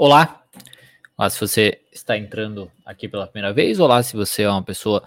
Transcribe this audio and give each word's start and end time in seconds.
Olá! 0.00 0.44
Olá, 1.16 1.28
se 1.28 1.40
você 1.40 1.82
está 1.90 2.16
entrando 2.16 2.70
aqui 2.86 3.08
pela 3.08 3.26
primeira 3.26 3.52
vez, 3.52 3.80
olá 3.80 4.00
se 4.00 4.14
você 4.16 4.42
é 4.44 4.48
uma 4.48 4.62
pessoa 4.62 5.02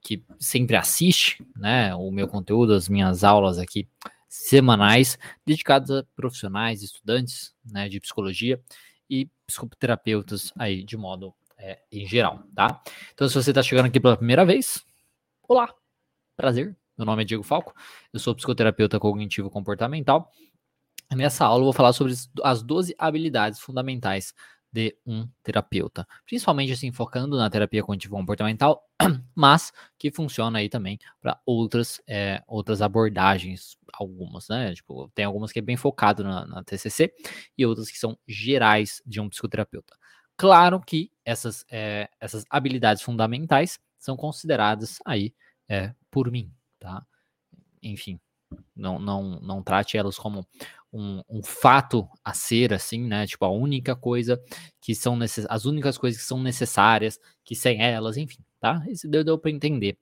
que 0.00 0.24
sempre 0.38 0.76
assiste 0.76 1.44
né, 1.56 1.92
o 1.96 2.12
meu 2.12 2.28
conteúdo, 2.28 2.72
as 2.72 2.88
minhas 2.88 3.24
aulas 3.24 3.58
aqui 3.58 3.88
semanais, 4.28 5.18
dedicadas 5.44 5.90
a 5.90 6.04
profissionais, 6.14 6.80
estudantes 6.80 7.56
né, 7.64 7.88
de 7.88 7.98
psicologia 7.98 8.62
e 9.10 9.28
psicoterapeutas 9.48 10.52
aí 10.56 10.84
de 10.84 10.96
modo 10.96 11.34
é, 11.58 11.80
em 11.90 12.06
geral, 12.06 12.44
tá? 12.54 12.80
Então, 13.14 13.28
se 13.28 13.34
você 13.34 13.50
está 13.50 13.64
chegando 13.64 13.86
aqui 13.86 13.98
pela 13.98 14.16
primeira 14.16 14.46
vez, 14.46 14.86
olá, 15.48 15.74
prazer, 16.36 16.76
meu 16.96 17.04
nome 17.04 17.22
é 17.22 17.24
Diego 17.26 17.42
Falco, 17.42 17.74
eu 18.12 18.20
sou 18.20 18.32
psicoterapeuta 18.32 19.00
cognitivo 19.00 19.50
comportamental. 19.50 20.30
Nessa 21.14 21.44
aula 21.44 21.60
eu 21.60 21.64
vou 21.64 21.72
falar 21.72 21.92
sobre 21.92 22.14
as 22.42 22.62
12 22.62 22.94
habilidades 22.98 23.60
fundamentais 23.60 24.34
de 24.72 24.94
um 25.06 25.26
terapeuta, 25.42 26.06
principalmente 26.26 26.72
assim 26.72 26.92
focando 26.92 27.36
na 27.36 27.48
terapia 27.48 27.82
cognitivo 27.82 28.16
comportamental, 28.16 28.82
mas 29.34 29.72
que 29.98 30.10
funciona 30.10 30.58
aí 30.58 30.68
também 30.68 30.98
para 31.20 31.40
outras 31.46 32.00
é, 32.06 32.42
outras 32.46 32.82
abordagens, 32.82 33.78
algumas, 33.94 34.48
né? 34.48 34.74
Tipo, 34.74 35.08
tem 35.14 35.24
algumas 35.24 35.52
que 35.52 35.60
é 35.60 35.62
bem 35.62 35.76
focado 35.76 36.22
na, 36.24 36.44
na 36.46 36.64
TCC 36.64 37.10
e 37.56 37.64
outras 37.64 37.90
que 37.90 37.98
são 37.98 38.18
gerais 38.26 39.00
de 39.06 39.20
um 39.20 39.28
psicoterapeuta. 39.30 39.96
Claro 40.36 40.80
que 40.80 41.10
essas 41.24 41.64
é, 41.70 42.10
essas 42.20 42.44
habilidades 42.50 43.02
fundamentais 43.02 43.78
são 43.98 44.16
consideradas 44.16 44.98
aí 45.06 45.34
é, 45.68 45.94
por 46.10 46.30
mim, 46.30 46.52
tá? 46.78 47.06
Enfim, 47.82 48.20
não, 48.74 48.98
não, 48.98 49.40
não 49.40 49.62
trate 49.62 49.96
elas 49.96 50.18
como 50.18 50.46
um, 50.92 51.22
um, 51.28 51.42
fato 51.42 52.08
a 52.24 52.32
ser 52.32 52.72
assim, 52.72 53.04
né? 53.04 53.26
Tipo, 53.26 53.44
a 53.44 53.50
única 53.50 53.94
coisa 53.94 54.40
que 54.80 54.94
são 54.94 55.16
necess... 55.16 55.46
as 55.48 55.64
únicas 55.64 55.98
coisas 55.98 56.20
que 56.20 56.26
são 56.26 56.40
necessárias, 56.42 57.18
que 57.44 57.54
sem 57.54 57.82
elas, 57.82 58.16
enfim, 58.16 58.38
tá? 58.60 58.82
Isso 58.88 59.08
deu, 59.08 59.24
deu 59.24 59.38
para 59.38 59.50
entender. 59.50 59.98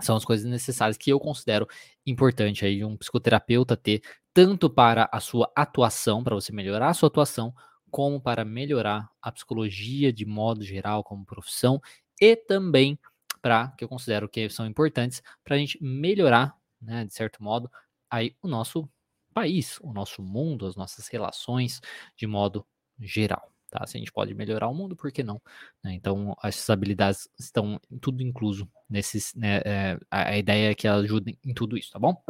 São 0.00 0.16
as 0.16 0.24
coisas 0.24 0.46
necessárias 0.46 0.96
que 0.96 1.10
eu 1.10 1.20
considero 1.20 1.66
importante 2.06 2.64
aí 2.64 2.84
um 2.84 2.96
psicoterapeuta 2.96 3.76
ter, 3.76 4.02
tanto 4.32 4.70
para 4.70 5.08
a 5.12 5.20
sua 5.20 5.50
atuação, 5.56 6.22
para 6.22 6.34
você 6.34 6.52
melhorar 6.52 6.88
a 6.88 6.94
sua 6.94 7.08
atuação, 7.08 7.54
como 7.90 8.20
para 8.20 8.44
melhorar 8.44 9.10
a 9.20 9.32
psicologia 9.32 10.12
de 10.12 10.24
modo 10.24 10.62
geral, 10.62 11.02
como 11.02 11.24
profissão, 11.24 11.80
e 12.20 12.36
também 12.36 12.98
para 13.42 13.68
que 13.76 13.84
eu 13.84 13.88
considero 13.88 14.28
que 14.28 14.48
são 14.50 14.66
importantes 14.66 15.22
para 15.42 15.56
a 15.56 15.58
gente 15.58 15.82
melhorar, 15.82 16.56
né, 16.80 17.04
de 17.04 17.14
certo 17.14 17.42
modo, 17.42 17.70
aí 18.10 18.36
o 18.42 18.48
nosso 18.48 18.88
país, 19.32 19.78
o 19.80 19.92
nosso 19.92 20.22
mundo, 20.22 20.66
as 20.66 20.76
nossas 20.76 21.08
relações 21.08 21.80
de 22.16 22.26
modo 22.26 22.66
geral. 22.98 23.50
Tá? 23.70 23.86
Se 23.86 23.96
a 23.96 24.00
gente 24.00 24.12
pode 24.12 24.34
melhorar 24.34 24.68
o 24.68 24.74
mundo, 24.74 24.96
por 24.96 25.12
que 25.12 25.22
não? 25.22 25.40
Né? 25.82 25.94
Então, 25.94 26.36
essas 26.42 26.68
habilidades 26.68 27.28
estão 27.38 27.80
tudo 28.00 28.22
incluso 28.22 28.68
nesses. 28.88 29.32
Né, 29.34 29.62
é, 29.64 29.98
a, 30.10 30.36
ideia 30.36 30.72
é 30.72 30.74
que 30.74 30.88
elas 30.88 31.04
ajudem 31.04 31.38
em 31.44 31.54
tudo 31.54 31.78
isso, 31.78 31.92
tá 31.92 31.98
bom? 31.98 32.20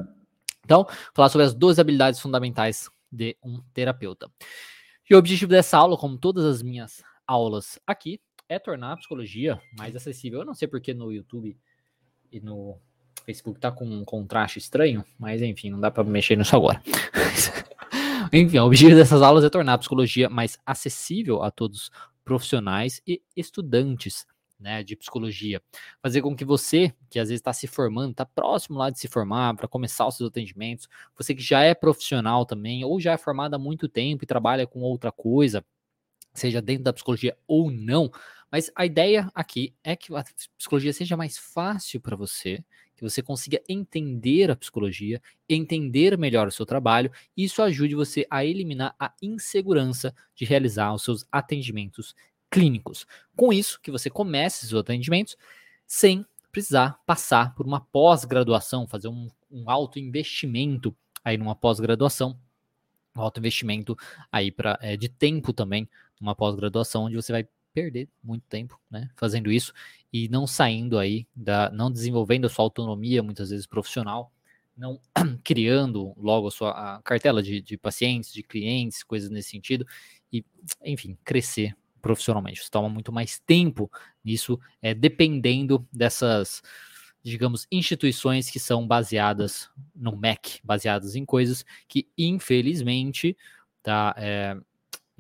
Então, 0.62 0.86
falar 1.14 1.30
sobre 1.30 1.46
as 1.46 1.54
duas 1.54 1.78
habilidades 1.78 2.20
fundamentais 2.20 2.90
de 3.10 3.36
um 3.42 3.62
terapeuta. 3.72 4.30
E 5.08 5.14
o 5.14 5.18
objetivo 5.18 5.50
dessa 5.50 5.78
aula, 5.78 5.96
como 5.96 6.18
todas 6.18 6.44
as 6.44 6.62
minhas 6.62 7.02
aulas 7.26 7.80
aqui, 7.86 8.20
é 8.48 8.58
tornar 8.58 8.92
a 8.92 8.96
psicologia 8.96 9.60
mais 9.76 9.96
acessível. 9.96 10.40
Eu 10.40 10.46
não 10.46 10.54
sei 10.54 10.68
porque 10.68 10.92
no 10.92 11.10
YouTube 11.10 11.58
e 12.30 12.40
no 12.40 12.78
Facebook 13.24 13.58
tá 13.58 13.70
com 13.70 13.84
um 13.84 14.04
contraste 14.04 14.58
estranho, 14.58 15.04
mas 15.18 15.42
enfim, 15.42 15.70
não 15.70 15.80
dá 15.80 15.90
para 15.90 16.04
mexer 16.04 16.36
nisso 16.36 16.54
agora. 16.54 16.82
enfim, 18.32 18.58
o 18.58 18.66
objetivo 18.66 18.96
dessas 18.96 19.22
aulas 19.22 19.44
é 19.44 19.50
tornar 19.50 19.74
a 19.74 19.78
psicologia 19.78 20.28
mais 20.28 20.58
acessível 20.64 21.42
a 21.42 21.50
todos 21.50 21.90
profissionais 22.24 23.00
e 23.06 23.22
estudantes 23.36 24.26
né, 24.60 24.82
de 24.82 24.94
psicologia. 24.94 25.62
Fazer 26.02 26.20
com 26.20 26.36
que 26.36 26.44
você, 26.44 26.92
que 27.08 27.18
às 27.18 27.28
vezes 27.28 27.40
está 27.40 27.52
se 27.52 27.66
formando, 27.66 28.10
está 28.10 28.26
próximo 28.26 28.78
lá 28.78 28.90
de 28.90 28.98
se 28.98 29.08
formar, 29.08 29.56
para 29.56 29.66
começar 29.66 30.06
os 30.06 30.16
seus 30.16 30.28
atendimentos, 30.28 30.86
você 31.16 31.34
que 31.34 31.42
já 31.42 31.62
é 31.62 31.74
profissional 31.74 32.44
também, 32.44 32.84
ou 32.84 33.00
já 33.00 33.12
é 33.12 33.16
formado 33.16 33.54
há 33.54 33.58
muito 33.58 33.88
tempo 33.88 34.22
e 34.22 34.26
trabalha 34.26 34.66
com 34.66 34.80
outra 34.80 35.10
coisa, 35.10 35.64
seja 36.34 36.60
dentro 36.60 36.84
da 36.84 36.92
psicologia 36.92 37.36
ou 37.48 37.70
não, 37.70 38.10
mas 38.50 38.70
a 38.74 38.84
ideia 38.84 39.30
aqui 39.34 39.74
é 39.82 39.94
que 39.96 40.14
a 40.14 40.24
psicologia 40.58 40.92
seja 40.92 41.16
mais 41.16 41.38
fácil 41.38 42.00
para 42.00 42.16
você, 42.16 42.64
que 43.00 43.08
você 43.08 43.22
consiga 43.22 43.62
entender 43.66 44.50
a 44.50 44.56
psicologia, 44.56 45.22
entender 45.48 46.18
melhor 46.18 46.46
o 46.46 46.52
seu 46.52 46.66
trabalho, 46.66 47.10
e 47.34 47.44
isso 47.44 47.62
ajude 47.62 47.94
você 47.94 48.26
a 48.28 48.44
eliminar 48.44 48.94
a 49.00 49.10
insegurança 49.22 50.14
de 50.34 50.44
realizar 50.44 50.92
os 50.92 51.02
seus 51.02 51.24
atendimentos 51.32 52.14
clínicos. 52.50 53.06
Com 53.34 53.54
isso, 53.54 53.80
que 53.80 53.90
você 53.90 54.10
comece 54.10 54.66
seus 54.66 54.82
atendimentos 54.82 55.34
sem 55.86 56.26
precisar 56.52 57.00
passar 57.06 57.54
por 57.54 57.64
uma 57.64 57.80
pós-graduação, 57.80 58.86
fazer 58.86 59.08
um, 59.08 59.30
um 59.50 59.70
alto 59.70 59.98
investimento 59.98 60.94
aí 61.24 61.38
numa 61.38 61.56
pós-graduação, 61.56 62.38
um 63.16 63.22
alto 63.22 63.40
investimento 63.40 63.96
aí 64.30 64.52
para 64.52 64.78
é, 64.82 64.94
de 64.94 65.08
tempo 65.08 65.54
também, 65.54 65.88
numa 66.20 66.34
pós-graduação, 66.34 67.04
onde 67.04 67.16
você 67.16 67.32
vai 67.32 67.48
perder 67.72 68.08
muito 68.22 68.44
tempo, 68.48 68.78
né, 68.90 69.08
fazendo 69.16 69.50
isso 69.50 69.72
e 70.12 70.28
não 70.28 70.46
saindo 70.46 70.98
aí 70.98 71.26
da, 71.34 71.70
não 71.70 71.90
desenvolvendo 71.90 72.46
a 72.46 72.48
sua 72.48 72.64
autonomia 72.64 73.22
muitas 73.22 73.50
vezes 73.50 73.66
profissional, 73.66 74.32
não 74.76 75.00
criando 75.44 76.14
logo 76.16 76.48
a 76.48 76.50
sua 76.50 76.96
a 76.96 77.02
cartela 77.02 77.42
de, 77.42 77.60
de 77.60 77.76
pacientes, 77.76 78.32
de 78.32 78.42
clientes, 78.42 79.02
coisas 79.02 79.30
nesse 79.30 79.50
sentido 79.50 79.86
e, 80.32 80.44
enfim, 80.84 81.16
crescer 81.24 81.76
profissionalmente. 82.00 82.60
Isso 82.60 82.70
toma 82.70 82.88
muito 82.88 83.12
mais 83.12 83.38
tempo 83.38 83.90
nisso, 84.24 84.58
é, 84.80 84.94
dependendo 84.94 85.86
dessas, 85.92 86.62
digamos, 87.22 87.66
instituições 87.70 88.50
que 88.50 88.58
são 88.58 88.86
baseadas 88.86 89.68
no 89.94 90.16
MEC, 90.16 90.60
baseadas 90.64 91.14
em 91.14 91.24
coisas 91.24 91.64
que, 91.86 92.08
infelizmente, 92.16 93.36
tá, 93.82 94.14
é, 94.16 94.56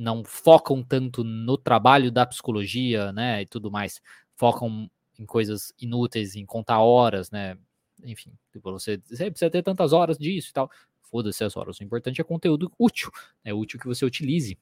não 0.00 0.24
focam 0.24 0.82
tanto 0.82 1.22
no 1.22 1.58
trabalho 1.58 2.10
da 2.10 2.24
psicologia, 2.24 3.12
né, 3.12 3.42
e 3.42 3.46
tudo 3.46 3.70
mais, 3.70 4.00
focam 4.34 4.90
em 5.18 5.26
coisas 5.26 5.74
inúteis, 5.78 6.34
em 6.34 6.46
contar 6.46 6.80
horas, 6.80 7.30
né, 7.30 7.58
enfim, 8.02 8.32
tipo, 8.50 8.72
você, 8.72 8.98
você 9.04 9.30
precisa 9.30 9.50
ter 9.50 9.62
tantas 9.62 9.92
horas 9.92 10.16
disso 10.16 10.48
e 10.50 10.52
tal, 10.54 10.70
foda-se 11.02 11.44
as 11.44 11.54
horas, 11.54 11.78
o 11.78 11.84
importante 11.84 12.18
é 12.18 12.24
conteúdo 12.24 12.72
útil, 12.78 13.10
é 13.44 13.52
útil 13.52 13.78
que 13.78 13.86
você 13.86 14.02
utilize 14.04 14.58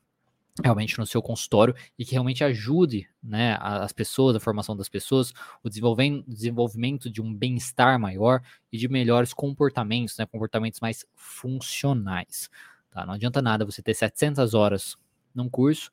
realmente 0.60 0.98
no 0.98 1.06
seu 1.06 1.22
consultório 1.22 1.72
e 1.96 2.04
que 2.04 2.12
realmente 2.12 2.42
ajude 2.42 3.08
né, 3.22 3.56
as 3.60 3.92
pessoas, 3.92 4.34
a 4.34 4.40
formação 4.40 4.76
das 4.76 4.88
pessoas, 4.88 5.32
o 5.62 5.70
desenvolvimento 5.70 7.08
de 7.08 7.22
um 7.22 7.32
bem-estar 7.32 7.96
maior 7.96 8.42
e 8.72 8.76
de 8.76 8.88
melhores 8.88 9.32
comportamentos, 9.32 10.18
né, 10.18 10.26
comportamentos 10.26 10.80
mais 10.80 11.06
funcionais. 11.14 12.50
Tá? 12.90 13.06
Não 13.06 13.14
adianta 13.14 13.40
nada 13.40 13.64
você 13.64 13.80
ter 13.80 13.94
700 13.94 14.52
horas 14.52 14.96
num 15.34 15.48
curso 15.48 15.90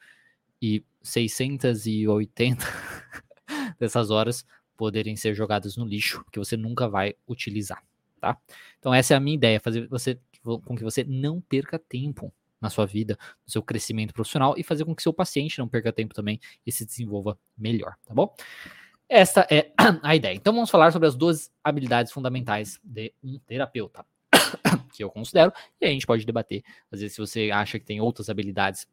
e 0.62 0.84
680 1.01 2.66
dessas 3.79 4.09
horas 4.09 4.46
poderem 4.75 5.16
ser 5.16 5.34
jogadas 5.34 5.78
no 5.78 5.85
lixo, 5.85 6.23
que 6.31 6.40
você 6.40 6.57
nunca 6.57 6.88
vai 6.90 7.16
utilizar, 7.28 7.84
tá? 8.19 8.38
Então 8.79 8.94
essa 8.94 9.13
é 9.13 9.18
a 9.18 9.19
minha 9.19 9.35
ideia, 9.35 9.59
fazer 9.59 9.88
você 9.88 10.19
com 10.44 10.75
que 10.75 10.84
você 10.84 11.03
não 11.03 11.41
perca 11.41 11.79
tempo 11.79 12.31
na 12.62 12.69
sua 12.69 12.85
vida, 12.85 13.18
no 13.45 13.51
seu 13.51 13.62
crescimento 13.62 14.13
profissional 14.13 14.56
e 14.57 14.63
fazer 14.63 14.85
com 14.85 14.95
que 14.95 15.03
seu 15.03 15.13
paciente 15.13 15.59
não 15.59 15.68
perca 15.68 15.91
tempo 15.91 16.13
também 16.13 16.40
e 16.66 16.72
se 16.72 16.85
desenvolva 16.85 17.38
melhor, 17.57 17.95
tá 18.06 18.13
bom? 18.13 18.34
Esta 19.07 19.47
é 19.51 19.72
a 20.01 20.16
ideia. 20.16 20.35
Então 20.35 20.53
vamos 20.53 20.69
falar 20.69 20.91
sobre 20.91 21.07
as 21.07 21.16
duas 21.16 21.51
habilidades 21.63 22.12
fundamentais 22.12 22.80
de 22.83 23.13
um 23.24 23.39
terapeuta, 23.39 24.06
que 24.94 25.04
eu 25.04 25.10
considero, 25.10 25.51
e 25.80 25.86
a 25.86 25.89
gente 25.89 26.06
pode 26.06 26.25
debater, 26.25 26.63
às 26.92 27.00
vezes 27.00 27.15
se 27.15 27.21
você 27.21 27.51
acha 27.51 27.80
que 27.80 27.86
tem 27.86 28.01
outras 28.01 28.30
habilidades 28.30 28.88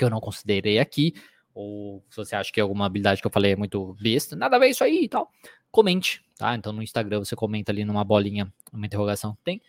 que 0.00 0.04
eu 0.04 0.10
não 0.10 0.18
considerei 0.18 0.78
aqui, 0.78 1.14
ou 1.54 2.02
se 2.08 2.16
você 2.16 2.34
acha 2.34 2.50
que 2.50 2.58
alguma 2.58 2.86
habilidade 2.86 3.20
que 3.20 3.26
eu 3.26 3.30
falei 3.30 3.52
é 3.52 3.56
muito 3.56 3.94
besta, 4.00 4.34
nada 4.34 4.56
a 4.56 4.58
ver 4.58 4.68
isso 4.68 4.82
aí 4.82 5.04
e 5.04 5.08
tal, 5.08 5.30
comente, 5.70 6.24
tá? 6.38 6.54
Então 6.54 6.72
no 6.72 6.82
Instagram 6.82 7.18
você 7.18 7.36
comenta 7.36 7.70
ali 7.70 7.84
numa 7.84 8.02
bolinha, 8.02 8.50
uma 8.72 8.86
interrogação 8.86 9.36
tem, 9.44 9.60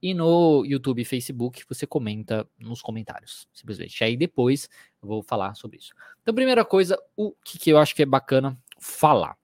e 0.00 0.14
no 0.14 0.64
YouTube 0.64 1.02
e 1.02 1.04
Facebook 1.04 1.64
você 1.68 1.88
comenta 1.88 2.48
nos 2.56 2.80
comentários, 2.80 3.48
simplesmente. 3.52 4.02
Aí 4.04 4.16
depois 4.16 4.68
eu 5.02 5.08
vou 5.08 5.22
falar 5.24 5.54
sobre 5.54 5.78
isso. 5.78 5.92
Então, 6.22 6.32
primeira 6.32 6.64
coisa, 6.64 6.96
o 7.16 7.32
que, 7.44 7.58
que 7.58 7.70
eu 7.70 7.78
acho 7.78 7.94
que 7.94 8.02
é 8.02 8.06
bacana 8.06 8.56
falar. 8.80 9.36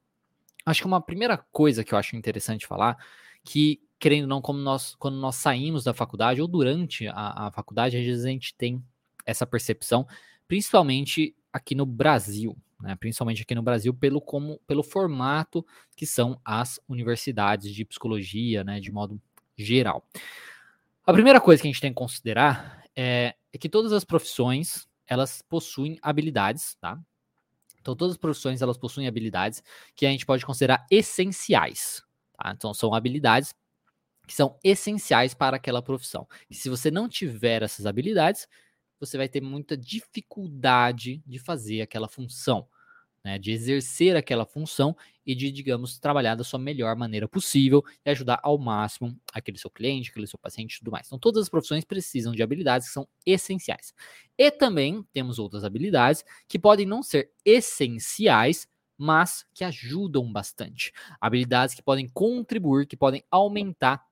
Acho 0.64 0.80
que 0.80 0.86
uma 0.86 1.00
primeira 1.00 1.36
coisa 1.52 1.84
que 1.84 1.92
eu 1.92 1.98
acho 1.98 2.16
interessante 2.16 2.66
falar, 2.66 2.96
que 3.44 3.80
querendo 3.98 4.22
ou 4.22 4.28
não, 4.28 4.40
como 4.40 4.58
nós, 4.58 4.94
quando 4.94 5.18
nós 5.18 5.36
saímos 5.36 5.84
da 5.84 5.92
faculdade 5.92 6.40
ou 6.40 6.48
durante 6.48 7.06
a, 7.08 7.48
a 7.48 7.50
faculdade, 7.50 7.96
às 7.96 8.04
vezes 8.04 8.24
a 8.24 8.28
gente 8.28 8.54
tem 8.54 8.82
essa 9.26 9.46
percepção, 9.46 10.06
principalmente 10.48 11.34
aqui 11.52 11.74
no 11.74 11.86
Brasil, 11.86 12.56
né? 12.80 12.94
principalmente 12.96 13.42
aqui 13.42 13.54
no 13.54 13.62
Brasil, 13.62 13.92
pelo, 13.94 14.20
como, 14.20 14.60
pelo 14.66 14.82
formato 14.82 15.64
que 15.96 16.06
são 16.06 16.40
as 16.44 16.80
universidades 16.88 17.74
de 17.74 17.84
psicologia, 17.84 18.62
né? 18.62 18.80
de 18.80 18.92
modo 18.92 19.20
geral. 19.56 20.06
A 21.06 21.12
primeira 21.12 21.40
coisa 21.40 21.62
que 21.62 21.68
a 21.68 21.70
gente 21.70 21.80
tem 21.80 21.90
que 21.90 21.96
considerar 21.96 22.84
é, 22.94 23.34
é 23.52 23.58
que 23.58 23.68
todas 23.68 23.92
as 23.92 24.04
profissões 24.04 24.88
elas 25.06 25.40
possuem 25.42 25.98
habilidades, 26.02 26.74
tá? 26.80 26.98
Então, 27.80 27.94
todas 27.94 28.14
as 28.14 28.18
profissões 28.18 28.60
elas 28.60 28.76
possuem 28.76 29.06
habilidades 29.06 29.62
que 29.94 30.04
a 30.04 30.10
gente 30.10 30.26
pode 30.26 30.44
considerar 30.44 30.84
essenciais. 30.90 32.02
Tá? 32.36 32.52
Então, 32.52 32.74
são 32.74 32.92
habilidades 32.92 33.54
que 34.26 34.34
são 34.34 34.58
essenciais 34.64 35.34
para 35.34 35.56
aquela 35.56 35.80
profissão. 35.80 36.26
E 36.50 36.54
se 36.56 36.68
você 36.68 36.90
não 36.90 37.08
tiver 37.08 37.62
essas 37.62 37.86
habilidades, 37.86 38.48
você 38.98 39.16
vai 39.16 39.28
ter 39.28 39.40
muita 39.40 39.76
dificuldade 39.76 41.22
de 41.26 41.38
fazer 41.38 41.82
aquela 41.82 42.08
função 42.08 42.68
né, 43.26 43.40
de 43.40 43.50
exercer 43.50 44.14
aquela 44.14 44.46
função 44.46 44.96
e 45.26 45.34
de, 45.34 45.50
digamos, 45.50 45.98
trabalhar 45.98 46.36
da 46.36 46.44
sua 46.44 46.60
melhor 46.60 46.94
maneira 46.94 47.26
possível 47.26 47.84
e 48.04 48.10
ajudar 48.10 48.38
ao 48.40 48.56
máximo 48.56 49.20
aquele 49.32 49.58
seu 49.58 49.68
cliente, 49.68 50.10
aquele 50.10 50.28
seu 50.28 50.38
paciente 50.38 50.76
e 50.76 50.78
tudo 50.78 50.92
mais. 50.92 51.08
Então, 51.08 51.18
todas 51.18 51.42
as 51.42 51.48
profissões 51.48 51.84
precisam 51.84 52.32
de 52.32 52.40
habilidades 52.40 52.86
que 52.86 52.94
são 52.94 53.08
essenciais. 53.26 53.92
E 54.38 54.48
também 54.48 55.04
temos 55.12 55.40
outras 55.40 55.64
habilidades 55.64 56.24
que 56.46 56.56
podem 56.56 56.86
não 56.86 57.02
ser 57.02 57.32
essenciais, 57.44 58.68
mas 58.96 59.44
que 59.52 59.64
ajudam 59.64 60.32
bastante. 60.32 60.92
Habilidades 61.20 61.74
que 61.74 61.82
podem 61.82 62.08
contribuir, 62.08 62.86
que 62.86 62.96
podem 62.96 63.24
aumentar 63.28 64.06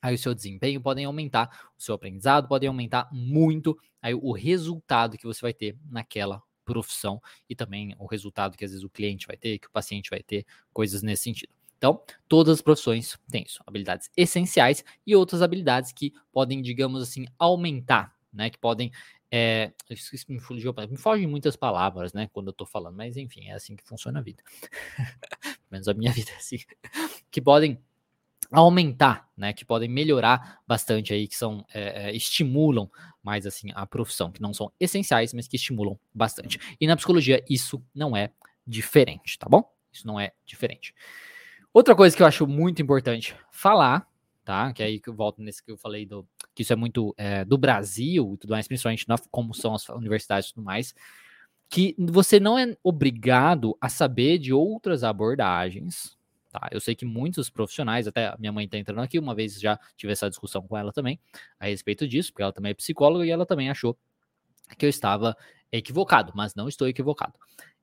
aí 0.00 0.14
o 0.14 0.18
seu 0.18 0.34
desempenho, 0.34 0.80
podem 0.80 1.04
aumentar 1.04 1.70
o 1.78 1.82
seu 1.82 1.94
aprendizado, 1.94 2.48
podem 2.48 2.68
aumentar 2.68 3.08
muito 3.12 3.78
aí 4.00 4.14
o 4.14 4.32
resultado 4.32 5.16
que 5.16 5.26
você 5.26 5.40
vai 5.40 5.52
ter 5.52 5.76
naquela 5.90 6.42
profissão 6.64 7.22
e 7.48 7.54
também 7.54 7.94
o 7.98 8.06
resultado 8.06 8.56
que 8.56 8.64
às 8.64 8.72
vezes 8.72 8.84
o 8.84 8.90
cliente 8.90 9.26
vai 9.26 9.36
ter, 9.36 9.58
que 9.58 9.68
o 9.68 9.70
paciente 9.70 10.10
vai 10.10 10.22
ter, 10.22 10.44
coisas 10.72 11.02
nesse 11.02 11.22
sentido. 11.22 11.56
Então, 11.78 12.02
todas 12.28 12.54
as 12.54 12.62
profissões 12.62 13.16
têm 13.30 13.44
isso, 13.44 13.62
habilidades 13.66 14.10
essenciais 14.16 14.84
e 15.06 15.14
outras 15.14 15.42
habilidades 15.42 15.92
que 15.92 16.12
podem, 16.32 16.62
digamos 16.62 17.02
assim, 17.02 17.26
aumentar, 17.38 18.14
né? 18.32 18.50
Que 18.50 18.58
podem. 18.58 18.90
É, 19.30 19.72
me, 20.28 20.38
fugiu, 20.38 20.72
me 20.88 20.96
fogem 20.96 21.26
muitas 21.26 21.56
palavras, 21.56 22.12
né? 22.12 22.28
Quando 22.32 22.46
eu 22.46 22.52
tô 22.52 22.64
falando, 22.64 22.96
mas 22.96 23.16
enfim, 23.16 23.48
é 23.48 23.54
assim 23.54 23.76
que 23.76 23.84
funciona 23.84 24.20
a 24.20 24.22
vida. 24.22 24.42
Pelo 25.42 25.56
menos 25.70 25.88
a 25.88 25.94
minha 25.94 26.12
vida 26.14 26.30
é 26.30 26.36
assim. 26.36 26.58
Que 27.30 27.42
podem 27.42 27.78
aumentar, 28.50 29.28
né, 29.36 29.52
que 29.52 29.64
podem 29.64 29.88
melhorar 29.88 30.60
bastante 30.66 31.12
aí, 31.12 31.26
que 31.26 31.36
são 31.36 31.64
é, 31.72 32.14
estimulam 32.14 32.90
mais 33.22 33.46
assim 33.46 33.70
a 33.74 33.86
profissão, 33.86 34.30
que 34.30 34.40
não 34.40 34.54
são 34.54 34.70
essenciais, 34.78 35.32
mas 35.34 35.48
que 35.48 35.56
estimulam 35.56 35.98
bastante. 36.14 36.58
E 36.80 36.86
na 36.86 36.96
psicologia 36.96 37.44
isso 37.48 37.82
não 37.94 38.16
é 38.16 38.30
diferente, 38.66 39.38
tá 39.38 39.48
bom? 39.48 39.70
Isso 39.92 40.06
não 40.06 40.18
é 40.18 40.32
diferente. 40.44 40.94
Outra 41.72 41.94
coisa 41.94 42.16
que 42.16 42.22
eu 42.22 42.26
acho 42.26 42.46
muito 42.46 42.80
importante 42.80 43.34
falar, 43.50 44.08
tá? 44.44 44.72
Que 44.72 44.82
é 44.82 44.86
aí 44.86 45.00
que 45.00 45.08
eu 45.08 45.14
volto 45.14 45.42
nesse 45.42 45.62
que 45.62 45.70
eu 45.70 45.76
falei 45.76 46.06
do 46.06 46.26
que 46.54 46.62
isso 46.62 46.72
é 46.72 46.76
muito 46.76 47.14
é, 47.18 47.44
do 47.44 47.58
Brasil 47.58 48.32
e 48.34 48.38
tudo 48.38 48.50
mais, 48.50 48.66
principalmente 48.66 49.06
na, 49.08 49.16
como 49.30 49.52
são 49.52 49.74
as 49.74 49.86
universidades 49.90 50.48
e 50.48 50.54
tudo 50.54 50.64
mais, 50.64 50.94
que 51.68 51.94
você 51.98 52.40
não 52.40 52.58
é 52.58 52.74
obrigado 52.82 53.76
a 53.80 53.88
saber 53.88 54.38
de 54.38 54.52
outras 54.52 55.04
abordagens 55.04 56.15
Tá? 56.58 56.70
Eu 56.72 56.80
sei 56.80 56.94
que 56.94 57.04
muitos 57.04 57.50
profissionais, 57.50 58.06
até 58.06 58.34
minha 58.38 58.50
mãe 58.50 58.64
está 58.64 58.78
entrando 58.78 59.02
aqui, 59.02 59.18
uma 59.18 59.34
vez 59.34 59.60
já 59.60 59.78
tive 59.94 60.14
essa 60.14 60.26
discussão 60.30 60.66
com 60.66 60.74
ela 60.74 60.90
também 60.90 61.20
a 61.60 61.66
respeito 61.66 62.08
disso, 62.08 62.32
porque 62.32 62.42
ela 62.42 62.52
também 62.52 62.70
é 62.70 62.74
psicóloga 62.74 63.26
e 63.26 63.30
ela 63.30 63.44
também 63.44 63.68
achou 63.68 63.94
que 64.78 64.86
eu 64.86 64.88
estava 64.88 65.36
equivocado, 65.70 66.32
mas 66.34 66.54
não 66.54 66.66
estou 66.66 66.88
equivocado. 66.88 67.34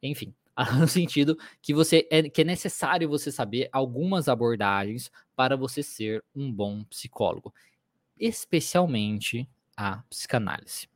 Enfim, 0.02 0.34
no 0.80 0.88
sentido 0.88 1.38
que 1.62 1.72
você 1.72 2.08
é 2.10 2.24
que 2.24 2.42
é 2.42 2.44
necessário 2.44 3.08
você 3.08 3.32
saber 3.32 3.70
algumas 3.72 4.28
abordagens 4.28 5.12
para 5.36 5.56
você 5.56 5.84
ser 5.84 6.24
um 6.36 6.52
bom 6.52 6.84
psicólogo, 6.86 7.54
especialmente 8.20 9.48
a 9.78 9.98
psicanálise, 10.10 10.88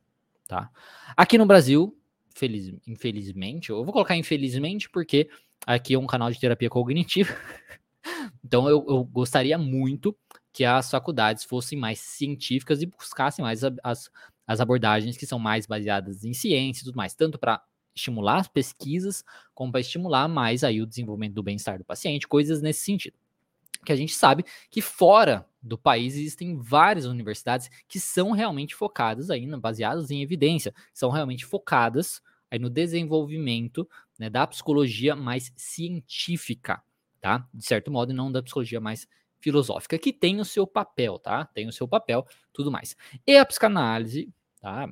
tá? 0.48 0.72
Aqui 1.16 1.38
no 1.38 1.46
Brasil, 1.46 1.96
feliz, 2.34 2.74
infelizmente, 2.88 3.70
eu 3.70 3.84
vou 3.84 3.94
colocar 3.94 4.16
infelizmente 4.16 4.90
porque 4.90 5.30
aqui 5.66 5.94
é 5.94 6.00
um 6.00 6.08
canal 6.08 6.32
de 6.32 6.40
terapia 6.40 6.70
cognitiva. 6.70 7.34
então 8.44 8.68
eu, 8.68 8.86
eu, 8.88 9.04
gostaria 9.04 9.58
muito 9.58 10.16
que 10.54 10.66
as 10.66 10.90
faculdades 10.90 11.44
fossem 11.44 11.78
mais 11.78 12.00
científicas 12.00 12.82
e 12.82 12.86
buscassem 12.86 13.44
mais 13.44 13.62
as, 13.84 14.10
as 14.48 14.62
abordagens 14.62 15.18
que 15.18 15.26
são 15.26 15.38
mais 15.38 15.66
baseadas 15.66 16.24
em 16.24 16.34
ciência 16.34 16.82
e 16.82 16.86
tudo 16.86 16.96
mais, 16.96 17.14
tanto 17.14 17.38
para 17.38 17.62
estimular 17.96 18.38
as 18.38 18.48
pesquisas, 18.48 19.24
como 19.54 19.72
para 19.72 19.82
estimular 19.82 20.28
mais 20.28 20.64
aí 20.64 20.82
o 20.82 20.88
desenvolvimento 20.88 21.34
do 21.34 21.44
bem-estar 21.44 21.78
do 21.78 21.84
paciente, 21.86 22.28
coisas 22.28 22.62
nesse 22.62 22.82
sentido. 22.82 23.18
Que 23.86 23.92
a 23.92 23.96
gente 23.96 24.14
sabe 24.14 24.46
que 24.70 24.82
fora 24.82 25.46
do 25.62 25.78
país 25.78 26.16
existem 26.16 26.58
várias 26.58 27.06
universidades 27.06 27.70
que 27.88 28.00
são 28.00 28.32
realmente 28.32 28.76
focadas 28.76 29.30
aí, 29.30 29.46
baseadas 29.58 30.10
em 30.12 30.22
evidência, 30.22 30.74
são 30.94 31.10
realmente 31.10 31.46
focadas 31.46 32.22
aí 32.50 32.60
no 32.60 32.70
desenvolvimento 32.70 33.88
né, 34.20 34.30
da 34.30 34.46
psicologia 34.48 35.16
mais 35.16 35.52
científica, 35.56 36.82
tá? 37.22 37.48
De 37.54 37.66
certo 37.66 37.92
modo, 37.92 38.12
e 38.12 38.16
não 38.16 38.32
da 38.32 38.42
psicologia 38.44 38.80
mais 38.80 39.08
filosófica, 39.40 39.98
que 39.98 40.12
tem 40.12 40.40
o 40.40 40.46
seu 40.46 40.66
papel, 40.66 41.20
tá? 41.20 41.46
Tem 41.46 41.68
o 41.68 41.72
seu 41.72 41.88
papel, 41.88 42.26
tudo 42.54 42.72
mais. 42.72 42.96
E 43.26 43.38
a 43.38 43.46
psicanálise, 43.46 44.34
tá? 44.60 44.92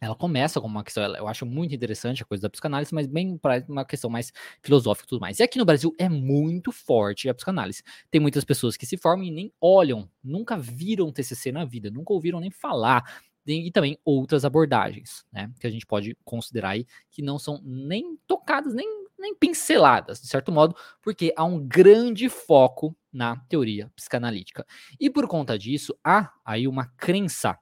Ela 0.00 0.14
começa 0.14 0.58
com 0.60 0.66
uma 0.66 0.82
questão, 0.82 1.04
eu 1.14 1.28
acho 1.28 1.44
muito 1.44 1.74
interessante 1.74 2.22
a 2.22 2.26
coisa 2.26 2.42
da 2.42 2.48
psicanálise, 2.50 2.94
mas 2.94 3.06
bem 3.06 3.36
para 3.36 3.62
uma 3.68 3.84
questão 3.84 4.08
mais 4.08 4.32
filosófica 4.62 5.04
e 5.06 5.08
tudo 5.08 5.20
mais. 5.20 5.38
E 5.38 5.42
aqui 5.42 5.58
no 5.58 5.64
Brasil 5.64 5.94
é 5.98 6.08
muito 6.08 6.72
forte 6.72 7.28
a 7.28 7.34
psicanálise. 7.34 7.82
Tem 8.10 8.18
muitas 8.18 8.42
pessoas 8.42 8.78
que 8.78 8.86
se 8.86 8.96
formam 8.96 9.26
e 9.26 9.30
nem 9.30 9.52
olham, 9.60 10.08
nunca 10.24 10.56
viram 10.56 11.12
TCC 11.12 11.52
na 11.52 11.66
vida, 11.66 11.90
nunca 11.90 12.14
ouviram 12.14 12.40
nem 12.40 12.50
falar 12.50 13.04
e 13.46 13.70
também 13.70 13.98
outras 14.04 14.44
abordagens, 14.44 15.24
né, 15.32 15.50
que 15.58 15.66
a 15.66 15.70
gente 15.70 15.86
pode 15.86 16.16
considerar 16.24 16.70
aí 16.70 16.86
que 17.10 17.22
não 17.22 17.38
são 17.38 17.60
nem 17.64 18.16
tocadas, 18.26 18.74
nem, 18.74 18.86
nem 19.18 19.34
pinceladas, 19.34 20.20
de 20.20 20.28
certo 20.28 20.52
modo, 20.52 20.76
porque 21.02 21.32
há 21.36 21.44
um 21.44 21.66
grande 21.66 22.28
foco 22.28 22.96
na 23.12 23.36
teoria 23.48 23.90
psicanalítica. 23.96 24.66
E 24.98 25.10
por 25.10 25.26
conta 25.26 25.58
disso, 25.58 25.96
há 26.04 26.32
aí 26.44 26.68
uma 26.68 26.86
crença, 26.96 27.58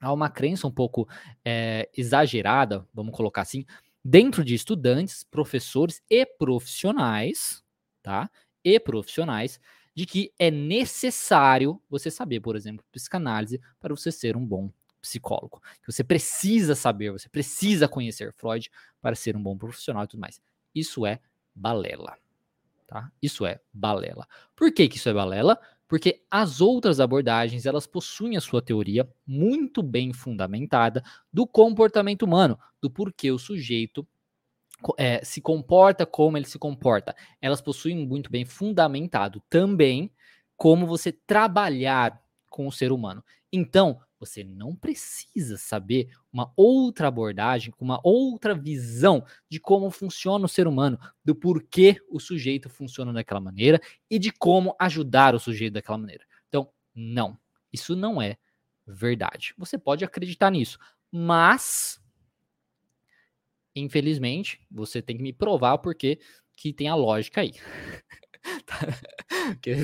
há 0.00 0.12
uma 0.12 0.30
crença 0.30 0.66
um 0.66 0.72
pouco 0.72 1.08
é, 1.44 1.88
exagerada, 1.96 2.86
vamos 2.92 3.14
colocar 3.14 3.42
assim, 3.42 3.64
dentro 4.04 4.44
de 4.44 4.54
estudantes, 4.54 5.24
professores 5.24 6.02
e 6.10 6.26
profissionais, 6.26 7.62
tá? 8.02 8.28
E 8.64 8.80
profissionais, 8.80 9.60
de 9.94 10.06
que 10.06 10.32
é 10.38 10.50
necessário 10.50 11.80
você 11.88 12.10
saber, 12.10 12.40
por 12.40 12.56
exemplo, 12.56 12.84
psicanálise 12.90 13.60
para 13.78 13.94
você 13.94 14.10
ser 14.10 14.36
um 14.36 14.46
bom 14.46 14.70
psicólogo. 15.02 15.60
Que 15.84 15.92
você 15.92 16.02
precisa 16.02 16.74
saber, 16.74 17.10
você 17.10 17.28
precisa 17.28 17.86
conhecer 17.86 18.32
Freud 18.32 18.70
para 19.00 19.14
ser 19.14 19.36
um 19.36 19.42
bom 19.42 19.58
profissional 19.58 20.04
e 20.04 20.06
tudo 20.06 20.20
mais. 20.20 20.40
Isso 20.74 21.04
é 21.04 21.20
balela. 21.54 22.16
Tá? 22.86 23.10
Isso 23.20 23.44
é 23.44 23.60
balela. 23.72 24.26
Por 24.56 24.72
que, 24.72 24.88
que 24.88 24.96
isso 24.96 25.08
é 25.08 25.12
balela? 25.12 25.58
Porque 25.88 26.22
as 26.30 26.60
outras 26.62 27.00
abordagens 27.00 27.66
elas 27.66 27.86
possuem 27.86 28.36
a 28.36 28.40
sua 28.40 28.62
teoria 28.62 29.06
muito 29.26 29.82
bem 29.82 30.12
fundamentada 30.12 31.02
do 31.30 31.46
comportamento 31.46 32.22
humano, 32.22 32.58
do 32.80 32.90
porquê 32.90 33.30
o 33.30 33.38
sujeito 33.38 34.06
é, 34.98 35.22
se 35.22 35.40
comporta 35.40 36.06
como 36.06 36.36
ele 36.36 36.46
se 36.46 36.58
comporta. 36.58 37.14
Elas 37.40 37.60
possuem 37.60 38.06
muito 38.06 38.30
bem 38.30 38.44
fundamentado 38.44 39.42
também 39.50 40.10
como 40.56 40.86
você 40.86 41.12
trabalhar 41.12 42.22
com 42.48 42.66
o 42.66 42.72
ser 42.72 42.92
humano. 42.92 43.22
Então, 43.52 44.00
você 44.22 44.44
não 44.44 44.76
precisa 44.76 45.58
saber 45.58 46.08
uma 46.32 46.52
outra 46.56 47.08
abordagem, 47.08 47.74
uma 47.80 48.00
outra 48.04 48.54
visão 48.54 49.24
de 49.48 49.58
como 49.58 49.90
funciona 49.90 50.44
o 50.44 50.48
ser 50.48 50.68
humano, 50.68 50.96
do 51.24 51.34
porquê 51.34 51.96
o 52.08 52.20
sujeito 52.20 52.68
funciona 52.68 53.12
daquela 53.12 53.40
maneira 53.40 53.80
e 54.08 54.20
de 54.20 54.30
como 54.30 54.76
ajudar 54.78 55.34
o 55.34 55.40
sujeito 55.40 55.74
daquela 55.74 55.98
maneira. 55.98 56.24
Então, 56.48 56.70
não, 56.94 57.36
isso 57.72 57.96
não 57.96 58.22
é 58.22 58.36
verdade. 58.86 59.54
Você 59.58 59.76
pode 59.76 60.04
acreditar 60.04 60.52
nisso, 60.52 60.78
mas 61.10 62.00
infelizmente, 63.74 64.64
você 64.70 65.02
tem 65.02 65.16
que 65.16 65.22
me 65.22 65.32
provar 65.32 65.78
porque 65.78 66.20
que 66.56 66.72
tem 66.72 66.86
a 66.86 66.94
lógica 66.94 67.40
aí. 67.40 67.54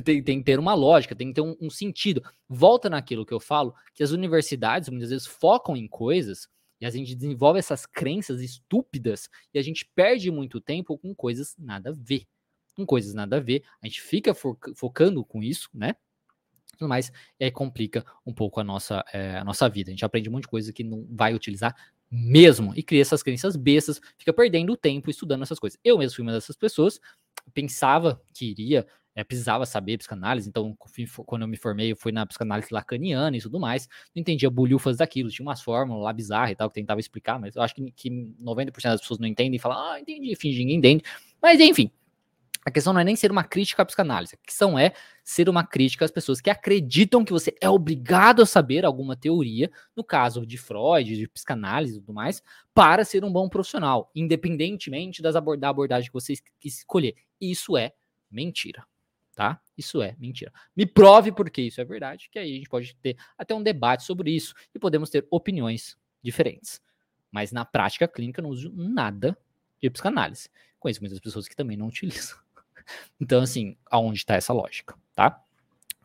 tem, 0.05 0.23
tem 0.23 0.39
que 0.39 0.45
ter 0.45 0.59
uma 0.59 0.75
lógica, 0.75 1.15
tem 1.15 1.29
que 1.29 1.35
ter 1.35 1.41
um, 1.41 1.57
um, 1.61 1.71
sentido. 1.71 2.23
Volta 2.49 2.89
naquilo 2.89 3.25
que 3.25 3.33
eu 3.33 3.41
falo, 3.41 3.75
que 3.95 4.03
as 4.03 4.11
universidades 4.11 4.89
muitas 4.89 5.11
vezes 5.11 5.27
focam 5.27 5.77
em 5.77 5.87
coisas 5.87 6.49
e 6.81 6.87
a 6.87 6.91
gente 6.91 7.15
desenvolve 7.15 7.59
essas 7.59 7.87
crenças 7.87 8.41
estúpidas 8.41 9.29
e 9.53 9.59
a 9.59 9.63
gente 9.63 9.85
perde 9.95 10.31
muito 10.31 10.61
tempo 10.61 10.97
com 10.97 11.15
coisas 11.15 11.55
nada 11.59 11.91
a 11.91 11.95
ver. 11.97 12.27
Com 12.75 12.87
coisas 12.87 13.13
nada 13.15 13.39
a 13.39 13.41
ver, 13.41 13.65
a 13.83 13.87
gente 13.87 14.01
fica 14.01 14.33
focando 14.75 15.25
com 15.25 15.43
isso, 15.43 15.69
né? 15.75 15.97
Mas 16.81 17.11
aí 17.41 17.51
complica 17.51 18.07
um 18.25 18.33
pouco 18.33 18.61
a 18.61 18.65
nossa, 18.65 19.05
é, 19.13 19.39
a 19.39 19.45
nossa 19.45 19.69
vida. 19.69 19.91
A 19.91 19.93
gente 19.93 20.05
aprende 20.05 20.31
muita 20.31 20.47
coisa 20.47 20.73
que 20.73 20.85
não 20.85 21.05
vai 21.11 21.35
utilizar 21.35 21.75
mesmo 22.11 22.73
e 22.75 22.83
cria 22.83 23.03
essas 23.03 23.23
crenças 23.23 23.57
bestas, 23.57 24.01
fica 24.17 24.33
perdendo 24.33 24.77
tempo 24.77 25.11
estudando 25.11 25.43
essas 25.43 25.59
coisas. 25.59 25.79
Eu 25.85 25.99
mesmo 25.99 26.17
fui 26.17 26.23
uma 26.23 26.33
dessas 26.33 26.57
pessoas, 26.57 27.01
pensava 27.53 28.23
que 28.33 28.47
iria 28.47 28.87
é, 29.19 29.25
precisava 29.25 29.67
saber 29.67 29.99
psicanálise, 29.99 30.49
então 30.49 30.77
quando 31.27 31.43
eu 31.43 31.49
me 31.49 31.57
formei, 31.57 31.91
eu 31.91 31.97
fui 31.97 32.13
na 32.13 32.25
psicanálise 32.25 32.69
lacaniana 32.71 33.37
e 33.37 33.41
tudo 33.41 33.59
mais, 33.59 33.89
não 34.15 34.21
entendia 34.21 34.49
bulhufas 34.49 34.99
daquilo, 34.99 35.29
tinha 35.29 35.45
umas 35.45 35.61
fórmulas 35.61 36.05
lá 36.05 36.13
bizarras 36.13 36.53
e 36.53 36.55
tal, 36.55 36.71
que 36.71 36.75
tentava 36.75 37.01
explicar, 37.01 37.37
mas 37.37 37.57
eu 37.57 37.63
acho 37.63 37.75
que, 37.75 37.91
que 37.91 38.11
90% 38.41 38.73
das 38.93 39.01
pessoas 39.01 39.19
não 39.19 39.27
entendem 39.27 39.57
e 39.57 39.59
falam, 39.59 39.77
ah, 39.77 40.01
entendi, 40.01 40.37
fingem 40.37 40.69
que 40.69 40.73
entende, 40.73 41.03
mas 41.43 41.59
enfim, 41.59 41.91
a 42.65 42.71
questão 42.71 42.93
não 42.93 43.01
é 43.01 43.05
nem 43.05 43.17
ser 43.17 43.33
uma 43.33 43.43
crítica 43.43 43.83
à 43.83 43.85
psicanálise, 43.85 44.37
a 44.37 44.47
questão 44.47 44.79
é 44.79 44.93
ser 45.25 45.49
uma 45.49 45.67
crítica 45.67 46.05
às 46.05 46.13
pessoas 46.13 46.41
que 46.41 46.49
acreditam 46.49 47.25
que 47.25 47.33
você 47.33 47.53
é 47.61 47.69
obrigado 47.69 48.41
a 48.41 48.47
saber 48.47 48.85
alguma 48.85 49.17
teoria, 49.17 49.69
no 49.97 50.05
caso 50.05 50.47
de 50.47 50.57
Freud, 50.57 51.17
de 51.17 51.27
psicanálise 51.27 51.97
e 51.97 52.01
tudo 52.01 52.15
mais, 52.15 52.41
para 52.73 53.05
ser 53.05 53.25
um 53.25 53.33
bom 53.33 53.49
profissional, 53.49 54.13
independentemente 54.15 55.21
das 55.21 55.35
abord 55.35 55.61
da 55.61 55.71
abordagem 55.71 56.09
que 56.09 56.15
você 56.15 56.35
escolher. 56.63 57.17
Isso 57.41 57.77
é 57.77 57.93
mentira, 58.31 58.87
tá? 59.39 59.61
Isso 59.77 60.03
é 60.03 60.17
mentira. 60.19 60.53
Me 60.75 60.85
prove 60.85 61.31
porque 61.31 61.63
isso 61.63 61.81
é 61.81 61.85
verdade, 61.85 62.29
que 62.29 62.41
aí 62.41 62.55
a 62.55 62.57
gente 62.57 62.69
pode 62.69 62.97
ter 62.97 63.17
até 63.39 63.55
um 63.55 63.63
debate 63.63 64.03
sobre 64.03 64.33
isso 64.33 64.53
e 64.75 64.81
podemos 64.81 65.11
ter 65.11 65.29
opiniões 65.31 65.97
diferentes. 66.21 66.83
Mas 67.31 67.53
na 67.53 67.65
prática 67.65 68.09
clínica 68.09 68.41
eu 68.41 68.43
não 68.43 68.51
uso 68.51 68.73
nada 68.75 69.39
de 69.81 69.89
psicanálise. 69.91 70.51
Conheço 70.81 71.01
muitas 71.01 71.21
pessoas 71.21 71.47
que 71.47 71.55
também 71.55 71.77
não 71.77 71.87
utilizam. 71.87 72.37
Então, 73.21 73.43
assim, 73.43 73.77
aonde 73.91 74.17
está 74.17 74.35
essa 74.35 74.51
lógica, 74.51 74.95
tá? 75.15 75.45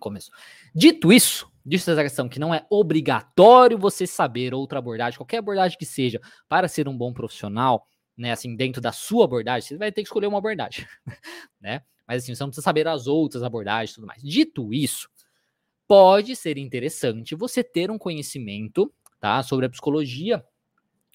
Começo. 0.02 0.30
Dito 0.76 1.14
isso, 1.14 1.50
dito 1.66 1.90
essa 1.90 2.04
questão 2.04 2.28
que 2.28 2.38
não 2.38 2.54
é 2.54 2.66
obrigatório 2.70 3.78
você 3.78 4.06
saber 4.06 4.54
outra 4.54 4.80
abordagem, 4.80 5.18
qualquer 5.18 5.38
abordagem 5.38 5.78
que 5.78 5.86
seja, 5.86 6.20
para 6.50 6.68
ser 6.68 6.90
um 6.90 6.98
bom 6.98 7.14
profissional, 7.14 7.88
né, 8.18 8.34
assim, 8.34 8.54
dentro 8.54 8.82
da 8.82 8.92
sua 8.92 9.24
abordagem, 9.24 9.66
você 9.66 9.78
vai 9.78 9.94
ter 9.94 10.02
que 10.02 10.10
escolher 10.10 10.28
uma 10.28 10.40
abordagem, 10.40 10.86
né? 11.62 11.84
Mas 12.08 12.24
assim, 12.24 12.36
você 12.36 12.44
não 12.44 12.50
precisa 12.50 12.66
saber 12.66 12.88
as 12.88 13.08
outras 13.08 13.44
abordagens 13.44 13.92
e 13.92 13.96
tudo 13.96 14.08
mais. 14.08 14.22
Dito 14.22 14.74
isso, 14.74 15.10
pode 15.88 16.36
ser 16.36 16.58
interessante 16.58 17.36
você 17.36 17.64
ter 17.64 17.92
um 17.92 17.98
conhecimento, 17.98 18.92
tá, 19.20 19.44
sobre 19.44 19.66
a 19.66 19.70
psicologia 19.70 20.44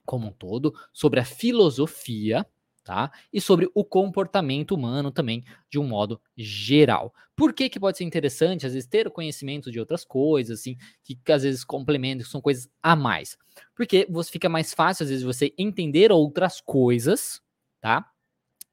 como 0.06 0.28
um 0.28 0.32
todo, 0.32 0.74
sobre 0.92 1.20
a 1.20 1.24
filosofia, 1.24 2.46
tá? 2.82 3.12
E 3.30 3.40
sobre 3.40 3.70
o 3.74 3.84
comportamento 3.84 4.74
humano 4.74 5.10
também, 5.10 5.44
de 5.70 5.78
um 5.78 5.86
modo 5.86 6.18
geral. 6.34 7.12
Por 7.36 7.52
que, 7.52 7.68
que 7.68 7.78
pode 7.78 7.98
ser 7.98 8.04
interessante, 8.04 8.66
às 8.66 8.72
vezes, 8.72 8.88
ter 8.88 9.06
o 9.06 9.10
conhecimento 9.10 9.70
de 9.70 9.78
outras 9.78 10.06
coisas, 10.06 10.60
assim, 10.60 10.76
que, 11.04 11.18
às 11.30 11.42
vezes 11.42 11.62
complementam, 11.64 12.24
que 12.24 12.30
são 12.30 12.40
coisas 12.40 12.68
a 12.82 12.96
mais? 12.96 13.36
Porque 13.76 14.06
você 14.08 14.30
fica 14.30 14.48
mais 14.48 14.72
fácil, 14.72 15.04
às 15.04 15.10
vezes, 15.10 15.24
você 15.24 15.52
entender 15.58 16.10
outras 16.10 16.60
coisas, 16.62 17.42
tá? 17.80 18.10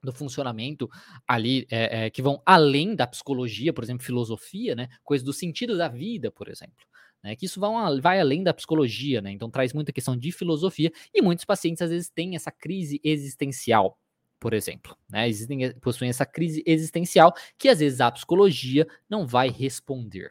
Do 0.06 0.14
funcionamento 0.14 0.90
ali 1.28 1.68
é, 1.70 2.06
é, 2.06 2.10
que 2.10 2.22
vão 2.22 2.42
além 2.46 2.96
da 2.96 3.08
psicologia, 3.08 3.74
por 3.74 3.84
exemplo, 3.84 4.06
filosofia, 4.06 4.76
né? 4.76 4.88
Coisas 5.04 5.26
do 5.26 5.34
sentido 5.34 5.78
da 5.78 5.88
vida, 5.88 6.32
por 6.32 6.48
exemplo. 6.48 6.86
Né, 7.24 7.36
que 7.36 7.48
isso 7.48 7.60
vai, 7.60 8.00
vai 8.00 8.20
além 8.20 8.44
da 8.44 8.54
psicologia, 8.54 9.20
né? 9.20 9.32
Então 9.32 9.50
traz 9.50 9.74
muita 9.74 9.92
questão 9.92 10.16
de 10.16 10.32
filosofia 10.32 10.92
e 11.12 11.24
muitos 11.24 11.44
pacientes 11.44 11.82
às 11.82 11.90
vezes 11.90 12.08
têm 12.08 12.36
essa 12.36 12.52
crise 12.52 13.02
existencial, 13.04 13.98
por 14.40 14.54
exemplo. 14.54 14.96
Né? 15.10 15.28
Existem, 15.28 15.66
eh, 15.66 15.74
possuem 15.74 16.12
essa 16.12 16.24
crise 16.24 16.62
existencial 16.68 17.34
que 17.58 17.68
às 17.68 17.80
vezes 17.80 18.00
a 18.00 18.12
psicologia 18.12 18.88
não 19.10 19.26
vai 19.26 19.50
responder. 19.50 20.30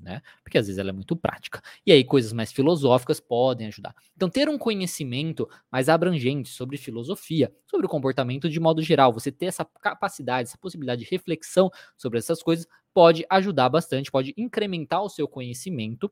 Né? 0.00 0.22
Porque 0.42 0.56
às 0.56 0.66
vezes 0.66 0.78
ela 0.78 0.90
é 0.90 0.92
muito 0.92 1.14
prática. 1.14 1.60
E 1.84 1.92
aí 1.92 2.02
coisas 2.02 2.32
mais 2.32 2.50
filosóficas 2.50 3.20
podem 3.20 3.66
ajudar. 3.66 3.94
Então 4.16 4.30
ter 4.30 4.48
um 4.48 4.56
conhecimento 4.56 5.48
mais 5.70 5.88
abrangente 5.88 6.48
sobre 6.48 6.78
filosofia, 6.78 7.52
sobre 7.66 7.86
o 7.86 7.88
comportamento 7.88 8.48
de 8.48 8.58
modo 8.58 8.82
geral, 8.82 9.12
você 9.12 9.30
ter 9.30 9.46
essa 9.46 9.64
capacidade, 9.64 10.48
essa 10.48 10.58
possibilidade 10.58 11.04
de 11.04 11.10
reflexão 11.10 11.70
sobre 11.98 12.18
essas 12.18 12.42
coisas 12.42 12.66
pode 12.94 13.24
ajudar 13.28 13.68
bastante, 13.68 14.10
pode 14.10 14.34
incrementar 14.36 15.02
o 15.02 15.08
seu 15.08 15.28
conhecimento 15.28 16.10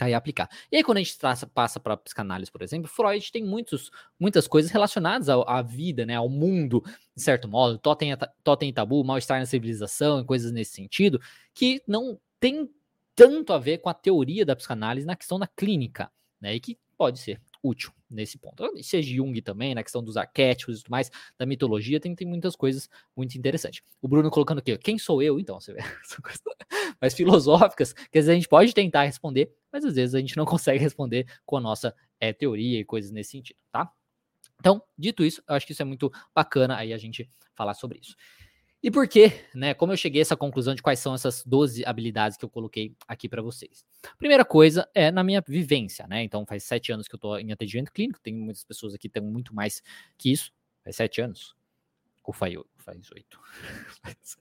Tá, 0.00 0.08
e 0.08 0.14
aplicar. 0.14 0.48
E 0.72 0.78
aí, 0.78 0.82
quando 0.82 0.96
a 0.96 1.02
gente 1.02 1.18
traça, 1.18 1.46
passa 1.46 1.78
para 1.78 1.94
psicanálise, 1.94 2.50
por 2.50 2.62
exemplo, 2.62 2.88
Freud 2.88 3.30
tem 3.30 3.44
muitos, 3.44 3.90
muitas 4.18 4.48
coisas 4.48 4.70
relacionadas 4.70 5.28
à 5.28 5.60
vida, 5.60 6.06
né, 6.06 6.14
ao 6.14 6.26
mundo, 6.26 6.82
de 7.14 7.22
certo 7.22 7.46
modo, 7.46 7.76
totem, 7.76 8.16
totem 8.42 8.70
e 8.70 8.72
tabu, 8.72 9.04
mal-estar 9.04 9.38
na 9.38 9.44
civilização 9.44 10.22
e 10.22 10.24
coisas 10.24 10.52
nesse 10.52 10.72
sentido, 10.72 11.20
que 11.52 11.82
não 11.86 12.18
tem 12.40 12.66
tanto 13.20 13.52
a 13.52 13.58
ver 13.58 13.78
com 13.78 13.90
a 13.90 13.94
teoria 13.94 14.46
da 14.46 14.56
psicanálise 14.56 15.06
na 15.06 15.14
questão 15.14 15.38
da 15.38 15.46
clínica, 15.46 16.10
né, 16.40 16.54
e 16.54 16.60
que 16.60 16.78
pode 16.96 17.18
ser 17.18 17.38
útil 17.62 17.92
nesse 18.08 18.38
ponto. 18.38 18.64
Seja 18.82 19.14
Jung 19.14 19.38
também, 19.42 19.74
na 19.74 19.82
questão 19.82 20.02
dos 20.02 20.16
arquétipos 20.16 20.78
e 20.78 20.82
tudo 20.82 20.90
mais, 20.90 21.10
da 21.36 21.44
mitologia, 21.44 22.00
tem, 22.00 22.14
tem 22.14 22.26
muitas 22.26 22.56
coisas 22.56 22.88
muito 23.14 23.36
interessantes. 23.36 23.82
O 24.00 24.08
Bruno 24.08 24.30
colocando 24.30 24.60
aqui, 24.60 24.76
quem 24.78 24.98
sou 24.98 25.22
eu? 25.22 25.38
Então, 25.38 25.60
você 25.60 25.74
vê, 25.74 25.80
são 26.02 26.18
coisas 26.22 26.40
mais 26.98 27.12
filosóficas, 27.12 27.92
que 27.92 28.18
às 28.18 28.24
vezes 28.24 28.30
a 28.30 28.34
gente 28.34 28.48
pode 28.48 28.72
tentar 28.72 29.02
responder, 29.02 29.54
mas 29.70 29.84
às 29.84 29.96
vezes 29.96 30.14
a 30.14 30.18
gente 30.18 30.38
não 30.38 30.46
consegue 30.46 30.78
responder 30.78 31.26
com 31.44 31.58
a 31.58 31.60
nossa 31.60 31.94
é, 32.18 32.32
teoria 32.32 32.80
e 32.80 32.84
coisas 32.86 33.10
nesse 33.10 33.32
sentido, 33.32 33.58
tá? 33.70 33.92
Então, 34.58 34.82
dito 34.96 35.22
isso, 35.22 35.42
eu 35.46 35.54
acho 35.54 35.66
que 35.66 35.72
isso 35.72 35.82
é 35.82 35.84
muito 35.84 36.10
bacana 36.34 36.74
aí 36.76 36.94
a 36.94 36.98
gente 36.98 37.28
falar 37.54 37.74
sobre 37.74 37.98
isso. 37.98 38.16
E 38.82 38.90
por 38.90 39.06
quê, 39.06 39.44
né? 39.54 39.74
Como 39.74 39.92
eu 39.92 39.96
cheguei 39.96 40.20
a 40.20 40.22
essa 40.22 40.36
conclusão 40.36 40.74
de 40.74 40.80
quais 40.80 40.98
são 40.98 41.14
essas 41.14 41.44
12 41.44 41.84
habilidades 41.84 42.38
que 42.38 42.44
eu 42.44 42.48
coloquei 42.48 42.94
aqui 43.06 43.28
para 43.28 43.42
vocês? 43.42 43.84
Primeira 44.18 44.42
coisa 44.42 44.88
é 44.94 45.10
na 45.10 45.22
minha 45.22 45.42
vivência, 45.46 46.06
né? 46.06 46.22
Então 46.22 46.46
faz 46.46 46.64
sete 46.64 46.90
anos 46.90 47.06
que 47.06 47.14
eu 47.14 47.18
estou 47.18 47.38
em 47.38 47.52
atendimento 47.52 47.92
clínico, 47.92 48.18
tem 48.20 48.34
muitas 48.34 48.64
pessoas 48.64 48.94
aqui 48.94 49.08
que 49.08 49.20
têm 49.20 49.22
muito 49.22 49.54
mais 49.54 49.82
que 50.16 50.32
isso. 50.32 50.50
Faz 50.82 50.96
sete 50.96 51.20
anos? 51.20 51.54
Ou 52.24 52.32
faz, 52.32 52.54
oito? 53.12 53.38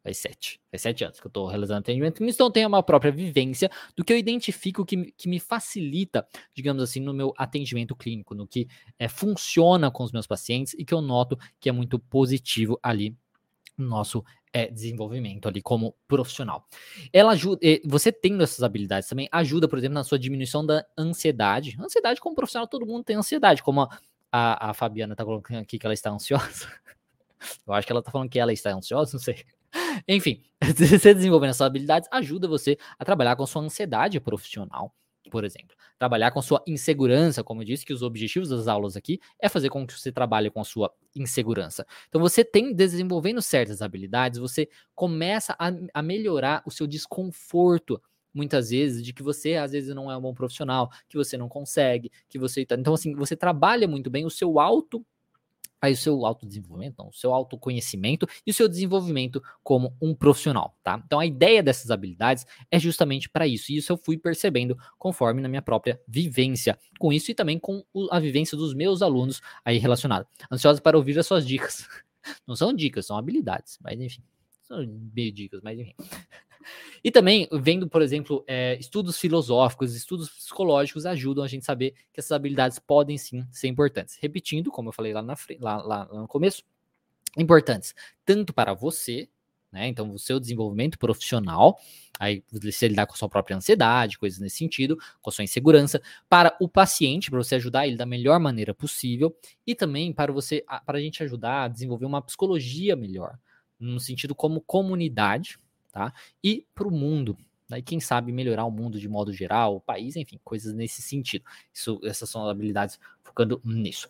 faz 0.00 0.18
sete. 0.18 0.60
Faz 0.70 0.82
sete 0.82 1.02
anos 1.02 1.18
que 1.18 1.26
eu 1.26 1.30
estou 1.30 1.46
realizando 1.48 1.80
atendimento 1.80 2.18
clínico, 2.18 2.34
então 2.36 2.46
eu 2.46 2.52
tenho 2.52 2.68
uma 2.68 2.84
própria 2.84 3.10
vivência 3.10 3.68
do 3.96 4.04
que 4.04 4.12
eu 4.12 4.16
identifico 4.16 4.84
que, 4.84 5.10
que 5.12 5.28
me 5.28 5.40
facilita, 5.40 6.24
digamos 6.54 6.84
assim, 6.84 7.00
no 7.00 7.12
meu 7.12 7.34
atendimento 7.36 7.96
clínico, 7.96 8.32
no 8.32 8.46
que 8.46 8.68
é, 8.96 9.08
funciona 9.08 9.90
com 9.90 10.04
os 10.04 10.12
meus 10.12 10.26
pacientes 10.26 10.74
e 10.74 10.84
que 10.84 10.94
eu 10.94 11.00
noto 11.00 11.36
que 11.58 11.68
é 11.68 11.72
muito 11.72 11.98
positivo 11.98 12.78
ali 12.80 13.16
nosso 13.76 14.24
é, 14.52 14.70
desenvolvimento 14.70 15.48
ali 15.48 15.62
como 15.62 15.94
profissional. 16.06 16.66
Ela 17.12 17.32
ajuda, 17.32 17.60
você 17.84 18.12
tendo 18.12 18.42
essas 18.42 18.62
habilidades 18.62 19.08
também 19.08 19.28
ajuda, 19.32 19.68
por 19.68 19.78
exemplo, 19.78 19.94
na 19.94 20.04
sua 20.04 20.18
diminuição 20.18 20.64
da 20.64 20.84
ansiedade. 20.96 21.76
Ansiedade 21.80 22.20
como 22.20 22.34
profissional, 22.34 22.66
todo 22.68 22.86
mundo 22.86 23.04
tem 23.04 23.16
ansiedade, 23.16 23.62
como 23.62 23.88
a, 24.30 24.70
a, 24.70 24.74
Fabiana 24.74 25.16
tá 25.16 25.24
colocando 25.24 25.60
aqui 25.60 25.78
que 25.78 25.86
ela 25.86 25.94
está 25.94 26.10
ansiosa. 26.10 26.68
Eu 27.66 27.74
acho 27.74 27.86
que 27.86 27.92
ela 27.92 28.02
tá 28.02 28.10
falando 28.10 28.28
que 28.28 28.38
ela 28.38 28.52
está 28.52 28.72
ansiosa, 28.72 29.12
não 29.14 29.20
sei. 29.20 29.44
Enfim, 30.06 30.42
você 30.62 31.14
desenvolvendo 31.14 31.50
essas 31.50 31.66
habilidades 31.66 32.08
ajuda 32.12 32.46
você 32.46 32.78
a 32.98 33.04
trabalhar 33.04 33.36
com 33.36 33.46
sua 33.46 33.62
ansiedade 33.62 34.20
profissional 34.20 34.94
por 35.32 35.44
exemplo. 35.44 35.74
Trabalhar 36.02 36.32
com 36.32 36.42
sua 36.42 36.60
insegurança, 36.66 37.44
como 37.44 37.62
eu 37.62 37.64
disse, 37.64 37.86
que 37.86 37.92
os 37.92 38.02
objetivos 38.02 38.48
das 38.48 38.66
aulas 38.66 38.96
aqui 38.96 39.20
é 39.40 39.48
fazer 39.48 39.68
com 39.68 39.86
que 39.86 39.92
você 39.96 40.10
trabalhe 40.10 40.50
com 40.50 40.60
a 40.60 40.64
sua 40.64 40.92
insegurança. 41.14 41.86
Então, 42.08 42.20
você 42.20 42.44
tem, 42.44 42.74
desenvolvendo 42.74 43.40
certas 43.40 43.80
habilidades, 43.80 44.40
você 44.40 44.68
começa 44.96 45.54
a, 45.56 45.70
a 45.94 46.02
melhorar 46.02 46.60
o 46.66 46.72
seu 46.72 46.88
desconforto 46.88 48.02
muitas 48.34 48.70
vezes 48.70 49.00
de 49.04 49.12
que 49.12 49.22
você 49.22 49.54
às 49.54 49.70
vezes 49.70 49.94
não 49.94 50.10
é 50.10 50.16
um 50.16 50.20
bom 50.20 50.34
profissional, 50.34 50.90
que 51.08 51.16
você 51.16 51.36
não 51.36 51.48
consegue, 51.48 52.10
que 52.28 52.36
você 52.36 52.66
tá, 52.66 52.74
então 52.74 52.94
assim, 52.94 53.14
você 53.14 53.36
trabalha 53.36 53.86
muito 53.86 54.10
bem 54.10 54.24
o 54.26 54.30
seu 54.30 54.58
auto 54.58 55.06
aí 55.82 55.92
o 55.92 55.96
seu 55.96 56.24
autodesenvolvimento, 56.24 56.94
não, 56.98 57.08
o 57.08 57.12
seu 57.12 57.34
autoconhecimento 57.34 58.26
e 58.46 58.52
o 58.52 58.54
seu 58.54 58.68
desenvolvimento 58.68 59.42
como 59.64 59.94
um 60.00 60.14
profissional, 60.14 60.78
tá? 60.82 61.02
Então 61.04 61.18
a 61.18 61.26
ideia 61.26 61.62
dessas 61.62 61.90
habilidades 61.90 62.46
é 62.70 62.78
justamente 62.78 63.28
para 63.28 63.46
isso, 63.46 63.72
e 63.72 63.76
isso 63.76 63.92
eu 63.92 63.96
fui 63.96 64.16
percebendo 64.16 64.78
conforme 64.96 65.42
na 65.42 65.48
minha 65.48 65.60
própria 65.60 66.00
vivência 66.06 66.78
com 66.98 67.12
isso 67.12 67.32
e 67.32 67.34
também 67.34 67.58
com 67.58 67.84
a 68.10 68.20
vivência 68.20 68.56
dos 68.56 68.72
meus 68.72 69.02
alunos 69.02 69.42
aí 69.64 69.76
relacionada. 69.78 70.26
Ansiosa 70.50 70.80
para 70.80 70.96
ouvir 70.96 71.18
as 71.18 71.26
suas 71.26 71.44
dicas. 71.44 71.86
Não 72.46 72.54
são 72.54 72.72
dicas, 72.72 73.06
são 73.06 73.18
habilidades, 73.18 73.78
mas 73.82 74.00
enfim, 74.00 74.22
são 74.76 75.10
meio 75.14 75.32
dicas, 75.32 75.60
mas 75.62 75.78
enfim. 75.78 75.94
E 77.02 77.10
também, 77.10 77.48
vendo, 77.52 77.88
por 77.88 78.00
exemplo, 78.02 78.44
é, 78.46 78.78
estudos 78.78 79.18
filosóficos, 79.18 79.94
estudos 79.94 80.30
psicológicos 80.30 81.04
ajudam 81.04 81.42
a 81.42 81.48
gente 81.48 81.62
a 81.62 81.66
saber 81.66 81.92
que 82.12 82.20
essas 82.20 82.32
habilidades 82.32 82.78
podem 82.78 83.18
sim 83.18 83.44
ser 83.50 83.68
importantes. 83.68 84.16
Repetindo, 84.20 84.70
como 84.70 84.88
eu 84.88 84.92
falei 84.92 85.12
lá, 85.12 85.22
na, 85.22 85.34
lá, 85.58 85.76
lá, 85.82 86.08
lá 86.10 86.20
no 86.20 86.28
começo, 86.28 86.62
importantes 87.36 87.94
tanto 88.24 88.52
para 88.52 88.74
você, 88.74 89.28
né? 89.72 89.88
Então, 89.88 90.12
o 90.12 90.18
seu 90.18 90.38
desenvolvimento 90.38 90.98
profissional, 90.98 91.78
aí 92.20 92.44
você 92.52 92.86
lidar 92.88 93.06
com 93.06 93.14
a 93.14 93.16
sua 93.16 93.28
própria 93.28 93.56
ansiedade, 93.56 94.18
coisas 94.18 94.38
nesse 94.38 94.58
sentido, 94.58 94.98
com 95.20 95.30
a 95.30 95.32
sua 95.32 95.44
insegurança, 95.44 96.00
para 96.28 96.54
o 96.60 96.68
paciente, 96.68 97.30
para 97.30 97.42
você 97.42 97.54
ajudar 97.54 97.86
ele 97.86 97.96
da 97.96 98.04
melhor 98.04 98.38
maneira 98.38 98.74
possível, 98.74 99.34
e 99.66 99.74
também 99.74 100.12
para 100.12 100.30
você, 100.30 100.62
para 100.84 100.98
a 100.98 101.00
gente 101.00 101.22
ajudar 101.22 101.64
a 101.64 101.68
desenvolver 101.68 102.04
uma 102.04 102.20
psicologia 102.20 102.94
melhor, 102.94 103.38
no 103.82 104.00
sentido 104.00 104.34
como 104.34 104.60
comunidade, 104.60 105.58
tá? 105.92 106.12
E 106.42 106.66
para 106.74 106.86
o 106.86 106.90
mundo, 106.90 107.36
né? 107.68 107.78
e 107.78 107.82
quem 107.82 108.00
sabe 108.00 108.32
melhorar 108.32 108.64
o 108.64 108.70
mundo 108.70 108.98
de 108.98 109.08
modo 109.08 109.32
geral, 109.32 109.76
o 109.76 109.80
país, 109.80 110.16
enfim, 110.16 110.38
coisas 110.44 110.72
nesse 110.72 111.02
sentido. 111.02 111.44
Isso, 111.72 112.00
essas 112.04 112.28
são 112.28 112.48
habilidades 112.48 112.98
focando 113.22 113.60
nisso. 113.64 114.08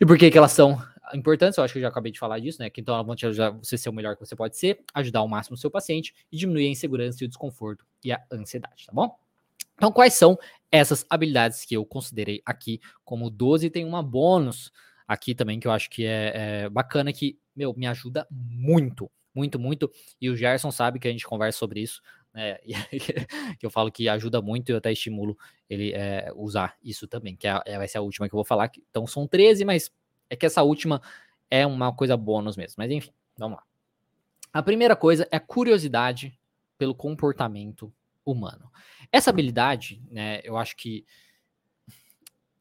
E 0.00 0.06
por 0.06 0.16
que, 0.16 0.30
que 0.30 0.38
elas 0.38 0.52
são 0.52 0.80
importantes? 1.12 1.58
Eu 1.58 1.64
acho 1.64 1.74
que 1.74 1.78
eu 1.78 1.82
já 1.82 1.88
acabei 1.88 2.10
de 2.10 2.18
falar 2.18 2.38
disso, 2.38 2.60
né? 2.60 2.70
Que 2.70 2.80
então 2.80 2.94
elas 2.94 3.06
vão 3.06 3.14
te 3.14 3.26
ajudar 3.26 3.50
você 3.50 3.76
ser 3.76 3.88
o 3.88 3.92
melhor 3.92 4.16
que 4.16 4.24
você 4.24 4.34
pode 4.34 4.56
ser, 4.56 4.80
ajudar 4.94 5.20
ao 5.20 5.28
máximo 5.28 5.54
o 5.54 5.58
seu 5.58 5.70
paciente 5.70 6.14
e 6.32 6.36
diminuir 6.36 6.66
a 6.66 6.70
insegurança 6.70 7.22
e 7.22 7.26
o 7.26 7.28
desconforto 7.28 7.84
e 8.02 8.12
a 8.12 8.22
ansiedade, 8.32 8.86
tá 8.86 8.92
bom? 8.92 9.16
Então, 9.76 9.90
quais 9.90 10.14
são 10.14 10.38
essas 10.70 11.04
habilidades 11.10 11.64
que 11.64 11.76
eu 11.76 11.84
considerei 11.84 12.40
aqui 12.46 12.80
como 13.04 13.28
12? 13.28 13.70
Tem 13.70 13.84
uma 13.84 14.02
bônus 14.02 14.72
aqui 15.06 15.34
também 15.34 15.60
que 15.60 15.66
eu 15.66 15.72
acho 15.72 15.90
que 15.90 16.04
é, 16.04 16.32
é 16.64 16.68
bacana, 16.68 17.12
que, 17.12 17.38
meu, 17.54 17.74
me 17.74 17.86
ajuda 17.86 18.26
muito, 18.30 19.10
muito, 19.34 19.58
muito. 19.58 19.90
E 20.20 20.30
o 20.30 20.36
Gerson 20.36 20.70
sabe 20.70 20.98
que 20.98 21.08
a 21.08 21.10
gente 21.10 21.26
conversa 21.26 21.58
sobre 21.58 21.80
isso, 21.80 22.00
né? 22.32 22.58
que 23.58 23.66
eu 23.66 23.70
falo 23.70 23.90
que 23.90 24.08
ajuda 24.08 24.40
muito 24.40 24.70
e 24.70 24.72
eu 24.72 24.78
até 24.78 24.92
estimulo 24.92 25.36
ele 25.68 25.92
é, 25.92 26.32
usar 26.34 26.76
isso 26.82 27.06
também, 27.06 27.36
que 27.36 27.46
é, 27.46 27.60
é, 27.66 27.78
vai 27.78 27.88
ser 27.88 27.98
a 27.98 28.02
última 28.02 28.28
que 28.28 28.34
eu 28.34 28.38
vou 28.38 28.44
falar. 28.44 28.70
Então, 28.90 29.06
são 29.06 29.26
13, 29.26 29.64
mas 29.64 29.90
é 30.28 30.36
que 30.36 30.46
essa 30.46 30.62
última 30.62 31.00
é 31.50 31.66
uma 31.66 31.94
coisa 31.94 32.16
bônus 32.16 32.56
mesmo. 32.56 32.74
Mas 32.78 32.90
enfim, 32.90 33.12
vamos 33.36 33.58
lá. 33.58 33.64
A 34.52 34.62
primeira 34.62 34.94
coisa 34.94 35.26
é 35.30 35.38
curiosidade 35.38 36.38
pelo 36.78 36.94
comportamento 36.94 37.92
humano. 38.24 38.70
Essa 39.12 39.30
habilidade, 39.30 40.02
né, 40.10 40.40
eu 40.44 40.56
acho 40.56 40.76
que 40.76 41.04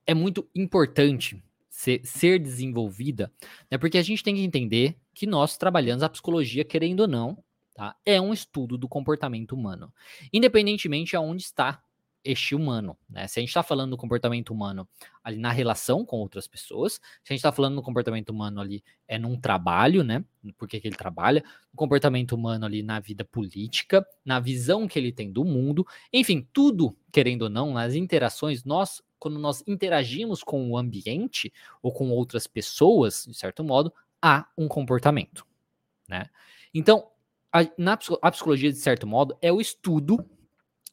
é 0.05 0.13
muito 0.13 0.49
importante 0.53 1.41
ser, 1.73 2.01
ser 2.05 2.37
desenvolvida, 2.37 3.33
né, 3.69 3.79
porque 3.79 3.97
a 3.97 4.03
gente 4.03 4.23
tem 4.23 4.35
que 4.35 4.43
entender 4.43 4.95
que 5.11 5.25
nós 5.25 5.57
trabalhamos 5.57 6.03
a 6.03 6.09
psicologia, 6.09 6.63
querendo 6.63 6.99
ou 7.01 7.07
não, 7.07 7.43
tá, 7.73 7.95
é 8.05 8.21
um 8.21 8.31
estudo 8.31 8.77
do 8.77 8.87
comportamento 8.87 9.53
humano, 9.53 9.91
independentemente 10.31 11.15
aonde 11.15 11.41
está 11.41 11.81
este 12.23 12.55
humano, 12.55 12.97
né? 13.09 13.27
Se 13.27 13.39
a 13.39 13.41
gente 13.41 13.49
está 13.49 13.61
falando 13.61 13.89
do 13.91 13.97
comportamento 13.97 14.51
humano 14.51 14.87
ali 15.21 15.37
na 15.37 15.51
relação 15.51 16.05
com 16.05 16.17
outras 16.17 16.47
pessoas, 16.47 16.93
se 16.93 17.01
a 17.29 17.33
gente 17.33 17.39
está 17.39 17.51
falando 17.51 17.75
do 17.75 17.81
comportamento 17.81 18.29
humano 18.29 18.61
ali 18.61 18.81
é 19.07 19.19
num 19.19 19.37
trabalho, 19.37 20.03
né? 20.03 20.23
Por 20.57 20.67
que, 20.67 20.79
que 20.79 20.87
ele 20.87 20.95
trabalha, 20.95 21.43
o 21.73 21.75
comportamento 21.75 22.31
humano 22.33 22.65
ali 22.65 22.81
na 22.81 22.99
vida 23.01 23.25
política, 23.25 24.05
na 24.23 24.39
visão 24.39 24.87
que 24.87 24.97
ele 24.97 25.11
tem 25.11 25.33
do 25.33 25.43
mundo, 25.43 25.85
enfim, 26.13 26.47
tudo, 26.53 26.95
querendo 27.11 27.41
ou 27.41 27.49
não, 27.49 27.73
nas 27.73 27.93
interações, 27.93 28.63
nós, 28.63 29.01
quando 29.23 29.39
nós 29.39 29.63
interagimos 29.65 30.43
com 30.43 30.69
o 30.69 30.77
ambiente 30.77 31.53
ou 31.81 31.93
com 31.93 32.09
outras 32.09 32.45
pessoas, 32.45 33.23
de 33.25 33.33
certo 33.33 33.63
modo, 33.63 33.93
há 34.21 34.45
um 34.57 34.67
comportamento, 34.67 35.47
né? 36.09 36.25
Então, 36.73 37.09
a, 37.49 37.61
na 37.77 37.97
a 38.21 38.31
psicologia, 38.31 38.69
de 38.69 38.77
certo 38.77 39.07
modo, 39.07 39.37
é 39.41 39.49
o 39.49 39.61
estudo 39.61 40.29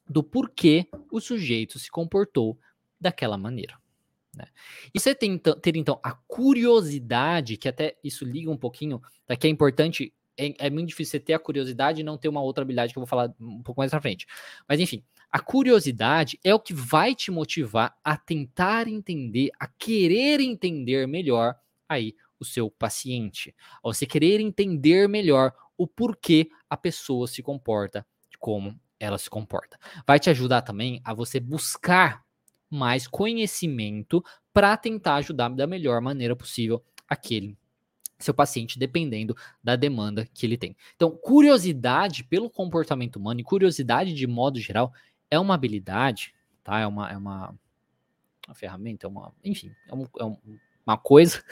do 0.07 0.23
porquê 0.23 0.87
o 1.11 1.19
sujeito 1.19 1.77
se 1.77 1.91
comportou 1.91 2.57
daquela 2.97 3.37
maneira. 3.37 3.77
Né? 4.33 4.47
E 4.93 4.99
você 4.99 5.13
tem 5.13 5.33
então, 5.33 5.59
ter 5.59 5.75
então 5.75 5.99
a 6.01 6.13
curiosidade, 6.13 7.57
que 7.57 7.67
até 7.67 7.97
isso 8.01 8.23
liga 8.23 8.49
um 8.49 8.55
pouquinho, 8.55 9.01
tá, 9.25 9.35
que 9.35 9.45
é 9.45 9.49
importante, 9.49 10.13
é, 10.41 10.67
é, 10.67 10.69
muito 10.69 10.89
difícil 10.89 11.11
você 11.11 11.19
ter 11.19 11.33
a 11.33 11.39
curiosidade 11.39 12.01
e 12.01 12.03
não 12.03 12.17
ter 12.17 12.29
uma 12.29 12.41
outra 12.41 12.63
habilidade 12.63 12.93
que 12.93 12.99
eu 12.99 13.01
vou 13.01 13.07
falar 13.07 13.33
um 13.39 13.61
pouco 13.61 13.79
mais 13.79 13.91
pra 13.91 14.01
frente. 14.01 14.25
Mas 14.67 14.79
enfim, 14.79 15.03
a 15.31 15.39
curiosidade 15.39 16.39
é 16.43 16.53
o 16.53 16.59
que 16.59 16.73
vai 16.73 17.13
te 17.15 17.31
motivar 17.31 17.95
a 18.03 18.17
tentar 18.17 18.87
entender, 18.87 19.51
a 19.59 19.67
querer 19.67 20.39
entender 20.39 21.07
melhor 21.07 21.55
aí 21.87 22.15
o 22.39 22.45
seu 22.45 22.71
paciente, 22.71 23.55
a 23.77 23.79
você 23.83 24.05
querer 24.05 24.39
entender 24.39 25.07
melhor 25.07 25.53
o 25.77 25.87
porquê 25.87 26.49
a 26.69 26.75
pessoa 26.75 27.27
se 27.27 27.43
comporta 27.43 28.05
como 28.39 28.79
ela 28.99 29.17
se 29.17 29.29
comporta. 29.29 29.79
Vai 30.05 30.19
te 30.19 30.29
ajudar 30.29 30.61
também 30.63 31.01
a 31.03 31.13
você 31.13 31.39
buscar 31.39 32.23
mais 32.69 33.07
conhecimento 33.07 34.23
para 34.53 34.75
tentar 34.77 35.15
ajudar 35.15 35.49
da 35.49 35.67
melhor 35.67 36.01
maneira 36.01 36.35
possível 36.35 36.83
aquele 37.07 37.57
seu 38.23 38.33
paciente, 38.33 38.79
dependendo 38.79 39.35
da 39.63 39.75
demanda 39.75 40.27
que 40.33 40.45
ele 40.45 40.57
tem. 40.57 40.75
Então, 40.95 41.11
curiosidade 41.11 42.23
pelo 42.23 42.49
comportamento 42.49 43.17
humano 43.17 43.39
e 43.39 43.43
curiosidade 43.43 44.13
de 44.13 44.27
modo 44.27 44.59
geral 44.59 44.93
é 45.29 45.39
uma 45.39 45.55
habilidade, 45.55 46.33
tá? 46.63 46.79
É 46.79 46.87
uma, 46.87 47.11
é 47.11 47.17
uma, 47.17 47.55
uma 48.47 48.55
ferramenta, 48.55 49.07
é 49.07 49.09
uma, 49.09 49.33
enfim, 49.43 49.71
é, 49.87 49.95
um, 49.95 50.07
é 50.19 50.25
um, 50.25 50.37
uma 50.85 50.97
coisa 50.97 51.43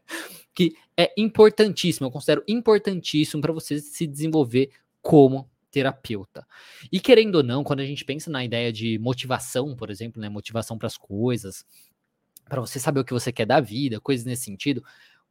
que 0.54 0.76
é 0.96 1.12
importantíssima. 1.16 2.06
Eu 2.06 2.12
considero 2.12 2.44
importantíssimo 2.46 3.42
para 3.42 3.52
você 3.52 3.80
se 3.80 4.06
desenvolver 4.06 4.70
como 5.02 5.50
terapeuta. 5.70 6.46
E 6.92 7.00
querendo 7.00 7.36
ou 7.36 7.42
não, 7.42 7.64
quando 7.64 7.80
a 7.80 7.84
gente 7.84 8.04
pensa 8.04 8.30
na 8.30 8.44
ideia 8.44 8.72
de 8.72 8.96
motivação, 9.00 9.74
por 9.74 9.90
exemplo, 9.90 10.22
né, 10.22 10.28
motivação 10.28 10.78
para 10.78 10.86
as 10.86 10.96
coisas, 10.96 11.66
para 12.48 12.60
você 12.60 12.78
saber 12.78 13.00
o 13.00 13.04
que 13.04 13.12
você 13.12 13.32
quer 13.32 13.44
da 13.44 13.60
vida, 13.60 14.00
coisas 14.00 14.24
nesse 14.24 14.44
sentido, 14.44 14.84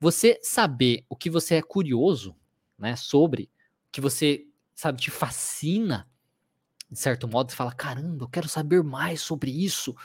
você 0.03 0.37
saber 0.43 1.05
o 1.07 1.15
que 1.15 1.29
você 1.29 1.55
é 1.55 1.61
curioso, 1.61 2.35
né, 2.77 2.93
sobre, 2.97 3.49
que 3.89 4.01
você, 4.01 4.45
sabe, 4.75 4.99
te 4.99 5.09
fascina, 5.09 6.09
de 6.91 6.99
certo 6.99 7.25
modo, 7.25 7.49
você 7.49 7.55
fala, 7.55 7.71
caramba, 7.71 8.25
eu 8.25 8.29
quero 8.29 8.49
saber 8.49 8.83
mais 8.83 9.21
sobre 9.21 9.49
isso. 9.49 9.95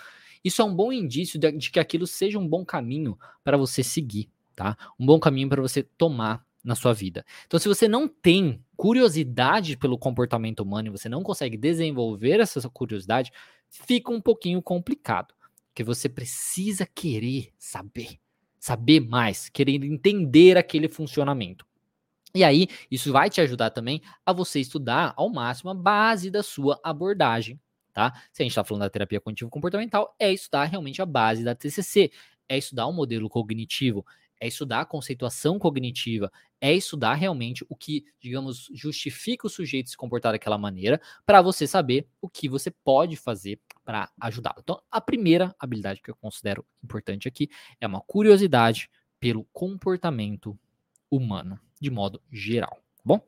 Isso 0.44 0.62
é 0.62 0.64
um 0.64 0.72
bom 0.72 0.92
indício 0.92 1.36
de, 1.36 1.50
de 1.50 1.70
que 1.72 1.80
aquilo 1.80 2.06
seja 2.06 2.38
um 2.38 2.46
bom 2.46 2.64
caminho 2.64 3.18
para 3.42 3.56
você 3.56 3.82
seguir, 3.82 4.30
tá? 4.54 4.76
Um 5.00 5.04
bom 5.04 5.18
caminho 5.18 5.48
para 5.48 5.60
você 5.60 5.82
tomar 5.82 6.46
na 6.62 6.76
sua 6.76 6.94
vida. 6.94 7.24
Então, 7.46 7.58
se 7.58 7.66
você 7.66 7.88
não 7.88 8.06
tem 8.06 8.64
curiosidade 8.76 9.76
pelo 9.76 9.98
comportamento 9.98 10.60
humano 10.60 10.86
e 10.86 10.92
você 10.92 11.08
não 11.08 11.24
consegue 11.24 11.56
desenvolver 11.56 12.38
essa 12.38 12.70
curiosidade, 12.70 13.32
fica 13.68 14.12
um 14.12 14.20
pouquinho 14.20 14.62
complicado. 14.62 15.34
Porque 15.66 15.82
você 15.82 16.08
precisa 16.08 16.86
querer 16.86 17.52
saber, 17.58 18.20
saber 18.58 19.00
mais, 19.00 19.48
querer 19.48 19.84
entender 19.84 20.56
aquele 20.56 20.88
funcionamento. 20.88 21.66
E 22.34 22.44
aí, 22.44 22.68
isso 22.90 23.12
vai 23.12 23.30
te 23.30 23.40
ajudar 23.40 23.70
também 23.70 24.02
a 24.24 24.32
você 24.32 24.60
estudar 24.60 25.14
ao 25.16 25.30
máximo 25.30 25.70
a 25.70 25.74
base 25.74 26.30
da 26.30 26.42
sua 26.42 26.78
abordagem, 26.84 27.58
tá? 27.92 28.12
Se 28.32 28.42
a 28.42 28.44
gente 28.44 28.52
está 28.52 28.62
falando 28.62 28.82
da 28.82 28.90
terapia 28.90 29.20
cognitivo 29.20 29.50
comportamental, 29.50 30.14
é 30.18 30.32
estudar 30.32 30.64
realmente 30.64 31.00
a 31.00 31.06
base 31.06 31.42
da 31.42 31.54
TCC, 31.54 32.10
é 32.48 32.58
estudar 32.58 32.86
o 32.86 32.92
modelo 32.92 33.28
cognitivo, 33.28 34.04
é 34.40 34.46
estudar 34.46 34.80
a 34.80 34.84
conceituação 34.84 35.58
cognitiva, 35.58 36.30
é 36.60 36.72
estudar 36.72 37.14
realmente 37.14 37.64
o 37.68 37.76
que, 37.76 38.04
digamos, 38.20 38.68
justifica 38.72 39.46
o 39.46 39.50
sujeito 39.50 39.90
se 39.90 39.96
comportar 39.96 40.32
daquela 40.32 40.58
maneira, 40.58 41.00
para 41.24 41.42
você 41.42 41.66
saber 41.66 42.06
o 42.20 42.28
que 42.28 42.48
você 42.48 42.70
pode 42.70 43.16
fazer 43.16 43.60
para 43.84 44.10
ajudá-lo. 44.20 44.60
Então, 44.62 44.80
a 44.90 45.00
primeira 45.00 45.54
habilidade 45.58 46.02
que 46.02 46.10
eu 46.10 46.16
considero 46.16 46.64
importante 46.82 47.28
aqui 47.28 47.48
é 47.80 47.86
uma 47.86 48.00
curiosidade 48.00 48.90
pelo 49.20 49.44
comportamento 49.52 50.58
humano, 51.10 51.58
de 51.80 51.90
modo 51.90 52.20
geral, 52.30 52.82
tá 52.96 53.02
bom? 53.04 53.20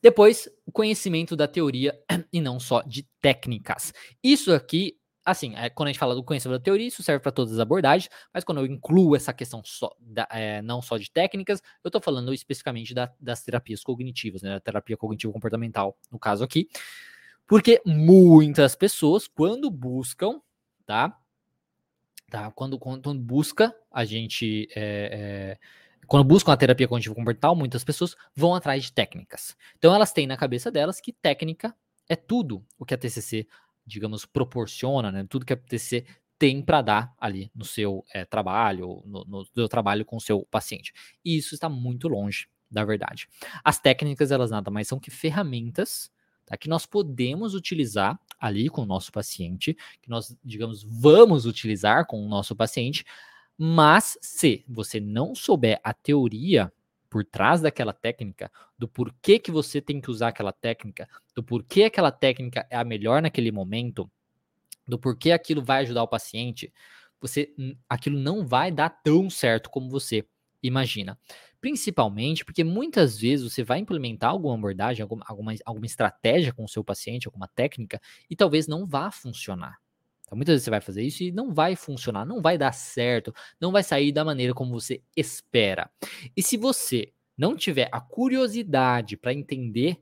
Depois, 0.00 0.48
o 0.66 0.72
conhecimento 0.72 1.34
da 1.34 1.48
teoria 1.48 1.98
e 2.32 2.40
não 2.40 2.60
só 2.60 2.82
de 2.82 3.04
técnicas. 3.22 3.92
Isso 4.22 4.52
aqui 4.52 4.98
assim, 5.24 5.54
é, 5.56 5.70
quando 5.70 5.88
a 5.88 5.92
gente 5.92 5.98
fala 5.98 6.14
do 6.14 6.22
conhecimento 6.22 6.58
da 6.58 6.62
teoria, 6.62 6.86
isso 6.86 7.02
serve 7.02 7.22
para 7.22 7.32
todas 7.32 7.54
as 7.54 7.58
abordagens, 7.58 8.10
mas 8.32 8.44
quando 8.44 8.58
eu 8.58 8.66
incluo 8.66 9.16
essa 9.16 9.32
questão 9.32 9.62
só 9.64 9.90
da, 9.98 10.28
é, 10.30 10.60
não 10.60 10.82
só 10.82 10.98
de 10.98 11.10
técnicas, 11.10 11.62
eu 11.82 11.88
estou 11.88 12.00
falando 12.00 12.34
especificamente 12.34 12.92
da, 12.92 13.10
das 13.18 13.42
terapias 13.42 13.82
cognitivas, 13.82 14.42
né, 14.42 14.50
da 14.50 14.60
terapia 14.60 14.96
cognitivo-comportamental, 14.96 15.96
no 16.12 16.18
caso 16.18 16.44
aqui, 16.44 16.68
porque 17.46 17.80
muitas 17.86 18.74
pessoas, 18.74 19.26
quando 19.26 19.70
buscam, 19.70 20.40
tá, 20.84 21.18
tá, 22.30 22.50
quando, 22.50 22.78
quando 22.78 23.14
busca, 23.14 23.74
a 23.90 24.04
gente, 24.04 24.68
é, 24.76 25.58
quando 26.06 26.24
buscam 26.24 26.52
a 26.52 26.56
terapia 26.56 26.86
cognitivo-comportamental, 26.86 27.56
muitas 27.56 27.82
pessoas 27.82 28.14
vão 28.34 28.54
atrás 28.54 28.84
de 28.84 28.92
técnicas. 28.92 29.56
Então 29.78 29.94
elas 29.94 30.12
têm 30.12 30.26
na 30.26 30.36
cabeça 30.36 30.70
delas 30.70 31.00
que 31.00 31.12
técnica 31.12 31.74
é 32.08 32.16
tudo 32.16 32.64
o 32.78 32.84
que 32.84 32.94
a 32.94 32.98
TCC 32.98 33.46
digamos, 33.86 34.24
proporciona, 34.24 35.10
né, 35.12 35.26
tudo 35.28 35.46
que 35.46 35.52
a 35.52 35.56
PTC 35.56 36.04
tem 36.38 36.60
para 36.60 36.82
dar 36.82 37.14
ali 37.18 37.50
no 37.54 37.64
seu 37.64 38.04
é, 38.12 38.24
trabalho, 38.24 39.02
no, 39.06 39.24
no 39.24 39.44
seu 39.44 39.68
trabalho 39.68 40.04
com 40.04 40.16
o 40.16 40.20
seu 40.20 40.44
paciente. 40.50 40.92
E 41.24 41.36
isso 41.36 41.54
está 41.54 41.68
muito 41.68 42.08
longe 42.08 42.48
da 42.70 42.84
verdade. 42.84 43.28
As 43.62 43.78
técnicas, 43.78 44.30
elas 44.30 44.50
nada 44.50 44.70
mais 44.70 44.88
são 44.88 44.98
que 44.98 45.10
ferramentas 45.10 46.10
tá, 46.44 46.56
que 46.56 46.68
nós 46.68 46.86
podemos 46.86 47.54
utilizar 47.54 48.18
ali 48.38 48.68
com 48.68 48.82
o 48.82 48.86
nosso 48.86 49.12
paciente, 49.12 49.76
que 50.02 50.10
nós, 50.10 50.36
digamos, 50.44 50.82
vamos 50.82 51.46
utilizar 51.46 52.06
com 52.06 52.24
o 52.24 52.28
nosso 52.28 52.54
paciente, 52.54 53.04
mas 53.56 54.18
se 54.20 54.64
você 54.68 54.98
não 54.98 55.34
souber 55.34 55.80
a 55.84 55.94
teoria 55.94 56.72
por 57.14 57.24
trás 57.24 57.60
daquela 57.60 57.92
técnica, 57.92 58.50
do 58.76 58.88
porquê 58.88 59.38
que 59.38 59.52
você 59.52 59.80
tem 59.80 60.00
que 60.00 60.10
usar 60.10 60.30
aquela 60.30 60.52
técnica, 60.52 61.08
do 61.32 61.44
porquê 61.44 61.84
aquela 61.84 62.10
técnica 62.10 62.66
é 62.68 62.76
a 62.76 62.82
melhor 62.82 63.22
naquele 63.22 63.52
momento, 63.52 64.10
do 64.84 64.98
porquê 64.98 65.30
aquilo 65.30 65.62
vai 65.62 65.82
ajudar 65.82 66.02
o 66.02 66.08
paciente, 66.08 66.72
você 67.20 67.54
aquilo 67.88 68.18
não 68.18 68.44
vai 68.44 68.72
dar 68.72 68.90
tão 68.90 69.30
certo 69.30 69.70
como 69.70 69.88
você 69.88 70.26
imagina. 70.60 71.16
Principalmente 71.60 72.44
porque 72.44 72.64
muitas 72.64 73.16
vezes 73.16 73.48
você 73.52 73.62
vai 73.62 73.78
implementar 73.78 74.30
alguma 74.30 74.56
abordagem, 74.56 75.00
alguma, 75.04 75.24
alguma, 75.28 75.54
alguma 75.64 75.86
estratégia 75.86 76.52
com 76.52 76.64
o 76.64 76.68
seu 76.68 76.82
paciente, 76.82 77.28
alguma 77.28 77.46
técnica, 77.46 78.00
e 78.28 78.34
talvez 78.34 78.66
não 78.66 78.84
vá 78.84 79.08
funcionar. 79.12 79.83
Então, 80.24 80.36
muitas 80.36 80.54
vezes 80.54 80.64
você 80.64 80.70
vai 80.70 80.80
fazer 80.80 81.02
isso 81.02 81.22
e 81.22 81.32
não 81.32 81.52
vai 81.52 81.76
funcionar, 81.76 82.24
não 82.24 82.40
vai 82.40 82.56
dar 82.56 82.72
certo, 82.72 83.34
não 83.60 83.70
vai 83.70 83.82
sair 83.82 84.10
da 84.10 84.24
maneira 84.24 84.54
como 84.54 84.72
você 84.72 85.02
espera. 85.16 85.90
E 86.36 86.42
se 86.42 86.56
você 86.56 87.12
não 87.36 87.56
tiver 87.56 87.88
a 87.92 88.00
curiosidade 88.00 89.16
para 89.16 89.34
entender 89.34 90.00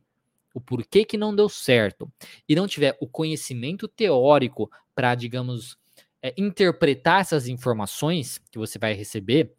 o 0.55 0.61
porquê 0.61 1.05
que 1.05 1.17
não 1.17 1.35
deu 1.35 1.49
certo 1.49 2.13
e 2.49 2.55
não 2.55 2.69
tiver 2.69 2.97
o 3.01 3.09
conhecimento 3.09 3.89
teórico 3.89 4.71
para, 4.95 5.15
digamos, 5.15 5.77
é, 6.23 6.33
interpretar 6.37 7.21
essas 7.21 7.49
informações 7.49 8.39
que 8.51 8.59
você 8.59 8.79
vai 8.79 8.93
receber, 8.93 9.55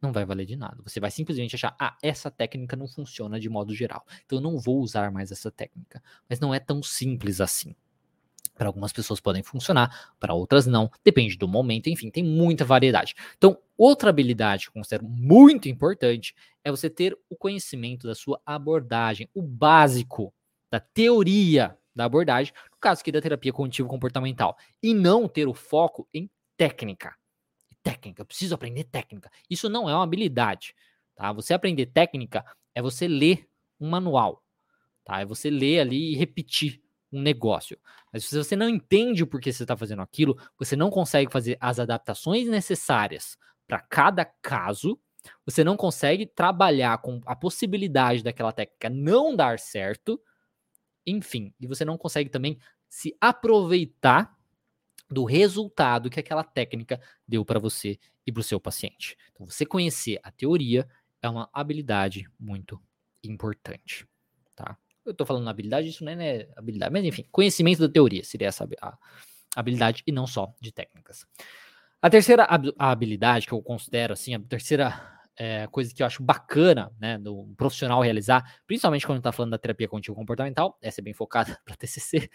não 0.00 0.12
vai 0.12 0.24
valer 0.24 0.46
de 0.46 0.56
nada. 0.56 0.80
Você 0.84 1.00
vai 1.00 1.10
simplesmente 1.10 1.54
achar, 1.54 1.74
ah, 1.80 1.96
essa 2.02 2.30
técnica 2.30 2.76
não 2.76 2.86
funciona 2.86 3.40
de 3.40 3.48
modo 3.48 3.74
geral, 3.74 4.04
então 4.24 4.38
eu 4.38 4.42
não 4.42 4.58
vou 4.58 4.80
usar 4.80 5.10
mais 5.10 5.32
essa 5.32 5.50
técnica. 5.50 6.02
Mas 6.28 6.40
não 6.40 6.52
é 6.54 6.60
tão 6.60 6.82
simples 6.82 7.40
assim. 7.40 7.74
Para 8.58 8.68
algumas 8.68 8.92
pessoas 8.92 9.20
podem 9.20 9.40
funcionar, 9.40 10.12
para 10.18 10.34
outras 10.34 10.66
não. 10.66 10.90
Depende 11.04 11.38
do 11.38 11.46
momento, 11.46 11.86
enfim, 11.86 12.10
tem 12.10 12.24
muita 12.24 12.64
variedade. 12.64 13.14
Então, 13.36 13.56
outra 13.76 14.10
habilidade 14.10 14.64
que 14.64 14.70
eu 14.70 14.72
considero 14.74 15.08
muito 15.08 15.68
importante 15.68 16.34
é 16.64 16.70
você 16.70 16.90
ter 16.90 17.16
o 17.30 17.36
conhecimento 17.36 18.08
da 18.08 18.16
sua 18.16 18.40
abordagem, 18.44 19.30
o 19.32 19.40
básico 19.40 20.34
da 20.68 20.80
teoria 20.80 21.78
da 21.94 22.04
abordagem, 22.04 22.52
no 22.70 22.78
caso 22.78 23.00
aqui 23.00 23.12
da 23.12 23.20
terapia 23.20 23.52
cognitivo 23.52 23.88
comportamental, 23.88 24.56
e 24.82 24.92
não 24.92 25.28
ter 25.28 25.46
o 25.46 25.54
foco 25.54 26.08
em 26.12 26.28
técnica. 26.56 27.14
Técnica, 27.80 28.22
eu 28.22 28.26
preciso 28.26 28.56
aprender 28.56 28.84
técnica. 28.84 29.30
Isso 29.48 29.68
não 29.68 29.88
é 29.88 29.94
uma 29.94 30.02
habilidade, 30.02 30.74
tá? 31.14 31.32
Você 31.32 31.54
aprender 31.54 31.86
técnica 31.86 32.44
é 32.74 32.82
você 32.82 33.06
ler 33.06 33.48
um 33.80 33.88
manual, 33.88 34.42
tá? 35.04 35.20
É 35.20 35.24
você 35.24 35.48
ler 35.48 35.78
ali 35.78 36.12
e 36.12 36.16
repetir 36.16 36.82
um 37.12 37.20
negócio. 37.20 37.78
Mas 38.12 38.24
se 38.24 38.36
você 38.36 38.54
não 38.56 38.68
entende 38.68 39.22
o 39.22 39.26
porquê 39.26 39.52
você 39.52 39.64
está 39.64 39.76
fazendo 39.76 40.02
aquilo, 40.02 40.38
você 40.58 40.76
não 40.76 40.90
consegue 40.90 41.32
fazer 41.32 41.56
as 41.60 41.78
adaptações 41.78 42.48
necessárias 42.48 43.36
para 43.66 43.80
cada 43.80 44.24
caso, 44.24 44.98
você 45.44 45.62
não 45.62 45.76
consegue 45.76 46.26
trabalhar 46.26 46.98
com 46.98 47.20
a 47.26 47.36
possibilidade 47.36 48.22
daquela 48.22 48.52
técnica 48.52 48.88
não 48.88 49.34
dar 49.34 49.58
certo, 49.58 50.20
enfim, 51.06 51.52
e 51.60 51.66
você 51.66 51.84
não 51.84 51.98
consegue 51.98 52.30
também 52.30 52.58
se 52.88 53.16
aproveitar 53.20 54.36
do 55.10 55.24
resultado 55.24 56.10
que 56.10 56.20
aquela 56.20 56.44
técnica 56.44 57.00
deu 57.26 57.44
para 57.44 57.58
você 57.58 57.98
e 58.26 58.32
para 58.32 58.40
o 58.40 58.44
seu 58.44 58.60
paciente. 58.60 59.16
Então, 59.32 59.46
você 59.46 59.64
conhecer 59.64 60.20
a 60.22 60.30
teoria 60.30 60.88
é 61.22 61.28
uma 61.28 61.48
habilidade 61.52 62.28
muito 62.38 62.80
importante, 63.22 64.06
tá? 64.54 64.76
Eu 65.08 65.12
estou 65.12 65.26
falando 65.26 65.48
habilidade, 65.48 65.88
isso 65.88 66.04
não 66.04 66.12
é 66.12 66.16
né, 66.16 66.48
habilidade, 66.54 66.92
mas 66.92 67.02
enfim, 67.02 67.24
conhecimento 67.32 67.80
da 67.80 67.88
teoria 67.88 68.22
seria 68.22 68.48
essa 68.48 68.68
a 68.80 68.98
habilidade 69.56 70.02
e 70.06 70.12
não 70.12 70.26
só 70.26 70.54
de 70.60 70.70
técnicas. 70.70 71.26
A 72.00 72.10
terceira 72.10 72.46
habilidade 72.78 73.46
que 73.46 73.52
eu 73.52 73.62
considero 73.62 74.12
assim, 74.12 74.34
a 74.34 74.38
terceira 74.38 75.18
é, 75.34 75.66
coisa 75.68 75.94
que 75.94 76.02
eu 76.02 76.06
acho 76.06 76.22
bacana, 76.22 76.92
né, 77.00 77.16
do 77.16 77.46
profissional 77.56 78.02
realizar, 78.02 78.60
principalmente 78.66 79.06
quando 79.06 79.18
está 79.18 79.32
falando 79.32 79.52
da 79.52 79.58
terapia 79.58 79.88
cognitivo 79.88 80.14
comportamental, 80.14 80.76
essa 80.82 81.00
é 81.00 81.02
bem 81.02 81.14
focada 81.14 81.58
para 81.64 81.74
TCC, 81.74 82.28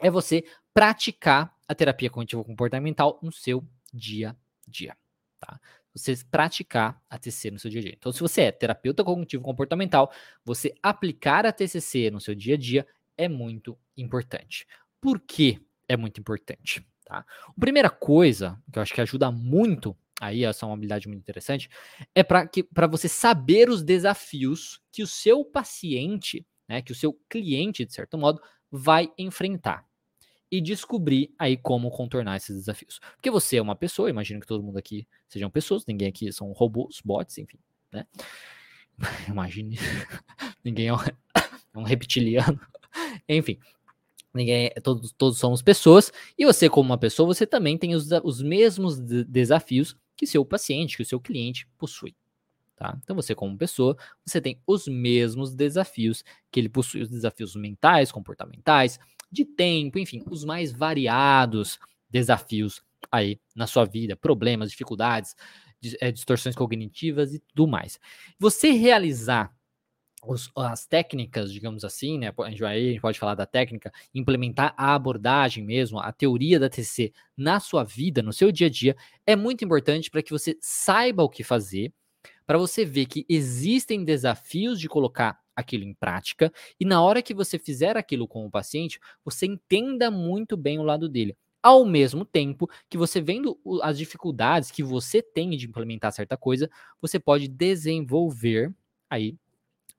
é 0.00 0.10
você 0.10 0.44
praticar 0.74 1.54
a 1.68 1.74
terapia 1.74 2.10
cognitivo 2.10 2.44
comportamental 2.44 3.20
no 3.22 3.30
seu 3.30 3.64
dia 3.92 4.30
a 4.30 4.36
dia, 4.66 4.96
tá? 5.38 5.60
Você 5.98 6.16
praticar 6.30 7.02
a 7.10 7.18
TCC 7.18 7.50
no 7.50 7.58
seu 7.58 7.70
dia 7.70 7.80
a 7.80 7.82
dia. 7.84 7.94
Então, 7.96 8.12
se 8.12 8.20
você 8.20 8.42
é 8.42 8.52
terapeuta 8.52 9.02
cognitivo 9.04 9.42
comportamental, 9.42 10.12
você 10.44 10.72
aplicar 10.82 11.44
a 11.44 11.52
TCC 11.52 12.10
no 12.10 12.20
seu 12.20 12.34
dia 12.34 12.54
a 12.54 12.58
dia 12.58 12.86
é 13.16 13.28
muito 13.28 13.76
importante. 13.96 14.66
Por 15.00 15.20
que 15.20 15.60
é 15.88 15.96
muito 15.96 16.20
importante? 16.20 16.86
Tá? 17.04 17.24
A 17.46 17.60
primeira 17.60 17.90
coisa 17.90 18.62
que 18.72 18.78
eu 18.78 18.82
acho 18.82 18.94
que 18.94 19.00
ajuda 19.00 19.30
muito, 19.30 19.96
aí 20.20 20.44
essa 20.44 20.64
é 20.64 20.68
uma 20.68 20.74
habilidade 20.74 21.08
muito 21.08 21.20
interessante, 21.20 21.68
é 22.14 22.22
para 22.22 22.86
você 22.86 23.08
saber 23.08 23.70
os 23.70 23.82
desafios 23.82 24.80
que 24.92 25.02
o 25.02 25.06
seu 25.06 25.44
paciente, 25.44 26.46
né, 26.68 26.82
que 26.82 26.92
o 26.92 26.94
seu 26.94 27.14
cliente, 27.28 27.84
de 27.84 27.92
certo 27.92 28.18
modo, 28.18 28.40
vai 28.70 29.10
enfrentar 29.16 29.87
e 30.50 30.60
descobrir 30.60 31.32
aí 31.38 31.56
como 31.56 31.90
contornar 31.90 32.36
esses 32.36 32.56
desafios. 32.56 33.00
Porque 33.14 33.30
você 33.30 33.56
é 33.56 33.62
uma 33.62 33.76
pessoa, 33.76 34.10
imagino 34.10 34.40
que 34.40 34.46
todo 34.46 34.62
mundo 34.62 34.78
aqui 34.78 35.06
sejam 35.28 35.50
pessoas, 35.50 35.84
ninguém 35.86 36.08
aqui 36.08 36.32
são 36.32 36.50
robôs, 36.52 37.00
bots, 37.04 37.38
enfim, 37.38 37.58
né? 37.92 38.06
Imagine, 39.28 39.78
ninguém 40.64 40.88
é 40.88 40.94
um, 40.94 40.98
é 41.74 41.78
um 41.78 41.82
reptiliano, 41.82 42.60
enfim. 43.28 43.58
Ninguém, 44.34 44.70
todos, 44.82 45.12
todos 45.12 45.38
somos 45.38 45.62
pessoas, 45.62 46.12
e 46.36 46.44
você, 46.44 46.68
como 46.68 46.90
uma 46.90 46.98
pessoa, 46.98 47.26
você 47.26 47.46
também 47.46 47.78
tem 47.78 47.94
os, 47.94 48.10
os 48.22 48.42
mesmos 48.42 49.00
de 49.00 49.24
desafios 49.24 49.96
que 50.16 50.26
seu 50.26 50.44
paciente, 50.44 50.96
que 50.96 51.02
o 51.02 51.06
seu 51.06 51.18
cliente 51.18 51.66
possui. 51.78 52.14
Tá? 52.78 52.96
Então, 53.02 53.16
você, 53.16 53.34
como 53.34 53.58
pessoa, 53.58 53.96
você 54.24 54.40
tem 54.40 54.60
os 54.64 54.86
mesmos 54.86 55.52
desafios 55.52 56.22
que 56.50 56.60
ele 56.60 56.68
possui, 56.68 57.02
os 57.02 57.08
desafios 57.08 57.56
mentais, 57.56 58.12
comportamentais, 58.12 59.00
de 59.30 59.44
tempo, 59.44 59.98
enfim, 59.98 60.22
os 60.30 60.44
mais 60.44 60.72
variados 60.72 61.78
desafios 62.10 62.82
aí 63.10 63.40
na 63.54 63.66
sua 63.66 63.84
vida, 63.84 64.16
problemas, 64.16 64.70
dificuldades, 64.70 65.34
é, 66.00 66.10
distorções 66.10 66.54
cognitivas 66.54 67.34
e 67.34 67.38
tudo 67.38 67.68
mais. 67.68 68.00
Você 68.38 68.70
realizar 68.70 69.52
os, 70.24 70.50
as 70.56 70.86
técnicas, 70.86 71.52
digamos 71.52 71.84
assim, 71.84 72.18
né? 72.18 72.32
A 72.36 72.50
gente, 72.50 72.60
vai, 72.60 72.76
a 72.76 72.80
gente 72.80 73.00
pode 73.00 73.18
falar 73.18 73.34
da 73.34 73.46
técnica, 73.46 73.92
implementar 74.14 74.74
a 74.76 74.94
abordagem 74.94 75.64
mesmo, 75.64 76.00
a 76.00 76.12
teoria 76.12 76.58
da 76.58 76.68
TCC 76.68 77.12
na 77.36 77.60
sua 77.60 77.84
vida, 77.84 78.22
no 78.22 78.32
seu 78.32 78.50
dia 78.50 78.66
a 78.66 78.70
dia, 78.70 78.96
é 79.26 79.36
muito 79.36 79.64
importante 79.64 80.10
para 80.10 80.22
que 80.22 80.32
você 80.32 80.56
saiba 80.60 81.22
o 81.22 81.28
que 81.28 81.44
fazer, 81.44 81.92
para 82.46 82.58
você 82.58 82.84
ver 82.84 83.06
que 83.06 83.24
existem 83.28 84.04
desafios 84.04 84.80
de 84.80 84.88
colocar 84.88 85.38
aquilo 85.58 85.84
em 85.84 85.94
prática 85.94 86.52
e 86.80 86.84
na 86.84 87.02
hora 87.02 87.22
que 87.22 87.34
você 87.34 87.58
fizer 87.58 87.96
aquilo 87.96 88.28
com 88.28 88.46
o 88.46 88.50
paciente, 88.50 89.00
você 89.24 89.46
entenda 89.46 90.10
muito 90.10 90.56
bem 90.56 90.78
o 90.78 90.82
lado 90.82 91.08
dele. 91.08 91.36
Ao 91.62 91.84
mesmo 91.84 92.24
tempo 92.24 92.68
que 92.88 92.96
você 92.96 93.20
vendo 93.20 93.58
as 93.82 93.98
dificuldades 93.98 94.70
que 94.70 94.82
você 94.82 95.20
tem 95.20 95.50
de 95.50 95.66
implementar 95.66 96.12
certa 96.12 96.36
coisa, 96.36 96.70
você 97.02 97.18
pode 97.18 97.48
desenvolver 97.48 98.72
aí 99.10 99.36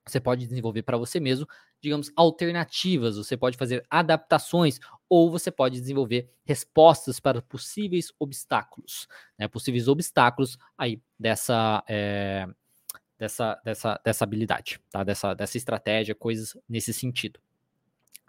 você 0.08 0.20
pode 0.20 0.48
desenvolver 0.48 0.82
para 0.84 0.98
você 0.98 1.20
mesmo, 1.20 1.48
digamos, 1.82 2.12
alternativas, 2.16 3.18
você 3.18 3.38
pode 3.38 3.58
fazer 3.58 3.86
adaptações 3.90 4.80
ou 5.08 5.30
você 5.30 5.52
pode 5.52 5.80
desenvolver 5.80 6.30
respostas 6.46 7.20
para 7.20 7.42
possíveis 7.42 8.12
obstáculos, 8.20 9.08
né? 9.38 9.48
Possíveis 9.48 9.88
obstáculos 9.88 10.58
aí 10.78 11.00
dessa 11.20 11.84
é, 11.88 12.48
dessa, 13.20 13.60
dessa, 13.64 14.00
dessa 14.04 14.24
habilidade, 14.24 14.80
tá? 14.90 15.04
dessa, 15.04 15.34
dessa 15.34 15.58
estratégia, 15.58 16.16
coisas 16.16 16.58
nesse 16.68 16.94
sentido. 16.94 17.40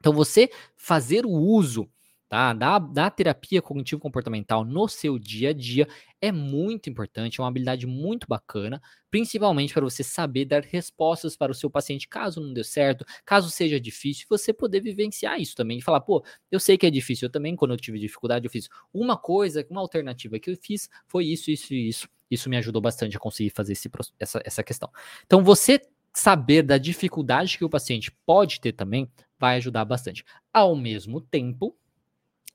Então, 0.00 0.12
você 0.12 0.50
fazer 0.76 1.24
o 1.24 1.30
uso 1.30 1.88
tá, 2.28 2.52
da, 2.52 2.78
da 2.78 3.10
terapia 3.10 3.62
cognitivo-comportamental 3.62 4.64
no 4.64 4.88
seu 4.88 5.18
dia 5.18 5.50
a 5.50 5.52
dia 5.52 5.86
é 6.20 6.32
muito 6.32 6.90
importante, 6.90 7.38
é 7.38 7.42
uma 7.42 7.48
habilidade 7.48 7.86
muito 7.86 8.26
bacana, 8.26 8.80
principalmente 9.10 9.72
para 9.72 9.82
você 9.82 10.02
saber 10.02 10.44
dar 10.44 10.62
respostas 10.62 11.36
para 11.36 11.52
o 11.52 11.54
seu 11.54 11.70
paciente 11.70 12.08
caso 12.08 12.40
não 12.40 12.52
dê 12.52 12.64
certo, 12.64 13.04
caso 13.24 13.50
seja 13.50 13.78
difícil, 13.78 14.26
você 14.28 14.52
poder 14.52 14.80
vivenciar 14.80 15.40
isso 15.40 15.54
também 15.54 15.78
e 15.78 15.82
falar, 15.82 16.00
pô, 16.00 16.24
eu 16.50 16.58
sei 16.58 16.76
que 16.76 16.86
é 16.86 16.90
difícil, 16.90 17.26
eu 17.26 17.32
também, 17.32 17.54
quando 17.54 17.72
eu 17.72 17.76
tive 17.76 17.98
dificuldade, 17.98 18.46
eu 18.46 18.50
fiz 18.50 18.68
uma 18.92 19.16
coisa, 19.16 19.64
uma 19.70 19.80
alternativa 19.80 20.38
que 20.38 20.50
eu 20.50 20.56
fiz 20.56 20.88
foi 21.06 21.26
isso, 21.26 21.50
isso 21.50 21.74
e 21.74 21.88
isso. 21.88 22.08
Isso 22.30 22.48
me 22.48 22.56
ajudou 22.56 22.80
bastante 22.80 23.16
a 23.16 23.20
conseguir 23.20 23.50
fazer 23.50 23.72
esse, 23.72 23.90
essa, 24.18 24.40
essa 24.44 24.62
questão. 24.62 24.90
Então, 25.26 25.42
você 25.42 25.80
saber 26.12 26.62
da 26.62 26.78
dificuldade 26.78 27.56
que 27.56 27.64
o 27.64 27.70
paciente 27.70 28.10
pode 28.26 28.60
ter 28.60 28.72
também 28.72 29.10
vai 29.38 29.56
ajudar 29.56 29.84
bastante. 29.84 30.24
Ao 30.52 30.74
mesmo 30.74 31.20
tempo 31.20 31.76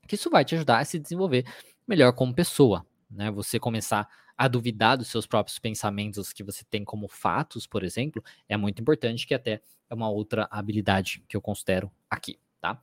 que 0.06 0.14
isso 0.14 0.30
vai 0.30 0.44
te 0.44 0.54
ajudar 0.54 0.78
a 0.78 0.84
se 0.84 0.98
desenvolver 0.98 1.44
melhor 1.86 2.12
como 2.12 2.34
pessoa, 2.34 2.86
né? 3.10 3.30
Você 3.30 3.58
começar 3.58 4.08
a 4.36 4.48
duvidar 4.48 4.98
dos 4.98 5.08
seus 5.08 5.26
próprios 5.26 5.58
pensamentos 5.58 6.32
que 6.32 6.44
você 6.44 6.64
tem 6.64 6.84
como 6.84 7.08
fatos, 7.08 7.66
por 7.66 7.82
exemplo, 7.82 8.22
é 8.48 8.56
muito 8.56 8.80
importante, 8.80 9.26
que 9.26 9.34
até 9.34 9.62
é 9.88 9.94
uma 9.94 10.10
outra 10.10 10.46
habilidade 10.50 11.24
que 11.26 11.36
eu 11.36 11.40
considero 11.40 11.90
aqui, 12.10 12.38
tá? 12.60 12.80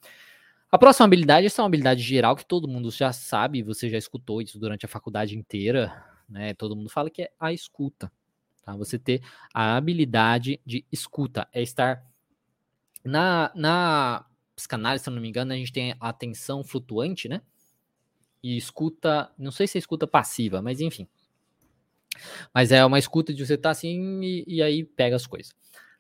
A 0.72 0.78
próxima 0.78 1.06
habilidade, 1.06 1.46
essa 1.46 1.62
é 1.62 1.64
uma 1.64 1.68
habilidade 1.68 2.02
geral 2.02 2.36
que 2.36 2.46
todo 2.46 2.68
mundo 2.68 2.90
já 2.90 3.14
sabe, 3.14 3.62
você 3.62 3.88
já 3.88 3.98
escutou 3.98 4.42
isso 4.42 4.58
durante 4.60 4.86
a 4.86 4.90
faculdade 4.90 5.38
inteira, 5.38 6.04
né? 6.34 6.54
Todo 6.56 6.76
mundo 6.76 6.90
fala 6.90 7.10
que 7.10 7.22
é 7.22 7.32
a 7.40 7.54
escuta. 7.54 8.12
Tá? 8.64 8.76
Você 8.76 8.98
ter 8.98 9.22
a 9.54 9.78
habilidade 9.78 10.60
de 10.66 10.84
escuta, 10.92 11.48
é 11.54 11.62
estar 11.62 12.04
na, 13.06 13.52
na 13.54 14.26
psicanálise, 14.56 15.04
se 15.04 15.10
eu 15.10 15.14
não 15.14 15.22
me 15.22 15.30
engano, 15.30 15.54
a 15.54 15.56
gente 15.56 15.72
tem 15.72 15.92
a 16.00 16.10
atenção 16.10 16.64
flutuante, 16.64 17.30
né? 17.30 17.42
E 18.42 18.58
escuta, 18.58 19.32
não 19.38 19.52
sei 19.52 19.68
se 19.68 19.78
é 19.78 19.80
escuta 19.80 20.08
passiva, 20.08 20.62
mas 20.62 20.82
enfim. 20.82 21.08
Mas 22.54 22.72
é 22.72 22.84
uma 22.86 23.00
escuta 23.00 23.34
de 23.34 23.46
você 23.46 23.54
estar 23.54 23.70
tá 23.70 23.72
assim 23.72 24.22
e, 24.22 24.44
e, 24.48 24.62
aí 24.62 24.84
pega 24.84 25.16
as 25.16 25.28
coisas. 25.28 25.54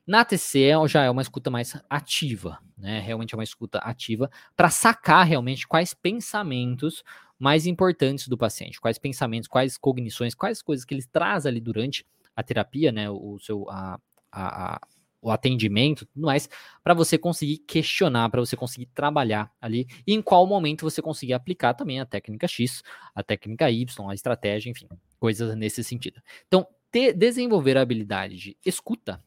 Na 0.05 0.25
TC 0.25 0.63
é, 0.63 0.87
já 0.87 1.03
é 1.03 1.09
uma 1.09 1.21
escuta 1.21 1.49
mais 1.49 1.75
ativa, 1.89 2.59
né? 2.77 2.99
Realmente 2.99 3.33
é 3.33 3.37
uma 3.37 3.43
escuta 3.43 3.79
ativa 3.79 4.29
para 4.55 4.69
sacar 4.69 5.25
realmente 5.25 5.67
quais 5.67 5.93
pensamentos 5.93 7.03
mais 7.43 7.67
importantes 7.67 8.29
do 8.29 8.37
paciente, 8.37 8.79
quais 8.79 8.97
pensamentos, 8.97 9.49
quais 9.49 9.77
cognições, 9.77 10.33
quais 10.33 10.61
coisas 10.61 10.85
que 10.85 10.93
ele 10.93 11.03
traz 11.05 11.45
ali 11.45 11.59
durante 11.59 12.05
a 12.33 12.41
terapia, 12.41 12.89
né? 12.89 13.09
O 13.09 13.37
seu 13.37 13.69
a, 13.69 13.99
a, 14.31 14.75
a 14.75 14.81
o 15.21 15.31
atendimento, 15.31 16.05
tudo 16.05 16.25
mais, 16.25 16.49
para 16.83 16.93
você 16.93 17.17
conseguir 17.17 17.59
questionar, 17.59 18.29
para 18.29 18.41
você 18.41 18.57
conseguir 18.57 18.87
trabalhar 18.87 19.49
ali, 19.61 19.87
e 20.05 20.13
em 20.13 20.21
qual 20.21 20.45
momento 20.45 20.81
você 20.81 21.01
conseguir 21.01 21.31
aplicar 21.31 21.73
também 21.73 22.01
a 22.01 22.05
técnica 22.05 22.45
X, 22.45 22.83
a 23.15 23.23
técnica 23.23 23.71
Y, 23.71 24.09
a 24.09 24.13
estratégia, 24.13 24.69
enfim, 24.69 24.85
coisas 25.17 25.55
nesse 25.55 25.81
sentido. 25.81 26.21
Então, 26.45 26.67
ter, 26.91 27.13
desenvolver 27.13 27.77
a 27.77 27.81
habilidade 27.81 28.35
de 28.35 28.57
escuta, 28.65 29.23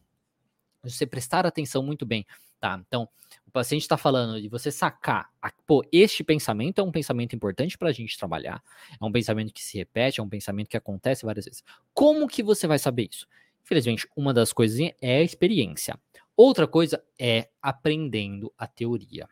você 0.83 1.07
prestar 1.07 1.47
atenção 1.47 1.81
muito 1.81 2.05
bem, 2.05 2.27
tá? 2.59 2.79
Então, 2.87 3.09
o 3.47 3.51
paciente 3.51 3.83
está 3.83 3.97
falando 3.97 4.41
de 4.41 4.49
você 4.49 4.69
sacar, 4.69 5.31
a, 5.41 5.51
pô, 5.65 5.81
este 5.91 6.23
pensamento 6.23 6.79
é 6.79 6.83
um 6.83 6.91
pensamento 6.91 7.35
importante 7.35 7.77
para 7.77 7.89
a 7.89 7.93
gente 7.93 8.17
trabalhar, 8.17 8.61
é 8.99 9.03
um 9.03 9.11
pensamento 9.11 9.53
que 9.53 9.63
se 9.63 9.77
repete, 9.77 10.19
é 10.19 10.23
um 10.23 10.27
pensamento 10.27 10.67
que 10.67 10.77
acontece 10.77 11.25
várias 11.25 11.45
vezes. 11.45 11.63
Como 11.93 12.27
que 12.27 12.43
você 12.43 12.67
vai 12.67 12.77
saber 12.77 13.09
isso? 13.09 13.25
Infelizmente, 13.63 14.07
uma 14.15 14.33
das 14.33 14.51
coisas 14.51 14.79
é 15.01 15.17
a 15.17 15.23
experiência. 15.23 15.97
Outra 16.35 16.67
coisa 16.67 17.03
é 17.17 17.49
aprendendo 17.61 18.53
a 18.57 18.67
teoria. 18.67 19.27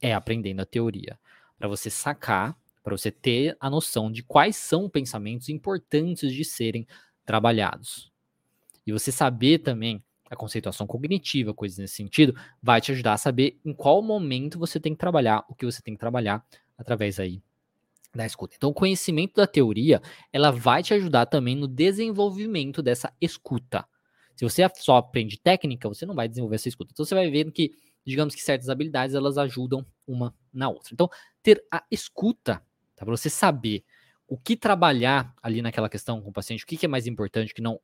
É 0.00 0.12
aprendendo 0.12 0.60
a 0.60 0.66
teoria. 0.66 1.18
Para 1.58 1.68
você 1.68 1.90
sacar, 1.90 2.56
para 2.82 2.96
você 2.96 3.10
ter 3.10 3.56
a 3.60 3.70
noção 3.70 4.10
de 4.10 4.22
quais 4.22 4.56
são 4.56 4.88
pensamentos 4.88 5.48
importantes 5.48 6.32
de 6.32 6.44
serem 6.44 6.86
trabalhados. 7.24 8.10
E 8.86 8.92
você 8.92 9.12
saber 9.12 9.58
também 9.58 10.02
a 10.30 10.36
conceituação 10.36 10.86
cognitiva, 10.86 11.54
coisas 11.54 11.78
nesse 11.78 11.94
sentido, 11.94 12.34
vai 12.62 12.80
te 12.80 12.92
ajudar 12.92 13.14
a 13.14 13.18
saber 13.18 13.58
em 13.64 13.72
qual 13.72 14.02
momento 14.02 14.58
você 14.58 14.80
tem 14.80 14.92
que 14.92 14.98
trabalhar, 14.98 15.44
o 15.48 15.54
que 15.54 15.66
você 15.66 15.82
tem 15.82 15.94
que 15.94 16.00
trabalhar 16.00 16.44
através 16.76 17.20
aí 17.20 17.42
da 18.14 18.24
escuta. 18.24 18.54
Então, 18.56 18.70
o 18.70 18.74
conhecimento 18.74 19.34
da 19.34 19.46
teoria, 19.46 20.00
ela 20.32 20.50
vai 20.50 20.82
te 20.82 20.94
ajudar 20.94 21.26
também 21.26 21.56
no 21.56 21.66
desenvolvimento 21.66 22.82
dessa 22.82 23.12
escuta. 23.20 23.86
Se 24.36 24.44
você 24.44 24.68
só 24.76 24.96
aprende 24.96 25.38
técnica, 25.38 25.88
você 25.88 26.06
não 26.06 26.14
vai 26.14 26.28
desenvolver 26.28 26.56
essa 26.56 26.68
escuta. 26.68 26.92
Então, 26.92 27.04
você 27.04 27.14
vai 27.14 27.30
vendo 27.30 27.52
que, 27.52 27.72
digamos 28.04 28.34
que 28.34 28.42
certas 28.42 28.68
habilidades, 28.68 29.14
elas 29.14 29.36
ajudam 29.38 29.84
uma 30.06 30.34
na 30.52 30.68
outra. 30.68 30.90
Então, 30.92 31.08
ter 31.42 31.64
a 31.70 31.84
escuta, 31.90 32.62
tá? 32.96 33.04
Para 33.04 33.16
você 33.16 33.28
saber 33.28 33.84
o 34.26 34.36
que 34.38 34.56
trabalhar 34.56 35.34
ali 35.42 35.60
naquela 35.60 35.88
questão 35.88 36.20
com 36.20 36.30
o 36.30 36.32
paciente, 36.32 36.64
o 36.64 36.66
que, 36.66 36.76
que 36.76 36.86
é 36.86 36.88
mais 36.88 37.06
importante, 37.06 37.52
que 37.52 37.60
não, 37.60 37.78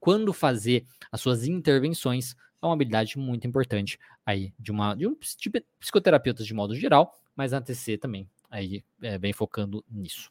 quando 0.00 0.32
fazer 0.32 0.84
as 1.10 1.20
suas 1.20 1.46
intervenções, 1.46 2.34
é 2.60 2.66
uma 2.66 2.74
habilidade 2.74 3.16
muito 3.18 3.46
importante 3.46 3.98
aí 4.26 4.52
de 4.58 4.72
uma 4.72 4.94
de 4.94 5.06
um 5.06 5.16
de 5.38 5.64
psicoterapeutas 5.78 6.46
de 6.46 6.52
modo 6.52 6.74
geral, 6.74 7.14
mas 7.36 7.52
na 7.52 7.60
TC 7.60 7.98
também 7.98 8.28
aí 8.50 8.82
é, 9.02 9.18
bem 9.18 9.32
focando 9.32 9.84
nisso, 9.88 10.30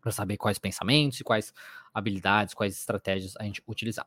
para 0.00 0.12
saber 0.12 0.36
quais 0.36 0.58
pensamentos 0.58 1.20
e 1.20 1.24
quais 1.24 1.52
habilidades, 1.92 2.54
quais 2.54 2.76
estratégias 2.76 3.34
a 3.36 3.44
gente 3.44 3.62
utilizar. 3.66 4.06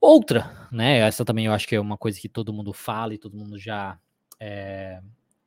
Outra, 0.00 0.68
né? 0.70 0.98
Essa 0.98 1.24
também 1.24 1.46
eu 1.46 1.52
acho 1.52 1.66
que 1.66 1.74
é 1.74 1.80
uma 1.80 1.98
coisa 1.98 2.18
que 2.18 2.28
todo 2.28 2.52
mundo 2.52 2.72
fala 2.72 3.14
e 3.14 3.18
todo 3.18 3.36
mundo 3.36 3.58
já 3.58 3.98
é, 4.38 5.02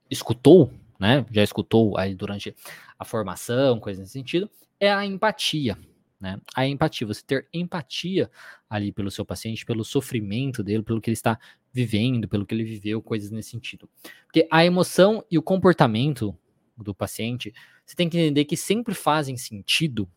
escutou, 0.10 0.72
né? 1.04 1.26
Já 1.32 1.44
escutou 1.44 1.98
aí 1.98 2.16
durante 2.16 2.56
a 2.98 3.04
formação, 3.04 3.78
coisa 3.78 4.00
nesse 4.00 4.14
sentido, 4.14 4.50
é 4.80 4.90
a 4.90 5.06
empatia. 5.06 5.78
Né? 6.18 6.40
A 6.56 6.66
empatia, 6.66 7.06
você 7.06 7.22
ter 7.22 7.46
empatia 7.52 8.32
ali 8.70 8.90
pelo 8.90 9.12
seu 9.12 9.26
paciente, 9.26 9.66
pelo 9.66 9.84
sofrimento 9.84 10.64
dele, 10.64 10.82
pelo 10.82 11.02
que 11.02 11.10
ele 11.10 11.16
está 11.16 11.38
vivendo, 11.74 12.26
pelo 12.30 12.46
que 12.46 12.56
ele 12.56 12.64
viveu, 12.64 13.02
coisas 13.02 13.32
nesse 13.32 13.50
sentido. 13.50 13.90
Porque 14.26 14.48
a 14.50 14.64
emoção 14.64 15.26
e 15.30 15.38
o 15.38 15.44
comportamento 15.44 16.34
do 16.78 16.96
paciente, 16.96 17.54
você 17.86 17.98
tem 17.98 18.08
que 18.08 18.18
entender 18.18 18.46
que 18.46 18.56
sempre 18.56 18.96
fazem 18.96 19.36
sentido 19.36 20.10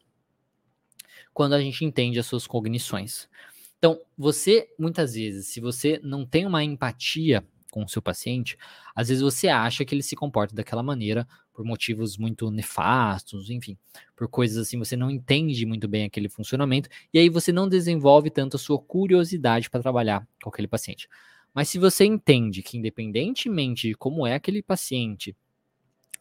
quando 1.34 1.54
a 1.54 1.60
gente 1.60 1.84
entende 1.84 2.20
as 2.20 2.26
suas 2.26 2.46
cognições. 2.46 3.28
Então, 3.76 4.00
você, 4.16 4.72
muitas 4.78 5.14
vezes, 5.14 5.48
se 5.48 5.60
você 5.60 5.98
não 6.00 6.24
tem 6.24 6.46
uma 6.46 6.62
empatia 6.62 7.44
com 7.70 7.84
o 7.84 7.88
seu 7.88 8.00
paciente, 8.00 8.56
às 8.94 9.08
vezes 9.08 9.22
você 9.22 9.48
acha 9.48 9.84
que 9.84 9.94
ele 9.94 10.02
se 10.02 10.16
comporta 10.16 10.54
daquela 10.54 10.82
maneira 10.82 11.26
por 11.52 11.64
motivos 11.64 12.18
muito 12.18 12.50
nefastos, 12.50 13.50
enfim, 13.50 13.76
por 14.14 14.28
coisas 14.28 14.58
assim, 14.58 14.78
você 14.78 14.96
não 14.96 15.10
entende 15.10 15.64
muito 15.64 15.88
bem 15.88 16.04
aquele 16.04 16.28
funcionamento, 16.28 16.88
e 17.12 17.18
aí 17.18 17.28
você 17.28 17.52
não 17.52 17.68
desenvolve 17.68 18.30
tanto 18.30 18.56
a 18.56 18.58
sua 18.58 18.78
curiosidade 18.78 19.70
para 19.70 19.80
trabalhar 19.80 20.26
com 20.42 20.50
aquele 20.50 20.68
paciente. 20.68 21.08
Mas 21.54 21.70
se 21.70 21.78
você 21.78 22.04
entende 22.04 22.62
que, 22.62 22.76
independentemente 22.76 23.88
de 23.88 23.94
como 23.94 24.26
é 24.26 24.34
aquele 24.34 24.62
paciente, 24.62 25.34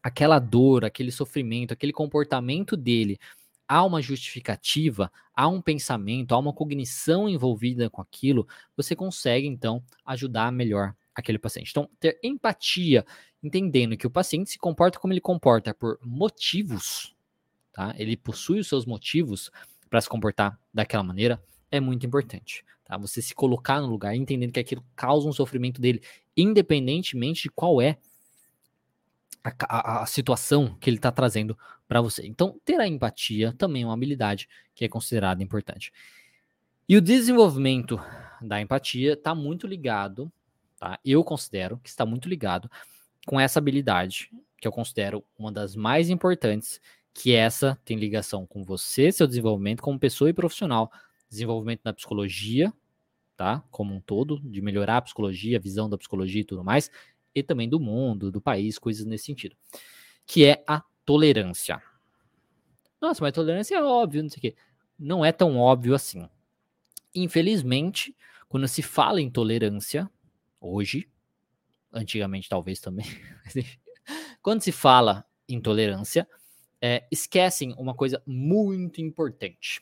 aquela 0.01 0.39
dor, 0.39 0.86
aquele 0.86 1.12
sofrimento, 1.12 1.73
aquele 1.73 1.91
comportamento 1.91 2.77
dele, 2.77 3.19
há 3.67 3.84
uma 3.84 4.01
justificativa, 4.01 5.12
há 5.36 5.47
um 5.47 5.62
pensamento, 5.62 6.34
há 6.34 6.38
uma 6.38 6.53
cognição 6.53 7.27
envolvida 7.27 7.89
com 7.89 8.01
aquilo, 8.01 8.47
você 8.77 8.95
consegue 8.95 9.47
então 9.47 9.84
ajudar 10.05 10.51
melhor 10.51 10.95
aquele 11.15 11.39
paciente. 11.39 11.71
Então, 11.71 11.89
ter 11.99 12.19
empatia, 12.21 13.06
entendendo 13.41 13.95
que 13.95 14.06
o 14.06 14.10
paciente 14.10 14.51
se 14.51 14.60
comporta 14.60 14.99
como 14.99 15.13
ele 15.13 15.21
comporta 15.21 15.73
por 15.73 15.97
motivos, 16.04 17.15
tá? 17.71 17.95
Ele 17.97 18.17
possui 18.17 18.60
os 18.60 18.67
seus 18.67 18.86
motivos 18.86 19.49
para 19.89 20.01
se 20.01 20.10
comportar 20.10 20.60
daquela 20.73 21.04
maneira, 21.04 21.41
é 21.71 21.80
muito 21.80 22.06
importante, 22.06 22.65
tá? 22.84 22.97
Você 22.97 23.21
se 23.21 23.34
colocar 23.34 23.80
no 23.82 23.88
lugar, 23.88 24.15
entendendo 24.15 24.51
que 24.51 24.60
aquilo 24.60 24.84
causa 24.95 25.28
um 25.28 25.34
sofrimento 25.34 25.80
dele, 25.80 26.01
independentemente 26.36 27.43
de 27.43 27.49
qual 27.49 27.82
é 27.82 27.97
a, 29.43 30.01
a, 30.01 30.06
situação 30.06 30.75
que 30.80 30.89
ele 30.89 30.97
está 30.97 31.12
trazendo 31.12 31.58
para 31.88 32.01
você. 32.01 32.25
Então, 32.25 32.60
ter 32.65 32.80
a 32.80 32.88
empatia 32.88 33.54
também 33.54 33.84
é 33.84 33.86
uma 33.86 33.93
habilidade 33.93 34.49
que 34.73 34.84
é 34.84 34.89
considerada 34.89 35.43
importante. 35.43 35.93
E 36.89 36.97
o 36.97 37.01
desenvolvimento 37.01 37.99
da 38.41 38.60
empatia 38.60 39.13
está 39.13 39.36
muito 39.36 39.67
ligado, 39.67 40.32
tá? 40.77 40.99
Eu 41.03 41.23
considero 41.23 41.77
que 41.83 41.89
está 41.89 42.05
muito 42.05 42.27
ligado 42.29 42.69
com 43.25 43.39
essa 43.39 43.59
habilidade, 43.59 44.29
que 44.57 44.67
eu 44.67 44.71
considero 44.71 45.23
uma 45.38 45.51
das 45.51 45.75
mais 45.75 46.09
importantes, 46.09 46.79
que 47.13 47.33
essa 47.33 47.79
tem 47.85 47.97
ligação 47.97 48.45
com 48.45 48.63
você, 48.63 49.11
seu 49.11 49.25
desenvolvimento 49.25 49.81
como 49.81 49.97
pessoa 49.97 50.29
e 50.29 50.33
profissional, 50.33 50.91
desenvolvimento 51.29 51.81
na 51.83 51.93
psicologia, 51.93 52.73
tá? 53.35 53.63
Como 53.71 53.93
um 53.93 54.01
todo, 54.01 54.39
de 54.43 54.61
melhorar 54.61 54.97
a 54.97 55.01
psicologia, 55.01 55.57
a 55.57 55.61
visão 55.61 55.89
da 55.89 55.97
psicologia 55.97 56.41
e 56.41 56.45
tudo 56.45 56.63
mais, 56.63 56.91
e 57.33 57.43
também 57.43 57.67
do 57.67 57.79
mundo, 57.79 58.31
do 58.31 58.41
país, 58.41 58.77
coisas 58.77 59.05
nesse 59.05 59.25
sentido. 59.25 59.55
Que 60.25 60.45
é 60.45 60.63
a 60.67 60.83
tolerância. 61.05 61.81
Nossa, 63.01 63.23
mas 63.23 63.33
tolerância 63.33 63.75
é 63.75 63.83
óbvio, 63.83 64.23
não 64.23 64.29
sei 64.29 64.38
o 64.38 64.41
quê. 64.41 64.55
Não 64.97 65.23
é 65.23 65.31
tão 65.31 65.57
óbvio 65.57 65.93
assim. 65.93 66.27
Infelizmente, 67.13 68.15
quando 68.47 68.67
se 68.67 68.81
fala 68.81 69.21
em 69.21 69.29
tolerância, 69.29 70.09
hoje, 70.65 71.10
antigamente 71.91 72.49
talvez 72.49 72.80
também, 72.80 73.06
quando 74.41 74.62
se 74.62 74.71
fala 74.71 75.25
em 75.47 75.60
tolerância, 75.62 76.28
é, 76.82 77.08
esquecem 77.12 77.73
uma 77.78 77.93
coisa 77.93 78.21
muito 78.25 79.01
importante. 79.01 79.82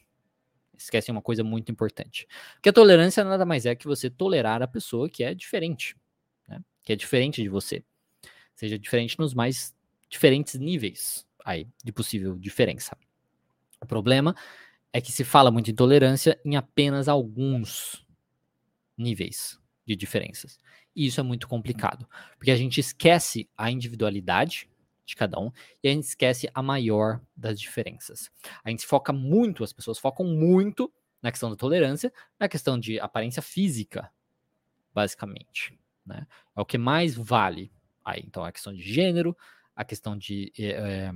Esquecem 0.77 1.13
uma 1.13 1.21
coisa 1.21 1.43
muito 1.43 1.71
importante. 1.71 2.27
Que 2.61 2.69
a 2.69 2.73
tolerância 2.73 3.23
nada 3.23 3.45
mais 3.45 3.65
é 3.65 3.75
que 3.75 3.87
você 3.87 4.09
tolerar 4.09 4.61
a 4.61 4.67
pessoa 4.67 5.09
que 5.09 5.23
é 5.23 5.33
diferente 5.33 5.95
que 6.83 6.93
é 6.93 6.95
diferente 6.95 7.41
de 7.41 7.49
você. 7.49 7.83
Seja 8.55 8.77
diferente 8.77 9.17
nos 9.17 9.33
mais 9.33 9.75
diferentes 10.09 10.55
níveis 10.55 11.25
aí 11.43 11.67
de 11.83 11.91
possível 11.91 12.37
diferença. 12.37 12.95
O 13.81 13.85
problema 13.85 14.35
é 14.91 15.01
que 15.01 15.11
se 15.11 15.23
fala 15.23 15.49
muito 15.49 15.71
em 15.71 15.75
tolerância 15.75 16.39
em 16.45 16.55
apenas 16.55 17.07
alguns 17.07 18.05
níveis 18.97 19.59
de 19.85 19.95
diferenças. 19.95 20.57
E 20.95 21.05
isso 21.05 21.19
é 21.19 21.23
muito 21.23 21.47
complicado, 21.47 22.07
porque 22.37 22.51
a 22.51 22.55
gente 22.55 22.79
esquece 22.79 23.49
a 23.57 23.69
individualidade 23.69 24.69
de 25.05 25.15
cada 25.15 25.39
um 25.39 25.51
e 25.83 25.89
a 25.89 25.91
gente 25.91 26.05
esquece 26.05 26.49
a 26.53 26.61
maior 26.61 27.21
das 27.35 27.59
diferenças. 27.59 28.31
A 28.63 28.69
gente 28.69 28.85
foca 28.85 29.11
muito, 29.11 29.63
as 29.63 29.73
pessoas 29.73 29.99
focam 29.99 30.25
muito 30.25 30.91
na 31.21 31.31
questão 31.31 31.49
da 31.49 31.55
tolerância, 31.55 32.11
na 32.39 32.47
questão 32.47 32.79
de 32.79 32.99
aparência 32.99 33.41
física, 33.41 34.11
basicamente. 34.93 35.77
Né? 36.05 36.27
É 36.55 36.61
o 36.61 36.65
que 36.65 36.77
mais 36.77 37.15
vale 37.15 37.71
aí. 38.03 38.23
Então, 38.25 38.43
a 38.43 38.51
questão 38.51 38.73
de 38.73 38.81
gênero, 38.81 39.35
a 39.75 39.83
questão 39.83 40.17
de 40.17 40.51
é, 40.57 41.11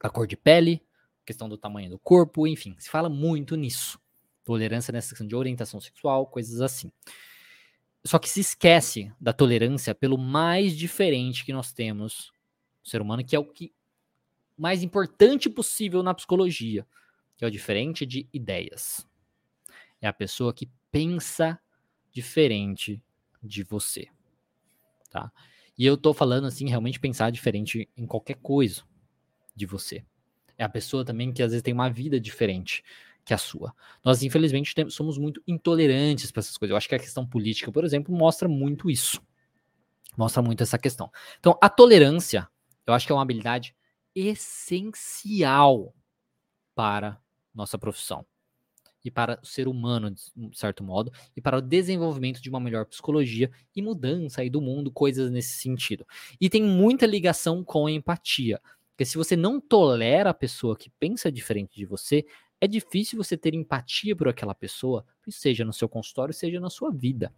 a 0.00 0.10
cor 0.10 0.26
de 0.26 0.36
pele, 0.36 0.84
a 1.22 1.26
questão 1.26 1.48
do 1.48 1.56
tamanho 1.56 1.90
do 1.90 1.98
corpo, 1.98 2.46
enfim, 2.46 2.74
se 2.78 2.90
fala 2.90 3.08
muito 3.08 3.56
nisso. 3.56 3.98
Tolerância 4.44 4.92
nessa 4.92 5.10
questão 5.10 5.26
de 5.26 5.34
orientação 5.34 5.80
sexual, 5.80 6.26
coisas 6.26 6.60
assim. 6.60 6.92
Só 8.06 8.18
que 8.18 8.28
se 8.28 8.40
esquece 8.40 9.12
da 9.18 9.32
tolerância 9.32 9.94
pelo 9.94 10.18
mais 10.18 10.76
diferente 10.76 11.44
que 11.44 11.52
nós 11.52 11.72
temos 11.72 12.32
no 12.82 12.90
ser 12.90 13.00
humano, 13.00 13.24
que 13.24 13.34
é 13.34 13.38
o 13.38 13.44
que 13.44 13.72
mais 14.56 14.82
importante 14.82 15.48
possível 15.48 16.02
na 16.02 16.14
psicologia, 16.14 16.86
que 17.36 17.44
é 17.44 17.48
o 17.48 17.50
diferente 17.50 18.04
de 18.04 18.28
ideias. 18.32 19.08
É 20.00 20.06
a 20.06 20.12
pessoa 20.12 20.52
que 20.52 20.70
pensa 20.92 21.58
diferente 22.12 23.02
de 23.42 23.62
você, 23.62 24.06
tá? 25.10 25.32
E 25.76 25.84
eu 25.84 25.96
tô 25.96 26.14
falando 26.14 26.46
assim, 26.46 26.68
realmente 26.68 27.00
pensar 27.00 27.30
diferente 27.30 27.88
em 27.96 28.06
qualquer 28.06 28.36
coisa 28.36 28.84
de 29.56 29.66
você. 29.66 30.04
É 30.56 30.62
a 30.62 30.68
pessoa 30.68 31.04
também 31.04 31.32
que 31.32 31.42
às 31.42 31.50
vezes 31.50 31.62
tem 31.62 31.74
uma 31.74 31.90
vida 31.90 32.20
diferente 32.20 32.84
que 33.24 33.32
a 33.32 33.38
sua. 33.38 33.74
Nós, 34.04 34.22
infelizmente, 34.22 34.74
somos 34.90 35.16
muito 35.16 35.42
intolerantes 35.46 36.30
para 36.30 36.40
essas 36.40 36.56
coisas. 36.56 36.70
Eu 36.70 36.76
acho 36.76 36.88
que 36.88 36.94
a 36.94 36.98
questão 36.98 37.26
política, 37.26 37.72
por 37.72 37.84
exemplo, 37.84 38.14
mostra 38.14 38.48
muito 38.48 38.90
isso. 38.90 39.20
Mostra 40.16 40.42
muito 40.42 40.62
essa 40.62 40.78
questão. 40.78 41.10
Então, 41.40 41.58
a 41.60 41.68
tolerância, 41.68 42.48
eu 42.86 42.92
acho 42.94 43.06
que 43.06 43.12
é 43.12 43.14
uma 43.14 43.22
habilidade 43.22 43.74
essencial 44.14 45.94
para 46.74 47.20
nossa 47.54 47.78
profissão 47.78 48.26
e 49.04 49.10
para 49.10 49.38
o 49.42 49.46
ser 49.46 49.68
humano, 49.68 50.10
de 50.10 50.58
certo 50.58 50.82
modo, 50.82 51.12
e 51.36 51.40
para 51.40 51.58
o 51.58 51.62
desenvolvimento 51.62 52.40
de 52.40 52.48
uma 52.48 52.58
melhor 52.58 52.86
psicologia 52.86 53.50
e 53.76 53.82
mudança 53.82 54.40
aí 54.40 54.48
do 54.48 54.62
mundo, 54.62 54.90
coisas 54.90 55.30
nesse 55.30 55.58
sentido. 55.58 56.06
E 56.40 56.48
tem 56.48 56.62
muita 56.62 57.04
ligação 57.04 57.62
com 57.62 57.86
a 57.86 57.90
empatia. 57.90 58.60
Porque 58.94 59.04
se 59.04 59.18
você 59.18 59.36
não 59.36 59.60
tolera 59.60 60.30
a 60.30 60.34
pessoa 60.34 60.76
que 60.76 60.88
pensa 60.88 61.30
diferente 61.30 61.76
de 61.76 61.84
você, 61.84 62.24
é 62.64 62.68
difícil 62.68 63.16
você 63.16 63.36
ter 63.36 63.54
empatia 63.54 64.16
por 64.16 64.28
aquela 64.28 64.54
pessoa, 64.54 65.04
seja 65.28 65.64
no 65.64 65.72
seu 65.72 65.88
consultório, 65.88 66.34
seja 66.34 66.58
na 66.58 66.70
sua 66.70 66.90
vida. 66.90 67.32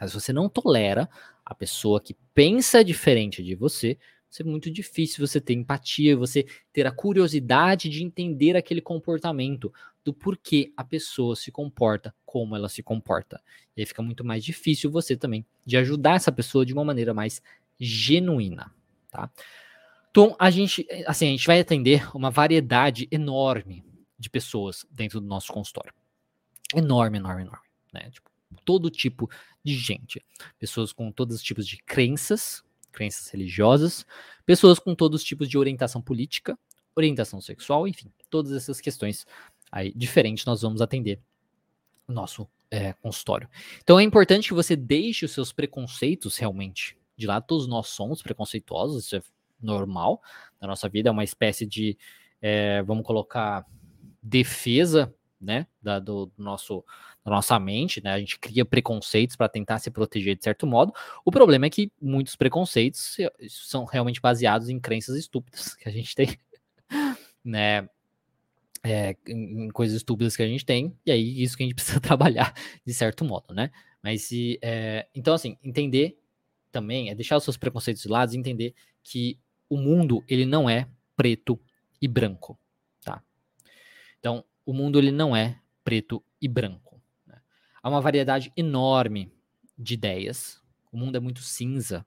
Mas 0.00 0.12
você 0.12 0.32
não 0.32 0.48
tolera 0.48 1.08
a 1.44 1.54
pessoa 1.54 2.00
que 2.00 2.16
pensa 2.32 2.82
diferente 2.82 3.42
de 3.42 3.54
você, 3.54 3.98
é 4.38 4.44
muito 4.44 4.70
difícil 4.70 5.26
você 5.26 5.40
ter 5.40 5.54
empatia, 5.54 6.16
você 6.16 6.46
ter 6.72 6.86
a 6.86 6.92
curiosidade 6.92 7.88
de 7.88 8.04
entender 8.04 8.56
aquele 8.56 8.80
comportamento, 8.80 9.72
do 10.04 10.14
porquê 10.14 10.72
a 10.76 10.82
pessoa 10.82 11.36
se 11.36 11.50
comporta 11.50 12.14
como 12.24 12.56
ela 12.56 12.68
se 12.68 12.82
comporta. 12.82 13.42
E 13.76 13.82
aí 13.82 13.86
fica 13.86 14.02
muito 14.02 14.24
mais 14.24 14.44
difícil 14.44 14.90
você 14.90 15.16
também 15.16 15.44
de 15.66 15.76
ajudar 15.76 16.16
essa 16.16 16.32
pessoa 16.32 16.64
de 16.64 16.72
uma 16.72 16.84
maneira 16.84 17.12
mais 17.12 17.42
genuína, 17.78 18.72
tá? 19.10 19.30
Então, 20.10 20.34
a 20.38 20.50
gente, 20.50 20.86
assim, 21.06 21.28
a 21.28 21.30
gente 21.30 21.46
vai 21.46 21.60
atender 21.60 22.16
uma 22.16 22.30
variedade 22.30 23.06
enorme 23.10 23.84
de 24.20 24.30
pessoas 24.30 24.86
dentro 24.90 25.20
do 25.20 25.26
nosso 25.26 25.52
consultório. 25.52 25.92
Enorme, 26.74 27.18
enorme, 27.18 27.42
enorme, 27.42 27.66
né? 27.92 28.10
Tipo, 28.10 28.30
todo 28.64 28.90
tipo 28.90 29.28
de 29.64 29.74
gente. 29.74 30.24
Pessoas 30.58 30.92
com 30.92 31.10
todos 31.10 31.36
os 31.36 31.42
tipos 31.42 31.66
de 31.66 31.78
crenças, 31.78 32.62
crenças 32.92 33.28
religiosas, 33.30 34.06
pessoas 34.44 34.78
com 34.78 34.94
todos 34.94 35.22
os 35.22 35.26
tipos 35.26 35.48
de 35.48 35.56
orientação 35.56 36.02
política, 36.02 36.58
orientação 36.94 37.40
sexual, 37.40 37.88
enfim, 37.88 38.12
todas 38.28 38.52
essas 38.52 38.80
questões 38.80 39.26
aí 39.72 39.92
diferentes 39.94 40.44
nós 40.44 40.62
vamos 40.62 40.82
atender 40.82 41.20
o 42.06 42.12
nosso 42.12 42.48
é, 42.70 42.92
consultório. 42.94 43.48
Então 43.82 43.98
é 43.98 44.02
importante 44.02 44.48
que 44.48 44.54
você 44.54 44.76
deixe 44.76 45.24
os 45.24 45.32
seus 45.32 45.52
preconceitos 45.52 46.36
realmente 46.36 46.96
de 47.16 47.26
lado. 47.26 47.46
Todos 47.46 47.66
nós 47.66 47.88
somos 47.88 48.22
preconceituosos, 48.22 49.04
isso 49.04 49.16
é 49.16 49.22
normal 49.60 50.22
na 50.60 50.68
nossa 50.68 50.88
vida, 50.88 51.08
é 51.08 51.12
uma 51.12 51.24
espécie 51.24 51.66
de, 51.66 51.96
é, 52.40 52.82
vamos 52.82 53.04
colocar, 53.04 53.64
defesa 54.22 55.14
né, 55.40 55.66
da, 55.80 55.98
do, 55.98 56.30
nosso, 56.36 56.84
da 57.24 57.30
nossa 57.30 57.58
mente, 57.58 58.02
né? 58.02 58.12
A 58.12 58.18
gente 58.18 58.38
cria 58.38 58.64
preconceitos 58.64 59.36
para 59.36 59.48
tentar 59.48 59.78
se 59.78 59.90
proteger 59.90 60.36
de 60.36 60.44
certo 60.44 60.66
modo. 60.66 60.92
O 61.24 61.30
problema 61.30 61.66
é 61.66 61.70
que 61.70 61.90
muitos 62.00 62.36
preconceitos 62.36 63.16
são 63.48 63.84
realmente 63.84 64.20
baseados 64.20 64.68
em 64.68 64.78
crenças 64.78 65.16
estúpidas 65.16 65.74
que 65.76 65.88
a 65.88 65.92
gente 65.92 66.14
tem, 66.14 66.38
né? 67.42 67.88
É, 68.82 69.14
em, 69.28 69.68
coisas 69.68 69.96
estúpidas 69.96 70.34
que 70.34 70.42
a 70.42 70.48
gente 70.48 70.64
tem, 70.64 70.96
e 71.04 71.12
aí 71.12 71.42
isso 71.42 71.56
que 71.56 71.62
a 71.62 71.66
gente 71.66 71.74
precisa 71.76 72.00
trabalhar 72.00 72.54
de 72.84 72.92
certo 72.92 73.24
modo, 73.24 73.54
né? 73.54 73.70
Mas 74.02 74.22
se. 74.22 74.58
É, 74.62 75.06
então, 75.14 75.34
assim, 75.34 75.56
entender 75.62 76.18
também 76.70 77.10
é 77.10 77.14
deixar 77.14 77.36
os 77.36 77.44
seus 77.44 77.56
preconceitos 77.56 78.02
de 78.02 78.08
lado 78.08 78.32
e 78.32 78.38
entender 78.38 78.74
que 79.02 79.38
o 79.68 79.76
mundo 79.76 80.22
ele 80.28 80.44
não 80.44 80.68
é 80.68 80.86
preto 81.16 81.58
e 82.00 82.08
branco? 82.08 82.58
Então, 84.20 84.44
o 84.64 84.72
mundo 84.72 84.98
ele 84.98 85.10
não 85.10 85.34
é 85.34 85.58
preto 85.82 86.22
e 86.40 86.46
branco. 86.46 87.02
Né? 87.26 87.40
Há 87.82 87.88
uma 87.88 88.00
variedade 88.00 88.52
enorme 88.56 89.32
de 89.76 89.94
ideias. 89.94 90.62
O 90.92 90.96
mundo 90.96 91.16
é 91.16 91.20
muito 91.20 91.40
cinza, 91.40 92.06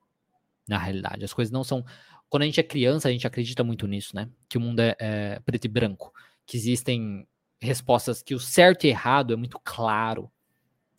na 0.68 0.78
realidade. 0.78 1.26
As 1.26 1.34
coisas 1.34 1.52
não 1.52 1.64
são. 1.64 1.84
Quando 2.30 2.44
a 2.44 2.46
gente 2.46 2.60
é 2.60 2.64
criança, 2.64 3.08
a 3.08 3.12
gente 3.12 3.28
acredita 3.28 3.64
muito 3.64 3.86
nisso, 3.88 4.16
né? 4.16 4.30
Que 4.48 4.58
o 4.58 4.62
mundo 4.62 4.80
é, 4.80 4.96
é 5.00 5.40
preto 5.40 5.66
e 5.66 5.68
branco. 5.68 6.14
Que 6.46 6.58
existem 6.58 7.28
respostas 7.60 8.22
que 8.22 8.36
o 8.36 8.40
certo 8.40 8.86
e 8.86 8.90
errado 8.90 9.34
é 9.34 9.36
muito 9.36 9.60
claro. 9.64 10.32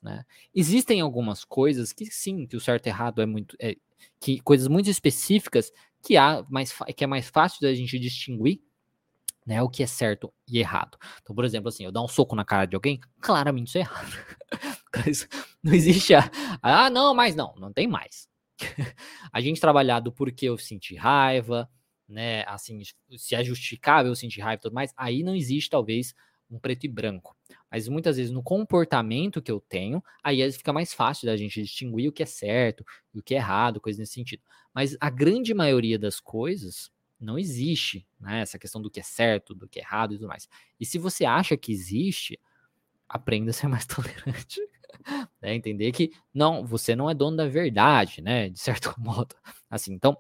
Né? 0.03 0.25
Existem 0.55 1.01
algumas 1.01 1.45
coisas 1.45 1.93
que 1.93 2.07
sim, 2.07 2.47
que 2.47 2.57
o 2.57 2.61
certo 2.61 2.87
e 2.87 2.91
errado 2.91 3.23
é 3.23 3.27
muito. 3.27 3.57
É, 3.61 3.77
que 4.21 4.41
coisas 4.41 4.69
muito 4.69 4.91
específicas 4.91 5.73
que 6.03 6.17
há 6.17 6.45
mais 6.49 6.75
que 6.95 7.05
é 7.05 7.07
mais 7.07 7.29
fácil 7.31 7.61
da 7.63 7.75
gente 7.75 7.99
distinguir 7.99 8.61
né, 9.47 9.63
o 9.63 9.69
que 9.69 9.83
é 9.83 9.87
certo 9.87 10.33
e 10.49 10.59
errado. 10.59 10.97
Então, 11.23 11.35
por 11.35 11.45
exemplo, 11.45 11.69
assim, 11.69 11.85
eu 11.85 11.93
dar 11.93 12.03
um 12.03 12.09
soco 12.09 12.35
na 12.35 12.45
cara 12.45 12.67
de 12.67 12.75
alguém, 12.75 13.01
claramente 13.21 13.69
isso 13.69 13.79
é 13.79 13.81
errado. 13.83 14.13
não 15.63 15.75
existe 15.75 16.15
a, 16.15 16.31
ah, 16.63 16.89
não, 16.91 17.15
mas 17.15 17.35
não, 17.35 17.55
não 17.57 17.73
tem 17.73 17.87
mais. 17.87 18.27
a 19.33 19.41
gente 19.41 19.61
trabalhar 19.61 20.01
do 20.01 20.13
porquê 20.13 20.47
eu 20.47 20.57
senti 20.57 20.95
raiva, 20.95 21.69
né, 22.09 22.45
assim, 22.47 22.81
se 23.17 23.35
é 23.35 23.43
justificável 23.43 24.13
eu 24.13 24.17
sentir 24.17 24.41
raiva 24.41 24.61
e 24.61 24.63
tudo 24.63 24.75
mais, 24.75 24.93
aí 24.97 25.23
não 25.23 25.35
existe 25.35 25.71
talvez 25.71 26.15
um 26.51 26.59
preto 26.59 26.85
e 26.85 26.89
branco. 26.89 27.37
Mas 27.71 27.89
muitas 27.89 28.17
vezes 28.17 28.31
no 28.33 28.43
comportamento 28.43 29.43
que 29.43 29.51
eu 29.51 29.61
tenho, 29.61 30.03
aí 30.23 30.51
fica 30.53 30.73
mais 30.73 30.93
fácil 30.93 31.27
da 31.27 31.37
gente 31.37 31.61
distinguir 31.63 32.09
o 32.09 32.13
que 32.13 32.23
é 32.23 32.27
certo 32.27 32.85
e 33.13 33.19
o 33.19 33.23
que 33.23 33.35
é 33.35 33.39
errado, 33.39 33.81
coisa 33.81 33.99
nesse 33.99 34.13
sentido. 34.13 34.43
Mas 34.73 34.97
a 35.01 35.11
grande 35.11 35.53
maioria 35.55 35.99
das 35.99 36.21
coisas, 36.21 36.91
não 37.21 37.39
existe, 37.39 38.07
né? 38.21 38.41
Essa 38.41 38.59
questão 38.59 38.81
do 38.81 38.91
que 38.91 39.01
é 39.01 39.03
certo, 39.03 39.55
do 39.55 39.69
que 39.69 39.79
é 39.79 39.83
errado 39.83 40.15
e 40.15 40.17
tudo 40.17 40.29
mais. 40.29 40.49
E 40.79 40.85
se 40.87 40.99
você 40.99 41.25
acha 41.25 41.57
que 41.57 41.73
existe, 41.73 42.39
aprenda 43.09 43.51
a 43.51 43.55
ser 43.55 43.69
mais 43.69 43.87
tolerante. 43.87 44.61
né? 45.41 45.55
Entender 45.55 45.93
que 45.93 46.13
não, 46.33 46.65
você 46.65 46.95
não 46.95 47.09
é 47.09 47.15
dono 47.15 47.37
da 47.37 47.49
verdade, 47.49 48.21
né? 48.21 48.49
De 48.49 48.59
certo 48.59 48.95
modo. 48.99 49.35
Assim, 49.71 49.93
então, 49.93 50.17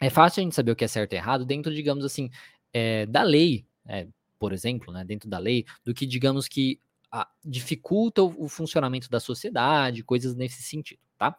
é 0.00 0.08
fácil 0.10 0.40
a 0.40 0.44
gente 0.44 0.54
saber 0.54 0.72
o 0.72 0.76
que 0.76 0.84
é 0.84 0.88
certo 0.88 1.12
e 1.12 1.16
errado 1.16 1.44
dentro, 1.44 1.74
digamos 1.74 2.04
assim, 2.04 2.30
é, 2.72 3.06
da 3.06 3.22
lei, 3.22 3.66
é, 3.86 4.08
por 4.38 4.52
exemplo, 4.52 4.92
né? 4.92 5.04
Dentro 5.04 5.28
da 5.28 5.38
lei, 5.38 5.64
do 5.84 5.92
que, 5.92 6.06
digamos 6.06 6.48
que 6.48 6.80
a, 7.12 7.28
dificulta 7.44 8.22
o, 8.22 8.44
o 8.44 8.48
funcionamento 8.48 9.10
da 9.10 9.20
sociedade, 9.20 10.04
coisas 10.04 10.34
nesse 10.34 10.62
sentido, 10.62 11.00
tá? 11.18 11.36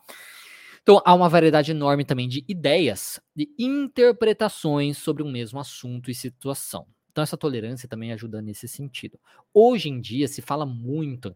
Então, 0.83 1.01
há 1.05 1.13
uma 1.13 1.29
variedade 1.29 1.71
enorme 1.71 2.03
também 2.03 2.27
de 2.27 2.43
ideias, 2.47 3.19
de 3.35 3.49
interpretações 3.57 4.97
sobre 4.97 5.21
um 5.21 5.31
mesmo 5.31 5.59
assunto 5.59 6.09
e 6.09 6.15
situação. 6.15 6.87
Então, 7.11 7.23
essa 7.23 7.37
tolerância 7.37 7.87
também 7.87 8.11
ajuda 8.11 8.41
nesse 8.41 8.67
sentido. 8.67 9.19
Hoje 9.53 9.89
em 9.89 10.01
dia, 10.01 10.27
se 10.27 10.41
fala 10.41 10.65
muito 10.65 11.35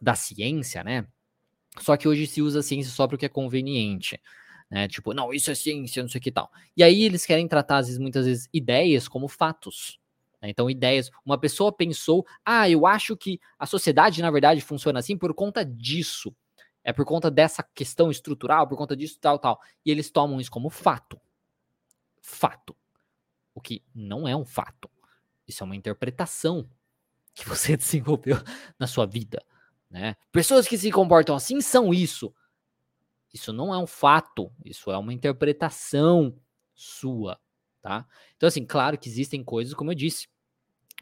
da 0.00 0.14
ciência, 0.14 0.82
né? 0.82 1.06
Só 1.80 1.96
que 1.96 2.08
hoje 2.08 2.26
se 2.26 2.42
usa 2.42 2.58
a 2.60 2.62
ciência 2.62 2.92
só 2.92 3.06
para 3.06 3.14
o 3.14 3.18
que 3.18 3.26
é 3.26 3.28
conveniente. 3.28 4.20
Né? 4.70 4.88
Tipo, 4.88 5.14
não, 5.14 5.32
isso 5.32 5.50
é 5.50 5.54
ciência, 5.54 6.02
não 6.02 6.08
sei 6.08 6.18
o 6.18 6.22
que 6.22 6.32
tal. 6.32 6.50
E 6.76 6.82
aí 6.82 7.04
eles 7.04 7.24
querem 7.24 7.46
tratar, 7.46 7.78
às 7.78 7.86
vezes, 7.86 8.00
muitas 8.00 8.26
vezes, 8.26 8.48
ideias 8.52 9.06
como 9.06 9.28
fatos. 9.28 10.00
Né? 10.40 10.50
Então, 10.50 10.68
ideias. 10.68 11.10
Uma 11.24 11.38
pessoa 11.38 11.72
pensou, 11.72 12.26
ah, 12.44 12.68
eu 12.68 12.86
acho 12.86 13.16
que 13.16 13.38
a 13.58 13.66
sociedade, 13.66 14.20
na 14.20 14.30
verdade, 14.30 14.60
funciona 14.60 14.98
assim 14.98 15.16
por 15.16 15.32
conta 15.34 15.64
disso. 15.64 16.34
É 16.84 16.92
por 16.92 17.04
conta 17.04 17.30
dessa 17.30 17.62
questão 17.62 18.10
estrutural, 18.10 18.66
por 18.66 18.76
conta 18.76 18.96
disso, 18.96 19.18
tal, 19.20 19.38
tal. 19.38 19.60
E 19.84 19.90
eles 19.90 20.10
tomam 20.10 20.40
isso 20.40 20.50
como 20.50 20.68
fato. 20.68 21.20
Fato. 22.20 22.76
O 23.54 23.60
que 23.60 23.84
não 23.94 24.26
é 24.26 24.34
um 24.34 24.44
fato. 24.44 24.90
Isso 25.46 25.62
é 25.62 25.66
uma 25.66 25.76
interpretação 25.76 26.68
que 27.34 27.44
você 27.48 27.76
desenvolveu 27.76 28.36
na 28.78 28.86
sua 28.86 29.06
vida. 29.06 29.44
Né? 29.90 30.16
Pessoas 30.32 30.66
que 30.66 30.78
se 30.78 30.90
comportam 30.90 31.36
assim 31.36 31.60
são 31.60 31.92
isso. 31.92 32.34
Isso 33.32 33.52
não 33.52 33.74
é 33.74 33.78
um 33.78 33.86
fato, 33.86 34.52
isso 34.62 34.90
é 34.90 34.98
uma 34.98 35.12
interpretação 35.12 36.38
sua, 36.74 37.40
tá? 37.80 38.06
Então, 38.36 38.46
assim, 38.46 38.64
claro 38.64 38.98
que 38.98 39.08
existem 39.08 39.42
coisas, 39.42 39.72
como 39.72 39.90
eu 39.90 39.94
disse, 39.94 40.28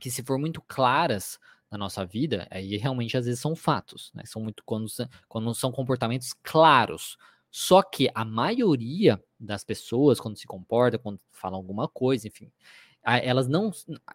que 0.00 0.10
se 0.10 0.22
for 0.22 0.38
muito 0.38 0.62
claras 0.62 1.40
na 1.70 1.78
nossa 1.78 2.04
vida, 2.04 2.46
aí 2.50 2.76
realmente 2.76 3.16
às 3.16 3.26
vezes 3.26 3.40
são 3.40 3.54
fatos, 3.54 4.10
né? 4.14 4.22
São 4.26 4.42
muito 4.42 4.62
quando, 4.64 4.86
quando 5.28 5.54
são 5.54 5.70
comportamentos 5.70 6.32
claros. 6.42 7.16
Só 7.50 7.82
que 7.82 8.10
a 8.14 8.24
maioria 8.24 9.22
das 9.38 9.64
pessoas, 9.64 10.20
quando 10.20 10.36
se 10.36 10.46
comporta, 10.46 10.98
quando 10.98 11.20
falam 11.30 11.56
alguma 11.56 11.88
coisa, 11.88 12.28
enfim, 12.28 12.50
elas 13.02 13.48
não, 13.48 13.70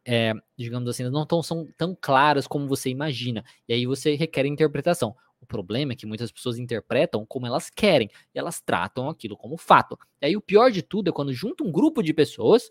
é, 0.06 0.34
digamos 0.58 0.90
assim, 0.90 1.04
não 1.10 1.26
tão, 1.26 1.42
são 1.42 1.68
tão 1.78 1.98
claras 2.00 2.48
como 2.48 2.68
você 2.68 2.90
imagina. 2.90 3.44
E 3.68 3.74
aí 3.74 3.86
você 3.86 4.16
requer 4.16 4.46
interpretação. 4.46 5.16
O 5.42 5.46
problema 5.46 5.94
é 5.94 5.96
que 5.96 6.06
muitas 6.06 6.32
pessoas 6.32 6.58
interpretam 6.58 7.26
como 7.26 7.46
elas 7.46 7.70
querem, 7.70 8.10
e 8.34 8.40
elas 8.40 8.62
tratam 8.62 9.10
aquilo 9.10 9.38
como 9.38 9.58
fato. 9.58 9.98
E 10.22 10.28
aí 10.28 10.38
o 10.38 10.42
pior 10.42 10.72
de 10.72 10.82
tudo 10.82 11.10
é 11.10 11.14
quando 11.14 11.34
junta 11.34 11.64
um 11.64 11.72
grupo 11.72 12.02
de 12.02 12.14
pessoas, 12.14 12.70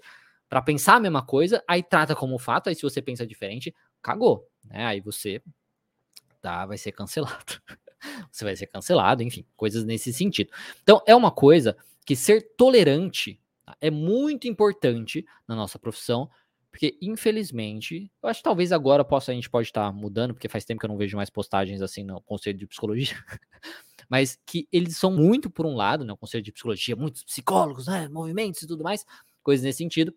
para 0.48 0.62
pensar 0.62 0.96
a 0.96 1.00
mesma 1.00 1.24
coisa, 1.24 1.62
aí 1.68 1.82
trata 1.82 2.14
como 2.14 2.38
fato, 2.38 2.68
aí 2.68 2.74
se 2.74 2.82
você 2.82 3.00
pensa 3.02 3.26
diferente, 3.26 3.74
cagou, 4.04 4.46
né? 4.62 4.84
Aí 4.84 5.00
você 5.00 5.42
tá, 6.42 6.66
vai 6.66 6.76
ser 6.76 6.92
cancelado. 6.92 7.60
você 8.30 8.44
vai 8.44 8.54
ser 8.54 8.66
cancelado, 8.66 9.22
enfim, 9.22 9.46
coisas 9.56 9.82
nesse 9.84 10.12
sentido. 10.12 10.50
Então, 10.82 11.02
é 11.06 11.16
uma 11.16 11.30
coisa 11.30 11.74
que 12.04 12.14
ser 12.14 12.54
tolerante 12.54 13.40
tá, 13.64 13.74
é 13.80 13.90
muito 13.90 14.46
importante 14.46 15.24
na 15.48 15.56
nossa 15.56 15.78
profissão, 15.78 16.30
porque 16.70 16.98
infelizmente, 17.00 18.10
eu 18.22 18.28
acho 18.28 18.40
que 18.40 18.44
talvez 18.44 18.72
agora 18.72 19.04
possa, 19.04 19.32
a 19.32 19.34
gente 19.34 19.48
pode 19.48 19.68
estar 19.68 19.90
mudando, 19.90 20.34
porque 20.34 20.48
faz 20.48 20.64
tempo 20.64 20.80
que 20.80 20.86
eu 20.86 20.90
não 20.90 20.98
vejo 20.98 21.16
mais 21.16 21.30
postagens 21.30 21.80
assim 21.80 22.04
no 22.04 22.20
Conselho 22.20 22.58
de 22.58 22.66
Psicologia, 22.66 23.16
mas 24.08 24.38
que 24.44 24.68
eles 24.70 24.98
são 24.98 25.10
muito 25.10 25.48
por 25.48 25.64
um 25.64 25.74
lado, 25.74 26.04
né, 26.04 26.12
o 26.12 26.16
Conselho 26.16 26.44
de 26.44 26.52
Psicologia, 26.52 26.94
muitos 26.94 27.24
psicólogos, 27.24 27.86
né, 27.86 28.08
movimentos 28.08 28.60
e 28.60 28.66
tudo 28.66 28.84
mais, 28.84 29.06
coisas 29.42 29.64
nesse 29.64 29.78
sentido, 29.78 30.14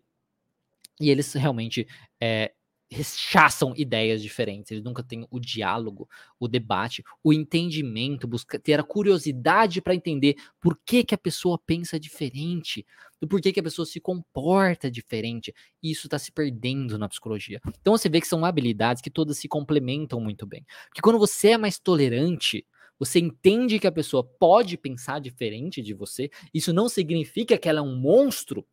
e 1.00 1.10
eles 1.10 1.32
realmente 1.32 1.86
é, 2.20 2.52
rechaçam 2.90 3.74
ideias 3.76 4.22
diferentes, 4.22 4.70
eles 4.70 4.82
nunca 4.82 5.02
têm 5.02 5.26
o 5.30 5.38
diálogo, 5.38 6.08
o 6.40 6.48
debate, 6.48 7.04
o 7.22 7.32
entendimento, 7.32 8.26
buscar 8.26 8.58
ter 8.58 8.80
a 8.80 8.82
curiosidade 8.82 9.82
para 9.82 9.94
entender 9.94 10.36
por 10.58 10.78
que, 10.84 11.04
que 11.04 11.14
a 11.14 11.18
pessoa 11.18 11.58
pensa 11.58 12.00
diferente, 12.00 12.86
do 13.20 13.28
porquê 13.28 13.52
que 13.52 13.60
a 13.60 13.62
pessoa 13.62 13.84
se 13.84 14.00
comporta 14.00 14.90
diferente. 14.90 15.54
E 15.82 15.90
isso 15.90 16.06
está 16.06 16.18
se 16.18 16.32
perdendo 16.32 16.98
na 16.98 17.08
psicologia. 17.08 17.60
Então 17.80 17.96
você 17.96 18.08
vê 18.08 18.20
que 18.20 18.26
são 18.26 18.44
habilidades 18.44 19.02
que 19.02 19.10
todas 19.10 19.36
se 19.36 19.48
complementam 19.48 20.20
muito 20.20 20.46
bem. 20.46 20.64
Porque 20.86 21.02
quando 21.02 21.18
você 21.18 21.50
é 21.50 21.58
mais 21.58 21.78
tolerante, 21.78 22.64
você 22.98 23.20
entende 23.20 23.78
que 23.78 23.86
a 23.86 23.92
pessoa 23.92 24.24
pode 24.24 24.76
pensar 24.78 25.20
diferente 25.20 25.82
de 25.82 25.92
você, 25.92 26.30
isso 26.52 26.72
não 26.72 26.88
significa 26.88 27.58
que 27.58 27.68
ela 27.68 27.80
é 27.80 27.82
um 27.82 27.94
monstro, 27.94 28.66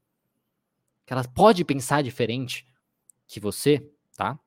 que 1.05 1.13
ela 1.13 1.23
pode 1.23 1.63
pensar 1.63 2.01
diferente 2.01 2.65
que 3.27 3.39
você, 3.39 3.87
tá? 4.15 4.39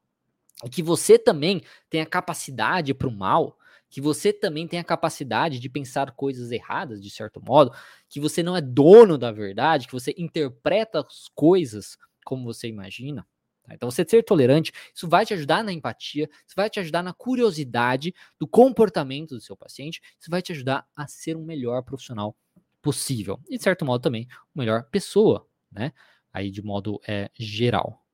E 0.65 0.69
que 0.69 0.83
você 0.83 1.19
também 1.19 1.63
tem 1.89 2.01
a 2.01 2.07
capacidade 2.07 2.93
para 2.95 3.09
o 3.09 3.13
mal, 3.13 3.57
que 3.89 4.01
você 4.01 4.33
também 4.33 4.67
tem 4.67 4.79
a 4.79 4.85
capacidade 4.85 5.59
de 5.59 5.69
pensar 5.69 6.13
coisas 6.13 6.51
erradas, 6.51 7.03
de 7.03 7.11
certo 7.11 7.41
modo, 7.41 7.73
que 8.09 8.21
você 8.21 8.43
não 8.43 8.57
é 8.57 8.61
dono 8.61 9.17
da 9.17 9.33
verdade, 9.33 9.87
que 9.87 9.93
você 9.93 10.15
interpreta 10.19 11.01
as 11.01 11.29
coisas 11.35 11.97
como 12.25 12.45
você 12.45 12.69
imagina. 12.69 13.27
Tá? 13.63 13.75
Então, 13.75 13.91
você 13.91 14.05
ser 14.07 14.23
tolerante, 14.23 14.73
isso 14.95 15.09
vai 15.09 15.25
te 15.25 15.33
ajudar 15.33 15.65
na 15.65 15.73
empatia, 15.73 16.29
isso 16.47 16.55
vai 16.57 16.69
te 16.69 16.81
ajudar 16.81 17.03
na 17.03 17.15
curiosidade 17.15 18.15
do 18.39 18.47
comportamento 18.47 19.35
do 19.35 19.41
seu 19.41 19.57
paciente, 19.57 20.01
isso 20.19 20.31
vai 20.31 20.43
te 20.43 20.53
ajudar 20.53 20.87
a 20.97 21.07
ser 21.07 21.37
um 21.37 21.45
melhor 21.45 21.83
profissional 21.83 22.37
possível. 22.83 23.41
E, 23.49 23.57
de 23.57 23.63
certo 23.63 23.85
modo, 23.85 24.03
também, 24.03 24.27
uma 24.55 24.65
melhor 24.65 24.85
pessoa, 24.91 25.47
né? 25.71 25.93
Aí, 26.33 26.51
de 26.51 26.63
modo 26.63 27.01
é, 27.07 27.31
geral. 27.35 28.05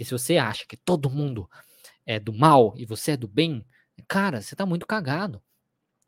Porque 0.00 0.06
se 0.06 0.12
você 0.12 0.38
acha 0.38 0.64
que 0.66 0.78
todo 0.78 1.10
mundo 1.10 1.46
é 2.06 2.18
do 2.18 2.32
mal 2.32 2.72
e 2.74 2.86
você 2.86 3.10
é 3.10 3.16
do 3.18 3.28
bem, 3.28 3.62
cara, 4.08 4.40
você 4.40 4.56
tá 4.56 4.64
muito 4.64 4.86
cagado. 4.86 5.42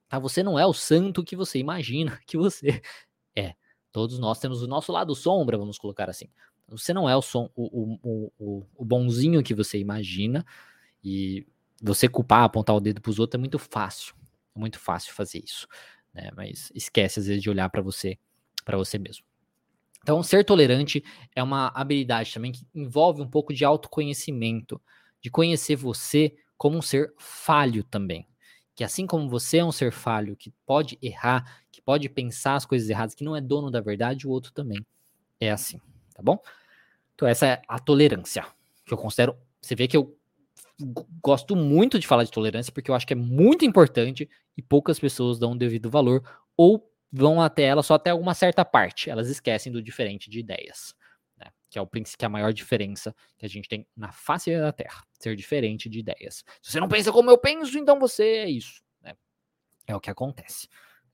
Tá? 0.09 0.19
Você 0.19 0.43
não 0.43 0.59
é 0.59 0.65
o 0.65 0.73
santo 0.73 1.23
que 1.23 1.37
você 1.37 1.59
imagina 1.59 2.19
que 2.27 2.39
você 2.39 2.81
é. 3.37 3.55
Todos 3.93 4.19
nós 4.19 4.41
temos 4.41 4.63
o 4.63 4.67
nosso 4.67 4.91
lado 4.93 5.15
sombra, 5.15 5.59
vamos 5.59 5.77
colocar 5.77 6.09
assim. 6.09 6.31
Você 6.69 6.95
não 6.95 7.07
é 7.07 7.15
o, 7.15 7.21
som, 7.21 7.51
o, 7.55 7.99
o, 8.03 8.33
o, 8.39 8.67
o 8.77 8.83
bonzinho 8.83 9.43
que 9.43 9.53
você 9.53 9.79
imagina. 9.79 10.43
E 11.05 11.47
você 11.83 12.09
culpar, 12.09 12.45
apontar 12.45 12.75
o 12.75 12.81
dedo 12.81 12.99
para 13.03 13.11
os 13.11 13.19
outros 13.19 13.39
é 13.39 13.41
muito 13.41 13.59
fácil. 13.59 14.15
É 14.57 14.59
muito 14.59 14.79
fácil 14.79 15.13
fazer 15.13 15.45
isso. 15.45 15.69
Né? 16.15 16.31
Mas 16.35 16.73
esquece 16.75 17.21
às 17.21 17.27
vezes 17.27 17.43
de 17.43 17.51
olhar 17.51 17.69
para 17.69 17.83
você, 17.83 18.19
para 18.65 18.79
você 18.79 18.99
mesmo. 18.99 19.23
Então, 20.03 20.23
ser 20.23 20.45
tolerante 20.45 21.03
é 21.35 21.43
uma 21.43 21.69
habilidade 21.69 22.33
também 22.33 22.53
que 22.53 22.67
envolve 22.75 23.23
um 23.23 23.29
pouco 23.29 23.55
de 23.55 23.65
autoconhecimento, 23.65 24.81
de 25.21 25.31
conhecer 25.31 25.77
você 25.77 26.35
como 26.57 26.77
um 26.79 26.83
ser 26.83 27.13
falho 27.19 27.85
também. 27.85 28.27
Que 28.75 28.83
assim 28.83 29.07
como 29.07 29.29
você 29.29 29.59
é 29.59 29.65
um 29.65 29.73
ser 29.73 29.93
falho, 29.93 30.37
que 30.37 30.53
pode 30.67 30.99
errar, 31.01 31.61
que 31.71 31.81
pode 31.81 32.09
pensar 32.09 32.57
as 32.57 32.67
coisas 32.67 32.89
erradas, 32.89 33.15
que 33.15 33.25
não 33.25 33.37
é 33.37 33.41
dono 33.41 33.71
da 33.71 33.81
verdade, 33.81 34.27
o 34.27 34.31
outro 34.31 34.53
também 34.53 34.85
é 35.41 35.51
assim, 35.51 35.81
tá 36.15 36.23
bom? 36.23 36.39
Então, 37.15 37.29
essa 37.29 37.47
é 37.47 37.63
a 37.69 37.79
tolerância, 37.79 38.45
que 38.85 38.93
eu 38.93 38.99
considero. 38.99 39.37
Você 39.61 39.75
vê 39.75 39.87
que 39.87 39.97
eu 39.97 40.17
gosto 41.23 41.55
muito 41.55 41.99
de 41.99 42.07
falar 42.07 42.25
de 42.25 42.31
tolerância, 42.31 42.73
porque 42.73 42.91
eu 42.91 42.95
acho 42.95 43.07
que 43.07 43.13
é 43.13 43.17
muito 43.17 43.65
importante 43.65 44.29
e 44.57 44.63
poucas 44.63 44.99
pessoas 44.99 45.39
dão 45.39 45.53
o 45.53 45.59
devido 45.59 45.91
valor, 45.91 46.23
ou 46.57 46.92
vão 47.13 47.41
até 47.43 47.65
ela 47.65 47.83
só 47.83 47.95
até 47.95 48.11
alguma 48.11 48.35
certa 48.35 48.65
parte. 48.65 49.11
Elas 49.11 49.29
esquecem 49.29 49.71
do 49.71 49.83
diferente 49.83 50.31
de 50.31 50.41
ideias, 50.41 50.95
né? 51.37 51.47
que 51.69 51.79
é 51.79 51.83
o 51.83 51.87
que 51.87 52.03
é 52.21 52.27
a 52.27 52.31
maior 52.31 52.53
diferença 52.53 53.15
que 53.37 53.45
a 53.45 53.49
gente 53.49 53.69
tem 53.69 53.87
na 53.95 54.11
face 54.11 54.57
da 54.57 54.73
Terra, 54.73 55.05
ser 55.19 55.37
diferente 55.37 55.89
de 55.89 55.99
ideias. 55.99 56.45
Se 56.63 56.73
você 56.73 56.81
não 56.81 56.89
pensa 56.89 57.13
como 57.13 57.31
eu 57.31 57.37
penso, 57.37 57.79
então 57.79 57.99
você 58.01 58.25
é 58.25 58.51
isso. 58.51 58.83
Né? 59.03 59.15
É 59.87 59.95
o 59.95 60.01
que 60.01 60.11
acontece. 60.11 60.69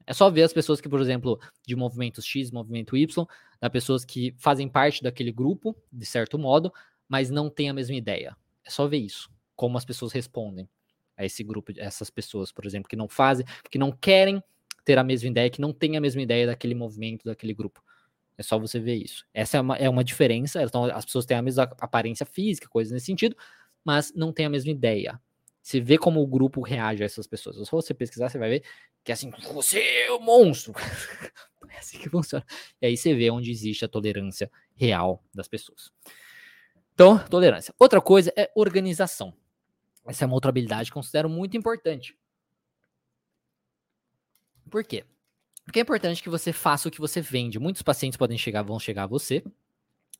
É 0.07 0.15
só 0.15 0.31
ver 0.31 0.43
as 0.43 0.53
pessoas 0.53 0.81
que, 0.81 0.89
por 0.89 1.01
exemplo, 1.01 1.39
de 1.67 1.77
movimento 1.77 2.23
X, 2.23 2.51
movimento 2.51 2.97
Y, 2.97 3.27
da 3.61 3.69
pessoas 3.69 4.05
que 4.05 4.35
fazem 4.39 4.69
parte 4.69 5.03
daquele 5.03 5.33
grupo, 5.33 5.77
de 5.93 6.07
certo 6.07 6.39
modo, 6.39 6.73
mas 7.07 7.29
não 7.29 7.51
têm 7.51 7.69
a 7.69 7.75
mesma 7.75 7.95
ideia. 7.95 8.37
É 8.65 8.71
só 8.71 8.87
ver 8.87 8.99
isso, 8.99 9.31
como 9.55 9.77
as 9.77 9.85
pessoas 9.85 10.13
respondem 10.13 10.69
a 11.17 11.27
esse 11.27 11.43
grupo, 11.43 11.73
essas 11.77 12.09
pessoas, 12.09 12.53
por 12.53 12.65
exemplo, 12.65 12.89
que 12.89 12.97
não 12.97 13.09
fazem, 13.09 13.45
que 13.71 13.77
não 13.77 13.91
querem 13.91 14.43
ter 14.89 14.97
a 14.97 15.05
mesma 15.05 15.29
ideia, 15.29 15.51
que 15.51 15.61
não 15.61 15.71
tem 15.71 15.99
a 15.99 16.01
mesma 16.01 16.23
ideia 16.23 16.47
daquele 16.47 16.75
movimento, 16.75 17.27
daquele 17.27 17.53
grupo. 17.53 17.85
É 18.39 18.43
só 18.43 18.59
você 18.59 18.81
ver 18.81 18.95
isso. 18.95 19.27
Essa 19.35 19.59
é 19.59 19.61
uma, 19.61 19.77
é 19.77 19.87
uma 19.87 20.03
diferença. 20.03 20.63
Então, 20.63 20.85
as 20.85 21.05
pessoas 21.05 21.27
têm 21.27 21.37
a 21.37 21.43
mesma 21.43 21.65
aparência 21.79 22.25
física, 22.25 22.67
coisas 22.71 22.91
nesse 22.91 23.05
sentido, 23.05 23.37
mas 23.85 24.15
não 24.15 24.33
têm 24.33 24.47
a 24.47 24.49
mesma 24.49 24.71
ideia. 24.71 25.21
Você 25.61 25.79
vê 25.79 25.99
como 25.99 26.23
o 26.23 26.27
grupo 26.27 26.63
reage 26.63 27.03
a 27.03 27.07
essas 27.07 27.27
pessoas. 27.27 27.57
Se 27.57 27.71
você 27.71 27.93
pesquisar, 27.93 28.31
você 28.31 28.39
vai 28.39 28.49
ver 28.49 28.65
que 29.05 29.13
é 29.13 29.15
assim, 29.15 29.31
você 29.53 29.79
é 30.07 30.11
o 30.11 30.21
monstro. 30.21 30.73
é 31.69 31.77
assim 31.77 31.99
que 31.99 32.09
funciona. 32.09 32.47
E 32.81 32.87
aí 32.87 32.97
você 32.97 33.13
vê 33.13 33.31
onde 33.31 33.51
existe 33.51 33.85
a 33.85 33.89
tolerância 33.89 34.51
real 34.75 35.23
das 35.35 35.49
pessoas. 35.49 35.93
Então, 36.95 37.19
tolerância. 37.29 37.75
Outra 37.79 38.01
coisa 38.01 38.33
é 38.35 38.51
organização. 38.55 39.35
Essa 40.07 40.25
é 40.25 40.27
uma 40.27 40.35
outra 40.35 40.49
habilidade 40.49 40.89
que 40.89 40.95
considero 40.95 41.29
muito 41.29 41.59
importante. 41.59 42.17
Por 44.69 44.85
quê? 44.85 45.05
Porque 45.65 45.81
é 45.81 45.83
importante 45.83 46.23
que 46.23 46.31
você 46.31 46.53
faça 46.53 46.89
o 46.89 46.91
que 46.91 47.01
você 47.01 47.21
vende. 47.21 47.59
Muitos 47.59 47.83
pacientes 47.83 48.17
podem 48.17 48.39
chegar, 48.39 48.63
vão 48.63 48.79
chegar 48.79 49.05
a 49.05 49.07
você 49.07 49.45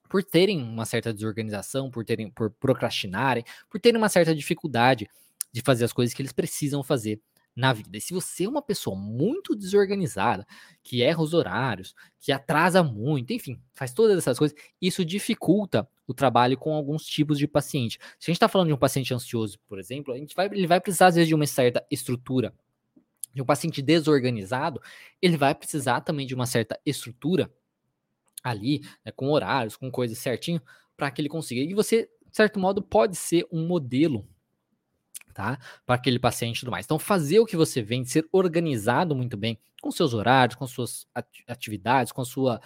por 0.09 0.23
terem 0.23 0.63
uma 0.63 0.85
certa 0.85 1.13
desorganização, 1.13 1.91
por 1.91 2.05
terem, 2.05 2.31
por 2.31 2.51
procrastinarem, 2.51 3.45
por 3.71 3.81
terem 3.81 3.99
uma 3.99 4.09
certa 4.09 4.35
dificuldade 4.35 5.09
de 5.53 5.61
fazer 5.63 5.85
as 5.85 5.93
coisas 5.93 6.15
que 6.15 6.23
eles 6.23 6.33
precisam 6.33 6.83
fazer 6.83 7.21
na 7.55 7.73
vida. 7.73 7.97
E 7.97 8.01
se 8.01 8.15
você 8.15 8.45
é 8.45 8.49
uma 8.49 8.63
pessoa 8.63 8.97
muito 8.97 9.55
desorganizada, 9.57 10.47
que 10.83 11.03
erra 11.03 11.21
os 11.21 11.35
horários, 11.35 11.95
que 12.21 12.31
atrasa 12.31 12.83
muito, 12.83 13.33
enfim, 13.33 13.61
faz 13.75 13.93
todas 13.93 14.17
essas 14.17 14.39
coisas, 14.39 14.57
isso 14.81 15.05
dificulta 15.05 15.89
o 16.07 16.15
trabalho 16.15 16.57
com 16.57 16.73
alguns 16.73 17.05
tipos 17.05 17.37
de 17.37 17.49
paciente. 17.49 17.99
Se 18.19 18.31
a 18.31 18.31
gente 18.31 18.37
está 18.37 18.49
falando 18.49 18.69
de 18.69 18.75
um 18.75 18.79
paciente 18.79 19.13
ansioso, 19.13 19.59
por 19.67 19.79
exemplo, 19.79 20.15
a 20.15 20.19
gente 20.19 20.37
vai, 20.37 20.47
ele 20.47 20.67
vai 20.67 20.81
precisar, 20.81 21.09
às 21.09 21.17
vezes, 21.17 21.29
de 21.29 21.35
uma 21.35 21.47
certa 21.47 21.85
estrutura 21.91 22.55
de 23.39 23.43
um 23.43 23.47
paciente 23.47 23.81
desorganizado, 23.81 24.83
ele 25.23 25.37
vai 25.37 25.55
precisar 25.55 26.01
também 26.01 26.27
de 26.27 26.35
uma 26.35 26.45
certa 26.45 26.79
estrutura 26.85 27.49
ali, 28.43 28.81
né, 29.05 29.13
com 29.13 29.31
horários, 29.31 29.77
com 29.77 29.91
coisas 29.91 30.19
certinho, 30.19 30.61
para 30.97 31.09
que 31.11 31.21
ele 31.21 31.29
consiga. 31.29 31.61
E 31.61 31.73
você, 31.73 32.11
de 32.27 32.37
certo 32.37 32.59
modo, 32.59 32.83
pode 32.83 33.17
ser 33.17 33.47
um 33.53 33.67
modelo 33.67 34.29
tá? 35.33 35.57
Para 35.87 35.95
aquele 35.95 36.19
paciente 36.19 36.57
e 36.57 36.61
tudo 36.61 36.73
mais. 36.73 36.85
Então, 36.85 36.99
fazer 36.99 37.39
o 37.39 37.47
que 37.47 37.57
você 37.57 37.81
vende, 37.81 38.11
ser 38.11 38.29
organizado 38.33 39.15
muito 39.15 39.37
bem 39.37 39.57
com 39.81 39.89
seus 39.93 40.13
horários, 40.13 40.57
com 40.57 40.67
suas 40.67 41.07
atividades, 41.47 42.11
com 42.11 42.25
sua 42.25 42.61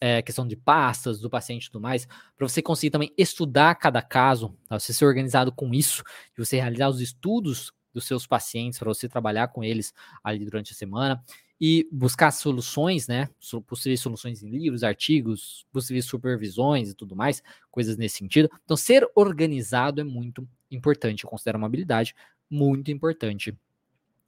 é, 0.00 0.22
questão 0.22 0.48
de 0.48 0.56
pastas 0.56 1.20
do 1.20 1.28
paciente 1.28 1.66
e 1.66 1.70
tudo 1.70 1.82
mais, 1.82 2.06
para 2.34 2.48
você 2.48 2.62
conseguir 2.62 2.92
também 2.92 3.12
estudar 3.18 3.74
cada 3.74 4.00
caso, 4.00 4.56
tá? 4.66 4.78
você 4.78 4.94
ser 4.94 5.04
organizado 5.04 5.52
com 5.52 5.74
isso, 5.74 6.02
e 6.34 6.42
você 6.42 6.56
realizar 6.56 6.88
os 6.88 7.02
estudos 7.02 7.74
dos 7.94 8.06
seus 8.06 8.26
pacientes, 8.26 8.78
para 8.78 8.88
você 8.88 9.08
trabalhar 9.08 9.48
com 9.48 9.64
eles 9.64 9.94
ali 10.22 10.44
durante 10.44 10.72
a 10.72 10.76
semana 10.76 11.22
e 11.60 11.88
buscar 11.90 12.30
soluções, 12.32 13.06
né? 13.06 13.30
Possíveis 13.66 14.00
soluções 14.00 14.42
em 14.42 14.50
livros, 14.50 14.82
artigos, 14.82 15.64
possíveis 15.72 16.04
supervisões 16.04 16.90
e 16.90 16.94
tudo 16.94 17.14
mais, 17.14 17.42
coisas 17.70 17.96
nesse 17.96 18.18
sentido. 18.18 18.50
Então, 18.64 18.76
ser 18.76 19.08
organizado 19.14 20.00
é 20.00 20.04
muito 20.04 20.46
importante. 20.70 21.24
Eu 21.24 21.30
considero 21.30 21.56
uma 21.56 21.68
habilidade 21.68 22.14
muito 22.50 22.90
importante 22.90 23.56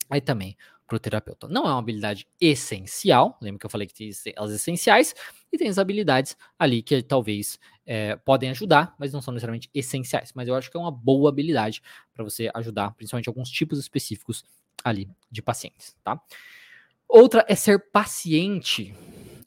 aí 0.09 0.21
também 0.21 0.57
para 0.87 0.97
o 0.97 0.99
terapeuta. 0.99 1.49
Não 1.49 1.65
é 1.65 1.71
uma 1.71 1.79
habilidade 1.79 2.27
essencial, 2.41 3.37
lembra 3.41 3.59
que 3.59 3.67
eu 3.67 3.71
falei 3.71 3.87
que 3.87 3.95
tem 3.95 4.11
as 4.37 4.51
essenciais, 4.51 5.15
e 5.53 5.59
tem 5.59 5.69
as 5.69 5.79
habilidades 5.79 6.37
ali 6.59 6.83
que 6.83 7.03
talvez 7.03 7.59
é, 7.85 8.17
podem 8.17 8.51
ajudar, 8.51 8.95
mas 8.99 9.13
não 9.13 9.21
são 9.21 9.33
necessariamente 9.33 9.69
essenciais. 9.75 10.33
Mas 10.35 10.49
eu 10.49 10.55
acho 10.55 10.71
que 10.71 10.77
é 10.77 10.81
uma 10.81 10.93
boa 10.93 11.29
habilidade 11.29 11.83
para 12.15 12.25
você 12.25 12.51
ajudar, 12.55 12.93
principalmente 12.95 13.29
alguns 13.29 13.51
tipos 13.51 13.79
específicos 13.79 14.45
ali 14.85 15.09
de 15.31 15.43
pacientes, 15.43 15.97
tá? 16.05 16.21
Outra 17.09 17.45
é 17.49 17.55
ser 17.55 17.91
paciente, 17.91 18.95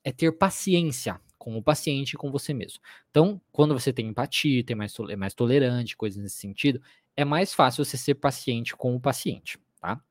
é 0.04 0.12
ter 0.12 0.32
paciência 0.32 1.20
com 1.38 1.58
o 1.58 1.64
paciente 1.64 2.14
e 2.14 2.18
com 2.18 2.32
você 2.32 2.54
mesmo. 2.54 2.80
Então, 3.10 3.40
quando 3.52 3.74
você 3.74 3.94
tem 3.94 4.08
empatia, 4.08 4.64
tem 4.64 4.76
mais, 4.76 4.94
é 5.10 5.16
mais 5.16 5.34
tolerante, 5.34 5.96
coisas 5.96 6.22
nesse 6.22 6.38
sentido, 6.38 6.82
é 7.16 7.24
mais 7.24 7.54
fácil 7.54 7.84
você 7.84 7.98
ser 7.98 8.16
paciente 8.16 8.76
com 8.76 8.96
o 8.96 9.00
paciente, 9.00 9.58
tá? 9.80 10.02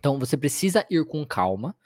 Então, 0.00 0.18
você 0.18 0.36
precisa 0.36 0.84
ir 0.90 1.04
com 1.06 1.24
calma, 1.24 1.76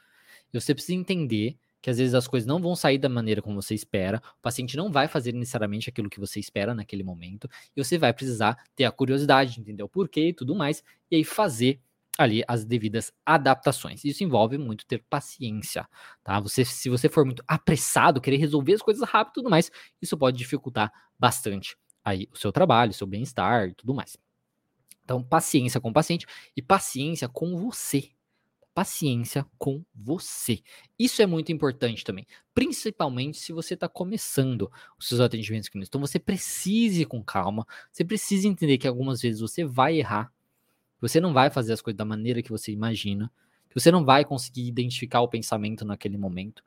você 0.53 0.75
precisa 0.75 0.95
entender 0.95 1.59
que 1.83 1.91
às 1.91 1.99
vezes 1.99 2.15
as 2.15 2.27
coisas 2.27 2.47
não 2.47 2.63
vão 2.63 2.75
sair 2.75 2.97
da 2.97 3.11
maneira 3.11 3.43
como 3.43 3.61
você 3.61 3.75
espera, 3.75 4.23
o 4.39 4.41
paciente 4.41 4.75
não 4.77 4.91
vai 4.91 5.07
fazer 5.07 5.33
necessariamente 5.33 5.91
aquilo 5.91 6.09
que 6.09 6.19
você 6.19 6.41
espera 6.41 6.75
naquele 6.75 7.03
momento, 7.03 7.47
e 7.77 7.85
você 7.85 7.99
vai 7.99 8.13
precisar 8.15 8.57
ter 8.75 8.85
a 8.85 8.91
curiosidade, 8.93 9.61
entender 9.61 9.83
o 9.83 9.89
porquê 9.89 10.29
e 10.29 10.33
tudo 10.33 10.55
mais, 10.55 10.83
e 11.11 11.17
aí 11.17 11.25
fazer 11.25 11.79
ali 12.17 12.43
as 12.49 12.65
devidas 12.65 13.13
adaptações. 13.27 14.05
Isso 14.05 14.25
envolve 14.25 14.57
muito 14.57 14.87
ter 14.87 15.05
paciência, 15.11 15.87
tá? 16.23 16.41
Você, 16.41 16.65
se 16.65 16.89
você 16.89 17.09
for 17.09 17.25
muito 17.25 17.45
apressado, 17.47 18.21
querer 18.21 18.39
resolver 18.39 18.75
as 18.75 18.83
coisas 18.83 19.07
rápido 19.07 19.33
e 19.33 19.35
tudo 19.35 19.51
mais, 19.51 19.71
isso 20.01 20.17
pode 20.17 20.39
dificultar 20.39 20.91
bastante 21.19 21.77
aí 22.05 22.29
o 22.33 22.39
seu 22.39 22.53
trabalho, 22.53 22.93
o 22.93 22.95
seu 22.95 23.07
bem-estar 23.07 23.69
e 23.69 23.75
tudo 23.75 23.93
mais. 23.95 24.17
Então, 25.05 25.23
paciência 25.23 25.81
com 25.81 25.91
o 25.91 25.93
paciente 25.93 26.27
e 26.57 26.63
paciência 26.63 27.29
com 27.29 27.57
você, 27.57 28.11
paciência 28.75 29.47
com 29.57 29.85
você. 29.95 30.61
Isso 30.99 31.23
é 31.23 31.27
muito 31.27 31.53
importante 31.53 32.03
também, 32.03 32.27
principalmente 32.53 33.39
se 33.39 33.53
você 33.53 33.75
está 33.75 33.89
começando 33.89 34.71
os 34.99 35.07
seus 35.07 35.21
atendimentos 35.21 35.69
clínicos. 35.69 35.89
Então 35.89 36.01
você 36.01 36.19
precise 36.19 37.03
ir 37.03 37.07
com 37.07 37.23
calma, 37.23 37.65
você 37.93 38.05
precisa 38.05 38.49
entender 38.49 38.77
que 38.79 38.89
algumas 38.89 39.23
vezes 39.23 39.41
você 39.41 39.65
vai 39.65 39.99
errar, 39.99 40.33
você 41.01 41.21
não 41.21 41.33
vai 41.33 41.51
fazer 41.51 41.73
as 41.73 41.81
coisas 41.81 41.97
da 41.97 42.05
maneira 42.05 42.43
que 42.43 42.51
você 42.51 42.73
imagina, 42.73 43.31
que 43.69 43.79
você 43.79 43.93
não 43.93 44.05
vai 44.05 44.25
conseguir 44.25 44.67
identificar 44.67 45.21
o 45.21 45.29
pensamento 45.29 45.85
naquele 45.85 46.19
momento, 46.19 46.65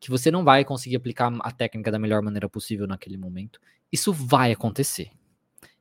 que 0.00 0.10
você 0.10 0.30
não 0.30 0.42
vai 0.42 0.64
conseguir 0.64 0.96
aplicar 0.96 1.32
a 1.40 1.52
técnica 1.52 1.90
da 1.90 1.98
melhor 1.98 2.20
maneira 2.20 2.48
possível 2.48 2.86
naquele 2.86 3.16
momento. 3.16 3.60
Isso 3.92 4.12
vai 4.12 4.50
acontecer. 4.52 5.10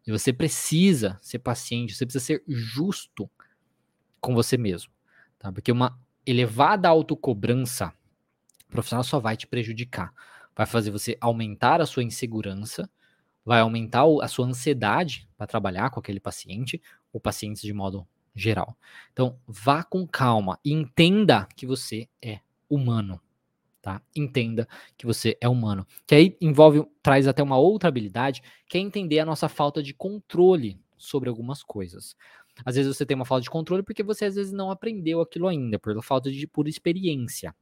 E 0.05 0.11
você 0.11 0.33
precisa 0.33 1.17
ser 1.21 1.39
paciente, 1.39 1.95
você 1.95 2.05
precisa 2.05 2.23
ser 2.23 2.43
justo 2.47 3.29
com 4.19 4.33
você 4.33 4.57
mesmo. 4.57 4.91
Tá? 5.39 5.51
Porque 5.51 5.71
uma 5.71 5.99
elevada 6.25 6.89
autocobrança 6.89 7.93
profissional 8.69 9.03
só 9.03 9.19
vai 9.19 9.37
te 9.37 9.47
prejudicar. 9.47 10.13
Vai 10.55 10.65
fazer 10.65 10.91
você 10.91 11.17
aumentar 11.21 11.81
a 11.81 11.85
sua 11.85 12.03
insegurança, 12.03 12.89
vai 13.45 13.59
aumentar 13.59 14.03
a 14.21 14.27
sua 14.27 14.45
ansiedade 14.45 15.27
para 15.37 15.47
trabalhar 15.47 15.89
com 15.89 15.99
aquele 15.99 16.19
paciente, 16.19 16.81
ou 17.11 17.19
pacientes 17.19 17.61
de 17.61 17.73
modo 17.73 18.07
geral. 18.35 18.75
Então, 19.11 19.37
vá 19.47 19.83
com 19.83 20.07
calma 20.07 20.59
e 20.65 20.71
entenda 20.71 21.47
que 21.55 21.65
você 21.65 22.07
é 22.21 22.39
humano. 22.69 23.21
Tá? 23.83 24.01
Entenda 24.15 24.65
que 24.97 25.05
você 25.05 25.37
é 25.41 25.49
humano. 25.49 25.85
Que 26.07 26.15
aí 26.15 26.37
envolve, 26.39 26.85
traz 27.03 27.27
até 27.27 27.43
uma 27.43 27.57
outra 27.57 27.89
habilidade, 27.89 28.41
que 28.69 28.77
é 28.77 28.81
entender 28.81 29.19
a 29.19 29.25
nossa 29.25 29.49
falta 29.49 29.83
de 29.83 29.93
controle 29.93 30.79
sobre 30.97 31.27
algumas 31.27 31.61
coisas. 31.61 32.15
Às 32.63 32.75
vezes 32.77 32.95
você 32.95 33.05
tem 33.05 33.13
uma 33.13 33.25
falta 33.25 33.43
de 33.43 33.49
controle 33.49 33.83
porque 33.83 34.01
você 34.01 34.23
às 34.23 34.35
vezes 34.35 34.53
não 34.53 34.71
aprendeu 34.71 35.19
aquilo 35.19 35.49
ainda, 35.49 35.77
por 35.77 36.01
falta 36.01 36.31
de 36.31 36.47
pura 36.47 36.69
experiência. 36.69 37.53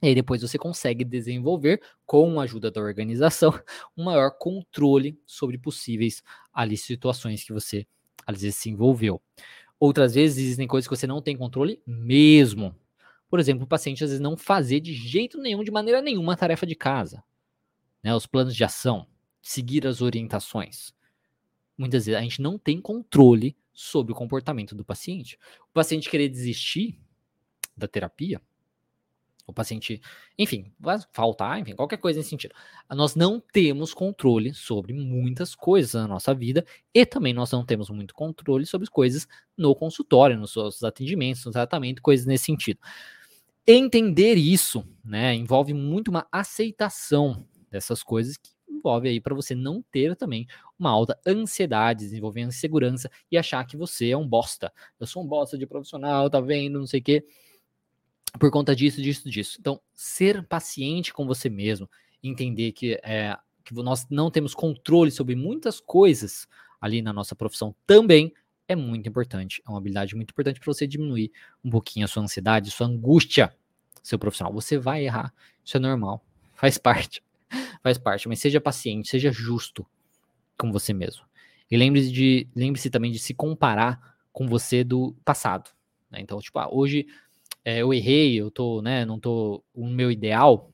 E 0.00 0.06
aí 0.06 0.14
depois 0.14 0.40
você 0.40 0.56
consegue 0.56 1.04
desenvolver, 1.04 1.78
com 2.06 2.40
a 2.40 2.44
ajuda 2.44 2.70
da 2.70 2.80
organização, 2.80 3.52
um 3.94 4.04
maior 4.04 4.30
controle 4.38 5.20
sobre 5.26 5.58
possíveis 5.58 6.22
ali 6.54 6.78
situações 6.78 7.44
que 7.44 7.52
você 7.52 7.86
às 8.26 8.40
vezes 8.40 8.56
se 8.56 8.70
envolveu. 8.70 9.20
Outras 9.78 10.14
vezes 10.14 10.42
existem 10.42 10.66
coisas 10.66 10.88
que 10.88 10.96
você 10.96 11.06
não 11.06 11.20
tem 11.20 11.36
controle 11.36 11.82
mesmo. 11.86 12.74
Por 13.34 13.40
exemplo, 13.40 13.64
o 13.64 13.66
paciente 13.66 14.04
às 14.04 14.10
vezes 14.10 14.22
não 14.22 14.36
fazer 14.36 14.78
de 14.78 14.94
jeito 14.94 15.38
nenhum, 15.38 15.64
de 15.64 15.70
maneira 15.72 16.00
nenhuma, 16.00 16.34
a 16.34 16.36
tarefa 16.36 16.64
de 16.64 16.76
casa. 16.76 17.20
Né, 18.00 18.14
os 18.14 18.28
planos 18.28 18.54
de 18.54 18.62
ação, 18.62 19.08
seguir 19.42 19.88
as 19.88 20.00
orientações. 20.00 20.94
Muitas 21.76 22.06
vezes 22.06 22.16
a 22.16 22.22
gente 22.22 22.40
não 22.40 22.56
tem 22.56 22.80
controle 22.80 23.56
sobre 23.72 24.12
o 24.12 24.14
comportamento 24.14 24.72
do 24.72 24.84
paciente. 24.84 25.36
O 25.68 25.72
paciente 25.72 26.08
querer 26.08 26.28
desistir 26.28 26.96
da 27.76 27.88
terapia, 27.88 28.40
o 29.48 29.52
paciente, 29.52 30.00
enfim, 30.38 30.72
vai 30.78 30.98
faltar, 31.12 31.58
enfim, 31.58 31.74
qualquer 31.74 31.96
coisa 31.96 32.20
nesse 32.20 32.30
sentido. 32.30 32.54
Nós 32.88 33.16
não 33.16 33.40
temos 33.40 33.92
controle 33.92 34.54
sobre 34.54 34.92
muitas 34.92 35.56
coisas 35.56 35.94
na 35.94 36.06
nossa 36.06 36.32
vida 36.32 36.64
e 36.94 37.04
também 37.04 37.34
nós 37.34 37.50
não 37.50 37.66
temos 37.66 37.90
muito 37.90 38.14
controle 38.14 38.64
sobre 38.64 38.88
coisas 38.88 39.26
no 39.56 39.74
consultório, 39.74 40.38
nos 40.38 40.52
seus 40.52 40.84
atendimentos, 40.84 41.44
no 41.44 41.50
tratamento, 41.50 42.00
coisas 42.00 42.26
nesse 42.26 42.44
sentido. 42.44 42.78
Entender 43.66 44.34
isso, 44.34 44.86
né, 45.02 45.34
envolve 45.34 45.72
muito 45.72 46.08
uma 46.08 46.26
aceitação 46.30 47.46
dessas 47.70 48.02
coisas 48.02 48.36
que 48.36 48.50
envolve 48.68 49.08
aí 49.08 49.20
para 49.20 49.34
você 49.34 49.54
não 49.54 49.82
ter 49.90 50.14
também 50.14 50.46
uma 50.78 50.90
alta 50.90 51.18
ansiedade, 51.26 52.04
desenvolver 52.04 52.42
insegurança 52.42 53.10
e 53.30 53.38
achar 53.38 53.64
que 53.64 53.76
você 53.76 54.10
é 54.10 54.16
um 54.16 54.28
bosta. 54.28 54.70
Eu 55.00 55.06
sou 55.06 55.22
um 55.22 55.26
bosta 55.26 55.56
de 55.56 55.66
profissional, 55.66 56.28
tá 56.28 56.40
vendo, 56.40 56.78
não 56.78 56.86
sei 56.86 57.00
o 57.00 57.02
quê. 57.02 57.24
Por 58.38 58.50
conta 58.50 58.76
disso, 58.76 59.00
disso, 59.00 59.30
disso. 59.30 59.56
Então, 59.60 59.80
ser 59.94 60.46
paciente 60.46 61.14
com 61.14 61.26
você 61.26 61.48
mesmo, 61.48 61.88
entender 62.22 62.72
que, 62.72 63.00
é, 63.02 63.36
que 63.64 63.72
nós 63.74 64.06
não 64.10 64.30
temos 64.30 64.54
controle 64.54 65.10
sobre 65.10 65.34
muitas 65.34 65.80
coisas 65.80 66.46
ali 66.80 67.00
na 67.00 67.12
nossa 67.12 67.34
profissão 67.34 67.74
também 67.86 68.34
é 68.66 68.76
muito 68.76 69.08
importante. 69.08 69.62
É 69.66 69.70
uma 69.70 69.78
habilidade 69.78 70.14
muito 70.14 70.30
importante 70.30 70.60
para 70.60 70.72
você 70.72 70.86
diminuir 70.86 71.30
um 71.64 71.70
pouquinho 71.70 72.04
a 72.04 72.08
sua 72.08 72.22
ansiedade, 72.22 72.70
sua 72.70 72.86
angústia, 72.86 73.54
seu 74.02 74.18
profissional. 74.18 74.52
Você 74.54 74.78
vai 74.78 75.04
errar, 75.04 75.32
isso 75.64 75.76
é 75.76 75.80
normal, 75.80 76.24
faz 76.54 76.78
parte 76.78 77.22
faz 77.84 77.98
parte, 77.98 78.28
mas 78.28 78.38
seja 78.38 78.60
paciente, 78.60 79.10
seja 79.10 79.30
justo 79.30 79.86
com 80.58 80.72
você 80.72 80.94
mesmo. 80.94 81.22
E 81.70 81.76
lembre-se 81.76 82.10
de, 82.10 82.48
lembre-se 82.56 82.88
também 82.88 83.12
de 83.12 83.18
se 83.18 83.34
comparar 83.34 84.16
com 84.32 84.46
você 84.46 84.82
do 84.82 85.14
passado. 85.22 85.70
Né? 86.10 86.20
Então, 86.20 86.40
tipo, 86.40 86.58
ah, 86.58 86.68
hoje 86.70 87.06
é, 87.62 87.82
eu 87.82 87.92
errei, 87.92 88.40
eu 88.40 88.50
tô, 88.50 88.80
né, 88.80 89.04
não 89.04 89.20
tô 89.20 89.62
o 89.74 89.86
meu 89.86 90.10
ideal, 90.10 90.70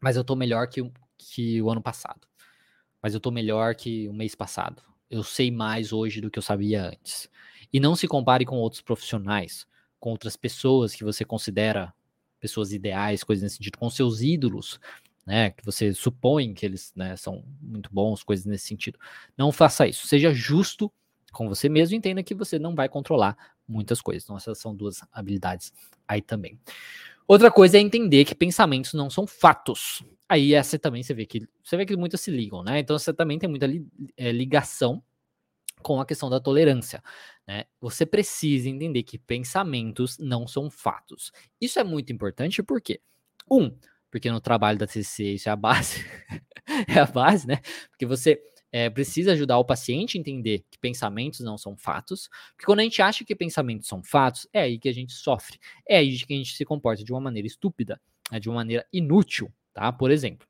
mas 0.00 0.16
eu 0.16 0.22
tô 0.22 0.36
melhor 0.36 0.68
que, 0.68 0.88
que 1.18 1.60
o 1.60 1.68
ano 1.68 1.82
passado. 1.82 2.26
Mas 3.02 3.12
eu 3.12 3.20
tô 3.20 3.30
melhor 3.32 3.74
que 3.74 4.08
o 4.08 4.12
mês 4.12 4.34
passado. 4.34 4.82
Eu 5.10 5.22
sei 5.22 5.50
mais 5.50 5.92
hoje 5.92 6.20
do 6.20 6.30
que 6.30 6.38
eu 6.38 6.42
sabia 6.42 6.88
antes. 6.88 7.28
E 7.72 7.80
não 7.80 7.94
se 7.96 8.06
compare 8.08 8.44
com 8.44 8.56
outros 8.56 8.82
profissionais, 8.82 9.66
com 9.98 10.10
outras 10.10 10.36
pessoas 10.36 10.94
que 10.94 11.04
você 11.04 11.24
considera 11.24 11.92
pessoas 12.40 12.72
ideais, 12.72 13.24
coisas 13.24 13.42
nesse 13.42 13.56
sentido, 13.56 13.78
com 13.78 13.90
seus 13.90 14.20
ídolos 14.20 14.78
né, 15.26 15.50
que 15.50 15.64
você 15.64 15.92
supõe 15.92 16.54
que 16.54 16.64
eles 16.64 16.92
né, 16.94 17.16
são 17.16 17.44
muito 17.60 17.90
bons, 17.92 18.22
coisas 18.22 18.46
nesse 18.46 18.66
sentido. 18.66 18.98
Não 19.36 19.50
faça 19.50 19.86
isso. 19.88 20.06
Seja 20.06 20.32
justo 20.32 20.90
com 21.32 21.48
você 21.48 21.68
mesmo 21.68 21.94
e 21.94 21.98
entenda 21.98 22.22
que 22.22 22.34
você 22.34 22.58
não 22.58 22.74
vai 22.74 22.88
controlar 22.88 23.36
muitas 23.66 24.00
coisas. 24.00 24.22
Então, 24.22 24.36
essas 24.36 24.58
são 24.58 24.74
duas 24.74 25.00
habilidades 25.12 25.72
aí 26.06 26.22
também. 26.22 26.58
Outra 27.28 27.50
coisa 27.50 27.76
é 27.76 27.80
entender 27.80 28.24
que 28.24 28.34
pensamentos 28.34 28.94
não 28.94 29.10
são 29.10 29.26
fatos. 29.26 30.02
Aí 30.28 30.54
essa 30.54 30.78
também 30.78 31.02
você 31.02 31.14
vê 31.14 31.26
que 31.26 31.46
você 31.62 31.76
vê 31.76 31.84
que 31.84 31.96
muitas 31.96 32.20
se 32.20 32.30
ligam, 32.30 32.62
né? 32.62 32.80
Então 32.80 32.98
você 32.98 33.12
também 33.12 33.38
tem 33.38 33.48
muita 33.48 33.66
li, 33.66 33.86
é, 34.16 34.30
ligação 34.30 35.02
com 35.82 36.00
a 36.00 36.06
questão 36.06 36.30
da 36.30 36.40
tolerância. 36.40 37.02
Né? 37.46 37.64
Você 37.80 38.06
precisa 38.06 38.68
entender 38.68 39.02
que 39.02 39.18
pensamentos 39.18 40.18
não 40.18 40.46
são 40.46 40.70
fatos. 40.70 41.32
Isso 41.60 41.78
é 41.78 41.84
muito 41.84 42.12
importante 42.12 42.62
porque, 42.62 43.00
um, 43.50 43.70
porque 44.10 44.30
no 44.30 44.40
trabalho 44.40 44.78
da 44.78 44.86
TCC 44.86 45.34
isso 45.34 45.48
é 45.48 45.52
a 45.52 45.56
base, 45.56 46.04
é 46.88 46.98
a 46.98 47.06
base, 47.06 47.46
né? 47.46 47.60
Porque 47.90 48.06
você 48.06 48.40
é, 48.72 48.90
precisa 48.90 49.32
ajudar 49.32 49.58
o 49.58 49.64
paciente 49.64 50.16
a 50.16 50.20
entender 50.20 50.64
que 50.70 50.78
pensamentos 50.78 51.40
não 51.40 51.56
são 51.56 51.76
fatos, 51.76 52.28
porque 52.50 52.66
quando 52.66 52.80
a 52.80 52.82
gente 52.82 53.00
acha 53.00 53.24
que 53.24 53.34
pensamentos 53.34 53.88
são 53.88 54.02
fatos, 54.02 54.46
é 54.52 54.62
aí 54.62 54.78
que 54.78 54.88
a 54.88 54.92
gente 54.92 55.12
sofre, 55.12 55.58
é 55.88 55.98
aí 55.98 56.18
que 56.18 56.34
a 56.34 56.36
gente 56.36 56.54
se 56.54 56.64
comporta 56.64 57.02
de 57.02 57.12
uma 57.12 57.20
maneira 57.20 57.46
estúpida, 57.46 58.00
né? 58.30 58.40
de 58.40 58.48
uma 58.48 58.56
maneira 58.56 58.86
inútil, 58.92 59.52
tá? 59.72 59.92
Por 59.92 60.10
exemplo, 60.10 60.46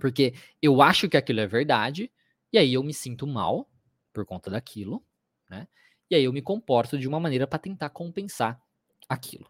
porque 0.00 0.34
eu 0.60 0.82
acho 0.82 1.08
que 1.08 1.16
aquilo 1.16 1.40
é 1.40 1.46
verdade, 1.46 2.10
e 2.52 2.58
aí 2.58 2.74
eu 2.74 2.82
me 2.82 2.92
sinto 2.92 3.26
mal 3.26 3.68
por 4.12 4.26
conta 4.26 4.50
daquilo, 4.50 5.02
né? 5.48 5.68
E 6.10 6.14
aí 6.16 6.24
eu 6.24 6.32
me 6.32 6.42
comporto 6.42 6.98
de 6.98 7.06
uma 7.06 7.20
maneira 7.20 7.46
para 7.46 7.58
tentar 7.58 7.90
compensar 7.90 8.60
aquilo. 9.08 9.48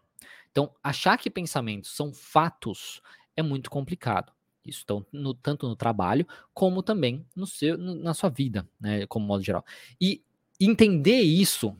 Então, 0.51 0.75
achar 0.83 1.17
que 1.17 1.29
pensamentos 1.29 1.95
são 1.95 2.13
fatos 2.13 3.01
é 3.35 3.41
muito 3.41 3.69
complicado. 3.69 4.31
Isso 4.65 4.85
no, 5.11 5.33
tanto 5.33 5.67
no 5.67 5.75
trabalho 5.75 6.27
como 6.53 6.83
também 6.83 7.25
no 7.35 7.47
seu, 7.47 7.77
no, 7.77 7.95
na 7.95 8.13
sua 8.13 8.29
vida, 8.29 8.67
né, 8.79 9.05
como 9.07 9.25
modo 9.25 9.43
geral. 9.43 9.65
E 9.99 10.23
entender 10.59 11.21
isso, 11.21 11.75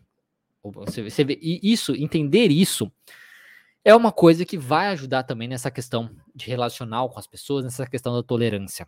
você, 0.64 1.04
você 1.04 1.24
vê, 1.24 1.38
isso, 1.42 1.96
entender 1.96 2.48
isso 2.48 2.92
é 3.84 3.96
uma 3.96 4.12
coisa 4.12 4.46
que 4.46 4.58
vai 4.58 4.88
ajudar 4.88 5.24
também 5.24 5.48
nessa 5.48 5.72
questão 5.72 6.10
de 6.36 6.48
relacional 6.48 7.10
com 7.10 7.20
as 7.20 7.28
pessoas, 7.28 7.64
nessa 7.64 7.86
questão 7.88 8.14
da 8.14 8.24
tolerância, 8.24 8.88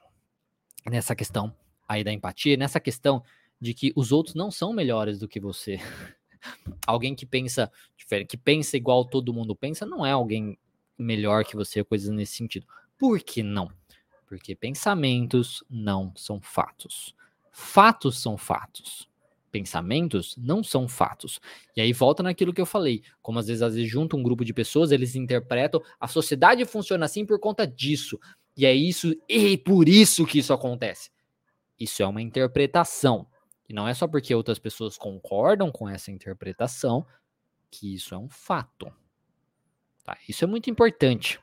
nessa 0.85 1.15
questão 1.15 1.53
aí 1.87 2.03
da 2.03 2.11
empatia, 2.11 2.57
nessa 2.57 2.79
questão 2.79 3.23
de 3.59 3.73
que 3.73 3.91
os 3.95 4.11
outros 4.11 4.35
não 4.35 4.51
são 4.51 4.73
melhores 4.73 5.19
do 5.19 5.27
que 5.27 5.39
você. 5.39 5.79
alguém 6.85 7.15
que 7.15 7.25
pensa 7.25 7.71
diferente, 7.97 8.27
que 8.27 8.37
pensa 8.37 8.77
igual 8.77 9.05
todo 9.05 9.33
mundo 9.33 9.55
pensa, 9.55 9.85
não 9.85 10.05
é 10.05 10.11
alguém 10.11 10.57
melhor 10.97 11.43
que 11.43 11.55
você, 11.55 11.83
coisas 11.83 12.09
nesse 12.13 12.35
sentido. 12.35 12.67
Por 12.97 13.19
que 13.19 13.41
não? 13.41 13.71
Porque 14.33 14.55
pensamentos 14.55 15.63
não 15.69 16.11
são 16.15 16.41
fatos. 16.41 17.15
Fatos 17.51 18.19
são 18.19 18.35
fatos. 18.35 19.07
Pensamentos 19.51 20.35
não 20.35 20.63
são 20.63 20.87
fatos. 20.87 21.39
E 21.77 21.81
aí 21.81 21.93
volta 21.93 22.23
naquilo 22.23 22.51
que 22.51 22.59
eu 22.59 22.65
falei. 22.65 23.03
Como 23.21 23.37
às 23.37 23.45
vezes, 23.45 23.61
às 23.61 23.75
vezes 23.75 23.87
junta 23.87 24.15
um 24.15 24.23
grupo 24.23 24.43
de 24.43 24.51
pessoas, 24.51 24.91
eles 24.91 25.15
interpretam 25.15 25.83
a 25.99 26.07
sociedade 26.07 26.65
funciona 26.65 27.05
assim 27.05 27.27
por 27.27 27.39
conta 27.39 27.67
disso. 27.67 28.19
E 28.57 28.65
é 28.65 28.73
isso, 28.73 29.15
e 29.29 29.55
por 29.55 29.87
isso 29.87 30.25
que 30.25 30.39
isso 30.39 30.51
acontece. 30.51 31.11
Isso 31.79 32.01
é 32.01 32.07
uma 32.07 32.21
interpretação. 32.21 33.27
E 33.69 33.73
não 33.73 33.87
é 33.87 33.93
só 33.93 34.07
porque 34.07 34.33
outras 34.33 34.57
pessoas 34.57 34.97
concordam 34.97 35.71
com 35.71 35.87
essa 35.87 36.11
interpretação 36.11 37.05
que 37.69 37.93
isso 37.93 38.15
é 38.15 38.17
um 38.17 38.29
fato. 38.29 38.91
Tá? 40.03 40.17
Isso 40.27 40.43
é 40.43 40.47
muito 40.47 40.71
importante. 40.71 41.39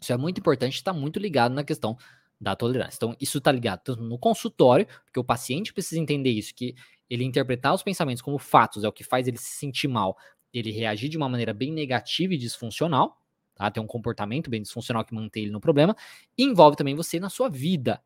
Isso 0.00 0.12
é 0.12 0.16
muito 0.16 0.38
importante, 0.38 0.74
está 0.74 0.92
muito 0.92 1.18
ligado 1.18 1.52
na 1.52 1.64
questão 1.64 1.96
da 2.40 2.54
tolerância. 2.54 2.96
Então, 2.96 3.16
isso 3.20 3.38
está 3.38 3.50
ligado 3.50 3.80
tanto 3.82 4.02
no 4.02 4.18
consultório, 4.18 4.86
porque 5.04 5.18
o 5.18 5.24
paciente 5.24 5.72
precisa 5.72 6.00
entender 6.00 6.30
isso, 6.30 6.54
que 6.54 6.74
ele 7.08 7.24
interpretar 7.24 7.74
os 7.74 7.82
pensamentos 7.82 8.22
como 8.22 8.38
fatos 8.38 8.84
é 8.84 8.88
o 8.88 8.92
que 8.92 9.04
faz 9.04 9.26
ele 9.26 9.38
se 9.38 9.56
sentir 9.56 9.88
mal, 9.88 10.16
ele 10.52 10.70
reagir 10.70 11.08
de 11.08 11.16
uma 11.16 11.28
maneira 11.28 11.54
bem 11.54 11.72
negativa 11.72 12.34
e 12.34 12.38
disfuncional, 12.38 13.20
tá? 13.54 13.70
Ter 13.70 13.80
um 13.80 13.86
comportamento 13.86 14.50
bem 14.50 14.60
disfuncional 14.60 15.04
que 15.04 15.14
mantém 15.14 15.44
ele 15.44 15.52
no 15.52 15.60
problema, 15.60 15.96
e 16.36 16.44
envolve 16.44 16.76
também 16.76 16.94
você 16.94 17.18
na 17.18 17.30
sua 17.30 17.48
vida, 17.48 18.02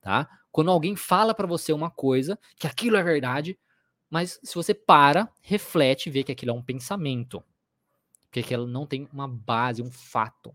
tá? 0.00 0.28
Quando 0.52 0.70
alguém 0.70 0.94
fala 0.94 1.34
para 1.34 1.46
você 1.46 1.72
uma 1.72 1.90
coisa, 1.90 2.38
que 2.56 2.66
aquilo 2.66 2.96
é 2.96 3.02
verdade, 3.02 3.58
mas 4.08 4.38
se 4.44 4.54
você 4.54 4.72
para, 4.72 5.28
reflete 5.42 6.08
e 6.08 6.12
vê 6.12 6.22
que 6.22 6.30
aquilo 6.30 6.52
é 6.52 6.54
um 6.54 6.62
pensamento, 6.62 7.42
porque 8.24 8.40
aquilo 8.40 8.66
não 8.66 8.86
tem 8.86 9.08
uma 9.12 9.26
base, 9.26 9.82
um 9.82 9.90
fato. 9.90 10.54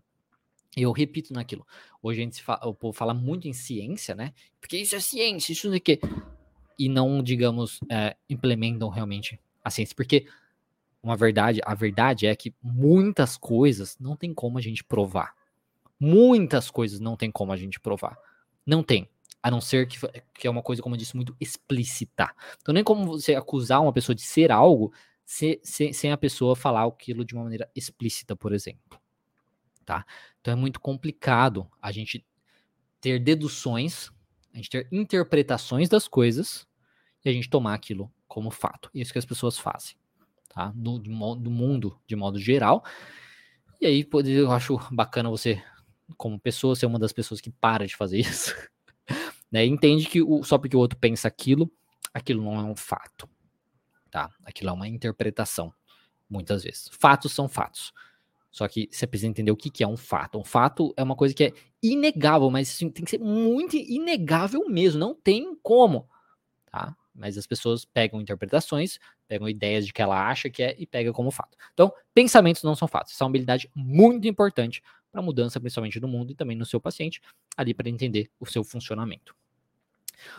Eu 0.76 0.92
repito 0.92 1.32
naquilo. 1.32 1.66
Hoje 2.02 2.20
a 2.20 2.24
gente 2.24 2.42
fala, 2.42 2.66
o 2.66 2.74
povo 2.74 2.96
fala 2.96 3.12
muito 3.12 3.48
em 3.48 3.52
ciência, 3.52 4.14
né? 4.14 4.32
Porque 4.60 4.76
isso 4.76 4.94
é 4.94 5.00
ciência, 5.00 5.52
isso 5.52 5.68
não 5.68 5.74
é 5.74 5.80
que. 5.80 5.98
E 6.78 6.88
não, 6.88 7.22
digamos, 7.22 7.80
é, 7.90 8.16
implementam 8.28 8.88
realmente 8.88 9.38
a 9.64 9.70
ciência. 9.70 9.94
Porque 9.96 10.26
uma 11.02 11.16
verdade, 11.16 11.60
a 11.64 11.74
verdade 11.74 12.26
é 12.26 12.36
que 12.36 12.54
muitas 12.62 13.36
coisas 13.36 13.96
não 13.98 14.16
tem 14.16 14.32
como 14.32 14.58
a 14.58 14.60
gente 14.60 14.84
provar. 14.84 15.34
Muitas 15.98 16.70
coisas 16.70 17.00
não 17.00 17.16
tem 17.16 17.30
como 17.30 17.52
a 17.52 17.56
gente 17.56 17.80
provar. 17.80 18.16
Não 18.64 18.82
tem. 18.82 19.08
A 19.42 19.50
não 19.50 19.60
ser 19.60 19.88
que, 19.88 19.98
que 20.34 20.46
é 20.46 20.50
uma 20.50 20.62
coisa, 20.62 20.82
como 20.82 20.94
eu 20.94 20.98
disse, 20.98 21.16
muito 21.16 21.34
explícita. 21.40 22.30
Então, 22.60 22.72
nem 22.72 22.84
como 22.84 23.06
você 23.06 23.34
acusar 23.34 23.82
uma 23.82 23.92
pessoa 23.92 24.14
de 24.14 24.22
ser 24.22 24.52
algo 24.52 24.92
se, 25.24 25.60
se, 25.62 25.92
sem 25.92 26.12
a 26.12 26.16
pessoa 26.16 26.54
falar 26.54 26.84
aquilo 26.84 27.24
de 27.24 27.34
uma 27.34 27.44
maneira 27.44 27.70
explícita, 27.74 28.36
por 28.36 28.52
exemplo 28.52 28.99
tá? 29.90 30.06
Então 30.40 30.52
é 30.52 30.54
muito 30.54 30.78
complicado 30.78 31.68
a 31.82 31.90
gente 31.90 32.24
ter 33.00 33.18
deduções, 33.18 34.08
a 34.54 34.56
gente 34.56 34.70
ter 34.70 34.86
interpretações 34.92 35.88
das 35.88 36.06
coisas 36.06 36.64
e 37.24 37.28
a 37.28 37.32
gente 37.32 37.50
tomar 37.50 37.74
aquilo 37.74 38.08
como 38.28 38.52
fato. 38.52 38.88
Isso 38.94 39.12
que 39.12 39.18
as 39.18 39.24
pessoas 39.24 39.58
fazem, 39.58 39.96
tá? 40.48 40.70
Do, 40.76 40.96
do 40.96 41.50
mundo 41.50 42.00
de 42.06 42.14
modo 42.14 42.38
geral. 42.38 42.84
E 43.80 43.86
aí 43.86 44.08
eu 44.26 44.52
acho 44.52 44.78
bacana 44.92 45.28
você, 45.28 45.60
como 46.16 46.38
pessoa, 46.38 46.76
ser 46.76 46.86
uma 46.86 46.98
das 46.98 47.12
pessoas 47.12 47.40
que 47.40 47.50
para 47.50 47.84
de 47.84 47.96
fazer 47.96 48.18
isso. 48.22 48.54
né? 49.50 49.66
Entende 49.66 50.06
que 50.06 50.22
o, 50.22 50.44
só 50.44 50.56
porque 50.56 50.76
o 50.76 50.80
outro 50.80 51.00
pensa 51.00 51.26
aquilo, 51.26 51.68
aquilo 52.14 52.44
não 52.44 52.60
é 52.60 52.62
um 52.62 52.76
fato. 52.76 53.28
Tá? 54.08 54.30
Aquilo 54.44 54.70
é 54.70 54.72
uma 54.72 54.86
interpretação, 54.86 55.74
muitas 56.28 56.62
vezes. 56.62 56.88
Fatos 56.92 57.32
são 57.32 57.48
fatos. 57.48 57.92
Só 58.50 58.66
que 58.66 58.88
você 58.90 59.06
precisa 59.06 59.28
entender 59.28 59.50
o 59.50 59.56
que, 59.56 59.70
que 59.70 59.84
é 59.84 59.88
um 59.88 59.96
fato. 59.96 60.38
Um 60.38 60.44
fato 60.44 60.92
é 60.96 61.02
uma 61.02 61.14
coisa 61.14 61.34
que 61.34 61.44
é 61.44 61.52
inegável, 61.82 62.50
mas 62.50 62.76
tem 62.78 62.90
que 62.90 63.10
ser 63.10 63.20
muito 63.20 63.76
inegável 63.76 64.68
mesmo, 64.68 64.98
não 64.98 65.14
tem 65.14 65.56
como, 65.62 66.08
tá? 66.70 66.96
Mas 67.14 67.38
as 67.38 67.46
pessoas 67.46 67.84
pegam 67.84 68.20
interpretações, 68.20 68.98
pegam 69.28 69.48
ideias 69.48 69.86
de 69.86 69.92
que 69.92 70.02
ela 70.02 70.28
acha 70.28 70.50
que 70.50 70.62
é 70.62 70.74
e 70.78 70.86
pega 70.86 71.12
como 71.12 71.30
fato. 71.30 71.56
Então, 71.72 71.92
pensamentos 72.12 72.62
não 72.62 72.74
são 72.74 72.88
fatos. 72.88 73.12
Isso 73.12 73.22
é 73.22 73.24
uma 73.24 73.30
habilidade 73.30 73.70
muito 73.74 74.26
importante 74.26 74.82
para 75.10 75.20
a 75.20 75.24
mudança, 75.24 75.60
principalmente 75.60 76.00
do 76.00 76.08
mundo 76.08 76.32
e 76.32 76.34
também 76.34 76.56
no 76.56 76.64
seu 76.64 76.80
paciente, 76.80 77.20
ali 77.56 77.74
para 77.74 77.88
entender 77.88 78.30
o 78.38 78.46
seu 78.46 78.64
funcionamento. 78.64 79.34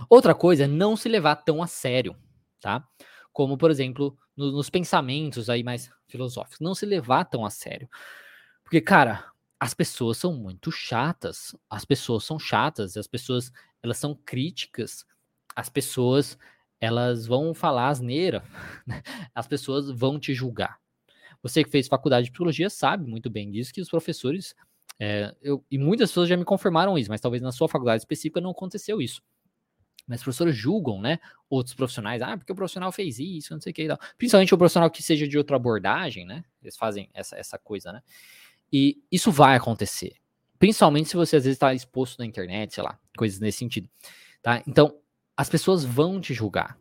Outra 0.09 0.33
coisa 0.33 0.65
é 0.65 0.67
não 0.67 0.95
se 0.95 1.09
levar 1.09 1.35
tão 1.37 1.61
a 1.61 1.67
sério, 1.67 2.15
tá? 2.59 2.87
Como, 3.33 3.57
por 3.57 3.71
exemplo, 3.71 4.17
no, 4.35 4.51
nos 4.51 4.69
pensamentos 4.69 5.49
aí 5.49 5.63
mais 5.63 5.91
filosóficos. 6.07 6.59
Não 6.59 6.75
se 6.75 6.85
levar 6.85 7.25
tão 7.25 7.45
a 7.45 7.49
sério. 7.49 7.89
Porque, 8.63 8.81
cara, 8.81 9.31
as 9.59 9.73
pessoas 9.73 10.17
são 10.17 10.33
muito 10.33 10.71
chatas. 10.71 11.55
As 11.69 11.85
pessoas 11.85 12.23
são 12.23 12.39
chatas, 12.39 12.97
as 12.97 13.07
pessoas, 13.07 13.51
elas 13.81 13.97
são 13.97 14.15
críticas. 14.15 15.05
As 15.55 15.69
pessoas, 15.69 16.37
elas 16.79 17.25
vão 17.27 17.53
falar 17.53 17.89
asneira. 17.89 18.43
As 19.35 19.47
pessoas 19.47 19.89
vão 19.89 20.19
te 20.19 20.33
julgar. 20.33 20.79
Você 21.43 21.63
que 21.63 21.69
fez 21.69 21.87
faculdade 21.87 22.25
de 22.25 22.31
psicologia 22.31 22.69
sabe 22.69 23.09
muito 23.09 23.29
bem 23.29 23.49
disso, 23.49 23.73
que 23.73 23.81
os 23.81 23.89
professores, 23.89 24.55
é, 24.99 25.35
eu, 25.41 25.65
e 25.71 25.77
muitas 25.77 26.11
pessoas 26.11 26.29
já 26.29 26.37
me 26.37 26.45
confirmaram 26.45 26.97
isso, 26.97 27.09
mas 27.09 27.21
talvez 27.21 27.41
na 27.41 27.51
sua 27.51 27.67
faculdade 27.67 28.01
específica 28.01 28.39
não 28.39 28.51
aconteceu 28.51 29.01
isso. 29.01 29.21
Mas 30.11 30.21
professores 30.21 30.53
julgam, 30.53 30.99
né? 30.99 31.19
Outros 31.49 31.73
profissionais, 31.73 32.21
ah, 32.21 32.35
porque 32.37 32.51
o 32.51 32.55
profissional 32.55 32.91
fez 32.91 33.17
isso, 33.17 33.53
não 33.53 33.61
sei 33.61 33.71
o 33.71 33.73
que 33.73 33.83
e 33.83 33.87
tal. 33.87 33.97
Principalmente 34.17 34.53
o 34.53 34.57
profissional 34.57 34.91
que 34.91 35.01
seja 35.01 35.25
de 35.25 35.37
outra 35.37 35.55
abordagem, 35.55 36.25
né? 36.25 36.43
Eles 36.61 36.75
fazem 36.75 37.09
essa, 37.13 37.37
essa 37.37 37.57
coisa, 37.57 37.93
né? 37.93 38.03
E 38.73 39.01
isso 39.09 39.31
vai 39.31 39.55
acontecer. 39.55 40.15
Principalmente 40.59 41.07
se 41.07 41.15
você 41.15 41.37
às 41.37 41.45
vezes 41.45 41.55
está 41.55 41.73
exposto 41.73 42.19
na 42.19 42.25
internet, 42.25 42.73
sei 42.73 42.83
lá, 42.83 42.99
coisas 43.17 43.39
nesse 43.39 43.59
sentido. 43.59 43.89
Tá? 44.41 44.61
Então, 44.67 44.99
as 45.35 45.49
pessoas 45.49 45.85
vão 45.85 46.19
te 46.19 46.33
julgar. 46.33 46.77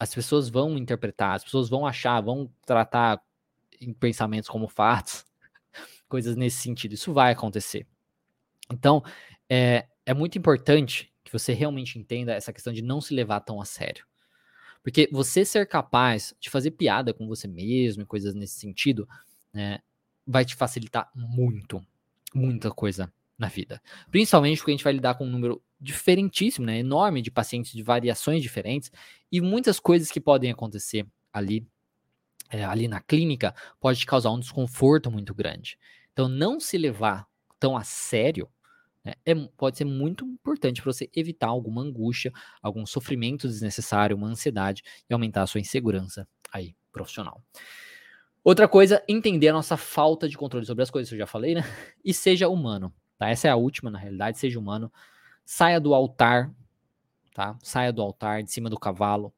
As 0.00 0.14
pessoas 0.14 0.48
vão 0.48 0.78
interpretar, 0.78 1.34
as 1.36 1.44
pessoas 1.44 1.68
vão 1.68 1.86
achar, 1.86 2.22
vão 2.22 2.50
tratar 2.64 3.20
em 3.78 3.92
pensamentos 3.92 4.48
como 4.48 4.66
fatos, 4.66 5.26
coisas 6.08 6.36
nesse 6.36 6.62
sentido. 6.62 6.94
Isso 6.94 7.12
vai 7.12 7.32
acontecer. 7.32 7.86
Então, 8.72 9.04
é, 9.46 9.86
é 10.06 10.14
muito 10.14 10.38
importante 10.38 11.11
que 11.32 11.38
você 11.38 11.54
realmente 11.54 11.98
entenda 11.98 12.34
essa 12.34 12.52
questão 12.52 12.74
de 12.74 12.82
não 12.82 13.00
se 13.00 13.14
levar 13.14 13.40
tão 13.40 13.58
a 13.58 13.64
sério. 13.64 14.06
Porque 14.82 15.08
você 15.10 15.46
ser 15.46 15.66
capaz 15.66 16.34
de 16.38 16.50
fazer 16.50 16.72
piada 16.72 17.14
com 17.14 17.26
você 17.26 17.48
mesmo 17.48 18.02
e 18.02 18.06
coisas 18.06 18.34
nesse 18.34 18.58
sentido, 18.58 19.08
né, 19.50 19.78
vai 20.26 20.44
te 20.44 20.54
facilitar 20.54 21.10
muito, 21.14 21.80
muita 22.34 22.70
coisa 22.70 23.10
na 23.38 23.48
vida. 23.48 23.80
Principalmente 24.10 24.58
porque 24.58 24.72
a 24.72 24.74
gente 24.74 24.84
vai 24.84 24.92
lidar 24.92 25.14
com 25.14 25.24
um 25.24 25.30
número 25.30 25.62
diferentíssimo, 25.80 26.66
né, 26.66 26.80
enorme 26.80 27.22
de 27.22 27.30
pacientes 27.30 27.72
de 27.72 27.82
variações 27.82 28.42
diferentes 28.42 28.92
e 29.30 29.40
muitas 29.40 29.80
coisas 29.80 30.10
que 30.10 30.20
podem 30.20 30.50
acontecer 30.50 31.06
ali, 31.32 31.66
é, 32.50 32.62
ali 32.62 32.88
na 32.88 33.00
clínica 33.00 33.54
pode 33.80 34.00
te 34.00 34.06
causar 34.06 34.30
um 34.32 34.38
desconforto 34.38 35.10
muito 35.10 35.34
grande. 35.34 35.78
Então, 36.12 36.28
não 36.28 36.60
se 36.60 36.76
levar 36.76 37.26
tão 37.58 37.74
a 37.74 37.84
sério 37.84 38.46
né, 39.04 39.14
é, 39.24 39.34
pode 39.56 39.76
ser 39.76 39.84
muito 39.84 40.24
importante 40.24 40.80
para 40.80 40.92
você 40.92 41.10
evitar 41.14 41.48
alguma 41.48 41.82
angústia, 41.82 42.32
algum 42.62 42.86
sofrimento 42.86 43.48
desnecessário, 43.48 44.16
uma 44.16 44.28
ansiedade 44.28 44.82
e 45.08 45.12
aumentar 45.12 45.42
a 45.42 45.46
sua 45.46 45.60
insegurança 45.60 46.26
aí 46.52 46.74
profissional. 46.92 47.42
Outra 48.44 48.66
coisa, 48.66 49.02
entender 49.08 49.48
a 49.48 49.52
nossa 49.52 49.76
falta 49.76 50.28
de 50.28 50.36
controle 50.36 50.66
sobre 50.66 50.82
as 50.82 50.90
coisas, 50.90 51.12
eu 51.12 51.18
já 51.18 51.26
falei, 51.26 51.54
né? 51.54 51.62
E 52.04 52.12
seja 52.12 52.48
humano, 52.48 52.92
tá? 53.16 53.28
Essa 53.28 53.48
é 53.48 53.50
a 53.50 53.56
última, 53.56 53.90
na 53.90 53.98
realidade, 53.98 54.38
seja 54.38 54.58
humano. 54.58 54.92
Saia 55.44 55.80
do 55.80 55.94
altar, 55.94 56.52
tá? 57.32 57.56
Saia 57.62 57.92
do 57.92 58.02
altar, 58.02 58.42
de 58.42 58.50
cima 58.50 58.68
do 58.68 58.78
cavalo 58.78 59.32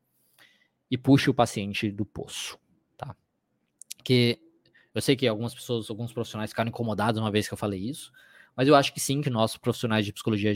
e 0.90 0.96
puxe 0.96 1.28
o 1.28 1.34
paciente 1.34 1.90
do 1.90 2.04
poço, 2.04 2.58
tá? 2.96 3.14
Que 4.02 4.40
eu 4.94 5.02
sei 5.02 5.16
que 5.16 5.26
algumas 5.26 5.54
pessoas, 5.54 5.90
alguns 5.90 6.12
profissionais 6.12 6.50
ficaram 6.50 6.68
incomodados 6.68 7.20
uma 7.20 7.30
vez 7.30 7.46
que 7.46 7.52
eu 7.52 7.58
falei 7.58 7.80
isso, 7.80 8.12
mas 8.56 8.68
eu 8.68 8.74
acho 8.74 8.92
que 8.92 9.00
sim, 9.00 9.20
que 9.20 9.30
nós 9.30 9.56
profissionais 9.56 10.04
de 10.04 10.12
psicologia, 10.12 10.52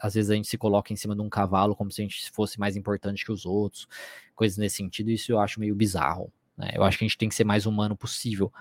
às 0.00 0.14
vezes 0.14 0.30
a 0.30 0.34
gente 0.34 0.48
se 0.48 0.58
coloca 0.58 0.92
em 0.92 0.96
cima 0.96 1.14
de 1.14 1.20
um 1.20 1.28
cavalo 1.28 1.76
como 1.76 1.90
se 1.90 2.00
a 2.00 2.04
gente 2.04 2.30
fosse 2.30 2.58
mais 2.58 2.76
importante 2.76 3.24
que 3.24 3.32
os 3.32 3.46
outros, 3.46 3.86
coisas 4.34 4.58
nesse 4.58 4.76
sentido, 4.76 5.10
isso 5.10 5.30
eu 5.32 5.38
acho 5.38 5.60
meio 5.60 5.74
bizarro. 5.74 6.32
Né? 6.56 6.70
Eu 6.74 6.82
acho 6.82 6.98
que 6.98 7.04
a 7.04 7.08
gente 7.08 7.16
tem 7.16 7.28
que 7.28 7.34
ser 7.34 7.44
mais 7.44 7.66
humano 7.66 7.96
possível 7.96 8.52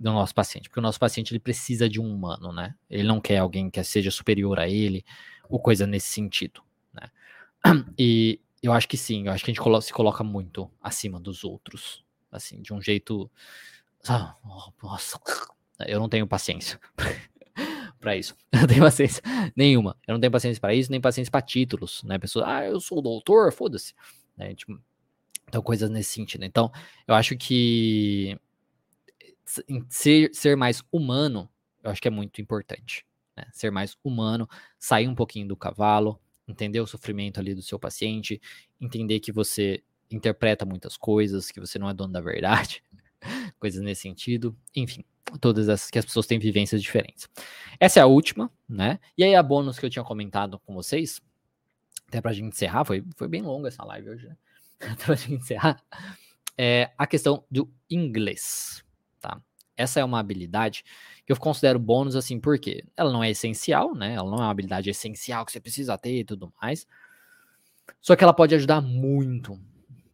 do 0.00 0.12
nosso 0.12 0.34
paciente, 0.34 0.68
porque 0.68 0.80
o 0.80 0.82
nosso 0.82 0.98
paciente 0.98 1.32
ele 1.32 1.40
precisa 1.40 1.88
de 1.88 2.00
um 2.00 2.12
humano, 2.12 2.52
né? 2.52 2.74
Ele 2.88 3.04
não 3.04 3.18
quer 3.20 3.38
alguém 3.38 3.70
que 3.70 3.82
seja 3.82 4.10
superior 4.10 4.58
a 4.58 4.68
ele, 4.68 5.04
ou 5.48 5.58
coisa 5.58 5.86
nesse 5.86 6.08
sentido, 6.08 6.62
né? 6.92 7.10
E 7.98 8.38
eu 8.62 8.72
acho 8.72 8.88
que 8.88 8.96
sim, 8.96 9.26
eu 9.26 9.32
acho 9.32 9.44
que 9.44 9.50
a 9.50 9.54
gente 9.54 9.82
se 9.82 9.92
coloca 9.92 10.22
muito 10.22 10.70
acima 10.82 11.18
dos 11.20 11.44
outros, 11.44 12.04
assim, 12.30 12.60
de 12.60 12.74
um 12.74 12.80
jeito. 12.80 13.30
Ah, 14.08 14.34
nossa, 14.82 15.18
eu 15.86 15.98
não 15.98 16.08
tenho 16.08 16.26
paciência. 16.26 16.80
para 18.06 18.16
isso. 18.16 18.36
Não 18.54 18.68
tenho 18.68 18.80
paciência 18.80 19.20
nenhuma. 19.56 19.96
Eu 20.06 20.14
não 20.14 20.20
tenho 20.20 20.30
paciência 20.30 20.60
para 20.60 20.72
isso, 20.72 20.92
nem 20.92 21.00
paciência 21.00 21.28
para 21.30 21.42
títulos, 21.42 22.04
né? 22.04 22.18
Pessoas, 22.20 22.46
ah, 22.46 22.64
eu 22.64 22.78
sou 22.78 23.02
doutor, 23.02 23.52
foda-se. 23.52 23.94
Né? 24.36 24.54
Tipo, 24.54 24.80
então, 25.48 25.60
coisas 25.60 25.90
nesse 25.90 26.10
sentido. 26.10 26.44
Então, 26.44 26.70
eu 27.08 27.16
acho 27.16 27.36
que 27.36 28.38
ser, 29.88 30.30
ser 30.32 30.56
mais 30.56 30.84
humano, 30.92 31.50
eu 31.82 31.90
acho 31.90 32.00
que 32.00 32.06
é 32.06 32.10
muito 32.10 32.40
importante. 32.40 33.04
né? 33.36 33.44
Ser 33.52 33.72
mais 33.72 33.96
humano, 34.04 34.48
sair 34.78 35.08
um 35.08 35.14
pouquinho 35.14 35.48
do 35.48 35.56
cavalo, 35.56 36.20
entender 36.46 36.80
o 36.80 36.86
sofrimento 36.86 37.40
ali 37.40 37.56
do 37.56 37.62
seu 37.62 37.78
paciente, 37.78 38.40
entender 38.80 39.18
que 39.18 39.32
você 39.32 39.82
interpreta 40.08 40.64
muitas 40.64 40.96
coisas, 40.96 41.50
que 41.50 41.58
você 41.58 41.76
não 41.76 41.90
é 41.90 41.94
dono 41.94 42.12
da 42.12 42.20
verdade, 42.20 42.84
coisas 43.58 43.82
nesse 43.82 44.02
sentido, 44.02 44.56
enfim, 44.74 45.04
todas 45.40 45.68
essas 45.68 45.90
que 45.90 45.98
as 45.98 46.04
pessoas 46.04 46.26
têm 46.26 46.38
vivências 46.38 46.82
diferentes. 46.82 47.28
Essa 47.78 48.00
é 48.00 48.02
a 48.02 48.06
última, 48.06 48.50
né? 48.68 48.98
E 49.16 49.24
aí 49.24 49.34
a 49.34 49.42
bônus 49.42 49.78
que 49.78 49.86
eu 49.86 49.90
tinha 49.90 50.04
comentado 50.04 50.58
com 50.60 50.74
vocês, 50.74 51.20
até 52.08 52.20
pra 52.20 52.32
gente 52.32 52.48
encerrar, 52.48 52.84
foi, 52.84 53.04
foi 53.16 53.28
bem 53.28 53.42
longa 53.42 53.68
essa 53.68 53.84
live 53.84 54.10
hoje, 54.10 54.28
né? 54.28 54.36
Até 54.78 55.06
pra 55.06 55.14
gente 55.14 55.34
encerrar, 55.34 55.82
é 56.58 56.90
a 56.98 57.06
questão 57.06 57.42
do 57.50 57.72
inglês, 57.90 58.84
tá? 59.20 59.40
Essa 59.74 60.00
é 60.00 60.04
uma 60.04 60.20
habilidade 60.20 60.84
que 61.24 61.32
eu 61.32 61.36
considero 61.38 61.78
bônus 61.78 62.14
assim, 62.14 62.38
porque 62.38 62.84
ela 62.96 63.10
não 63.10 63.24
é 63.24 63.30
essencial, 63.30 63.94
né? 63.94 64.14
Ela 64.14 64.30
não 64.30 64.38
é 64.38 64.42
uma 64.42 64.50
habilidade 64.50 64.88
essencial 64.88 65.44
que 65.44 65.52
você 65.52 65.60
precisa 65.60 65.96
ter 65.98 66.20
e 66.20 66.24
tudo 66.24 66.52
mais. 66.60 66.86
Só 68.00 68.14
que 68.14 68.22
ela 68.22 68.32
pode 68.32 68.54
ajudar 68.54 68.80
muito, 68.80 69.58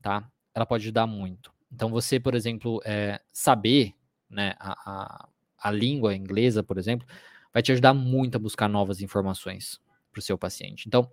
tá? 0.00 0.28
Ela 0.54 0.66
pode 0.66 0.84
ajudar 0.84 1.06
muito. 1.06 1.51
Então, 1.72 1.90
você, 1.90 2.20
por 2.20 2.34
exemplo, 2.34 2.80
é, 2.84 3.20
saber 3.32 3.94
né, 4.28 4.54
a, 4.58 4.72
a, 4.84 5.28
a 5.58 5.70
língua 5.70 6.14
inglesa, 6.14 6.62
por 6.62 6.78
exemplo, 6.78 7.06
vai 7.52 7.62
te 7.62 7.72
ajudar 7.72 7.94
muito 7.94 8.36
a 8.36 8.38
buscar 8.38 8.68
novas 8.68 9.00
informações 9.00 9.80
para 10.10 10.18
o 10.18 10.22
seu 10.22 10.36
paciente. 10.36 10.86
Então, 10.86 11.10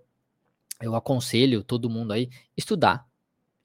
eu 0.80 0.94
aconselho 0.94 1.62
todo 1.62 1.90
mundo 1.90 2.12
aí 2.12 2.28
estudar 2.56 3.06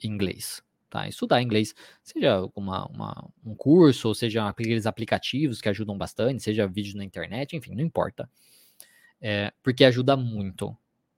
inglês, 0.03 0.61
tá? 0.89 1.07
Estudar 1.07 1.41
inglês, 1.41 1.73
seja 2.03 2.41
uma, 2.55 2.85
uma, 2.87 3.29
um 3.43 3.55
curso, 3.55 4.09
ou 4.09 4.15
seja 4.15 4.47
aqueles 4.47 4.85
aplicativos 4.85 5.61
que 5.61 5.69
ajudam 5.69 5.97
bastante, 5.97 6.43
seja 6.43 6.67
vídeo 6.67 6.97
na 6.97 7.03
internet, 7.03 7.55
enfim, 7.55 7.73
não 7.73 7.83
importa. 7.83 8.29
É, 9.21 9.53
porque 9.63 9.85
ajuda 9.85 10.17
muito, 10.17 10.75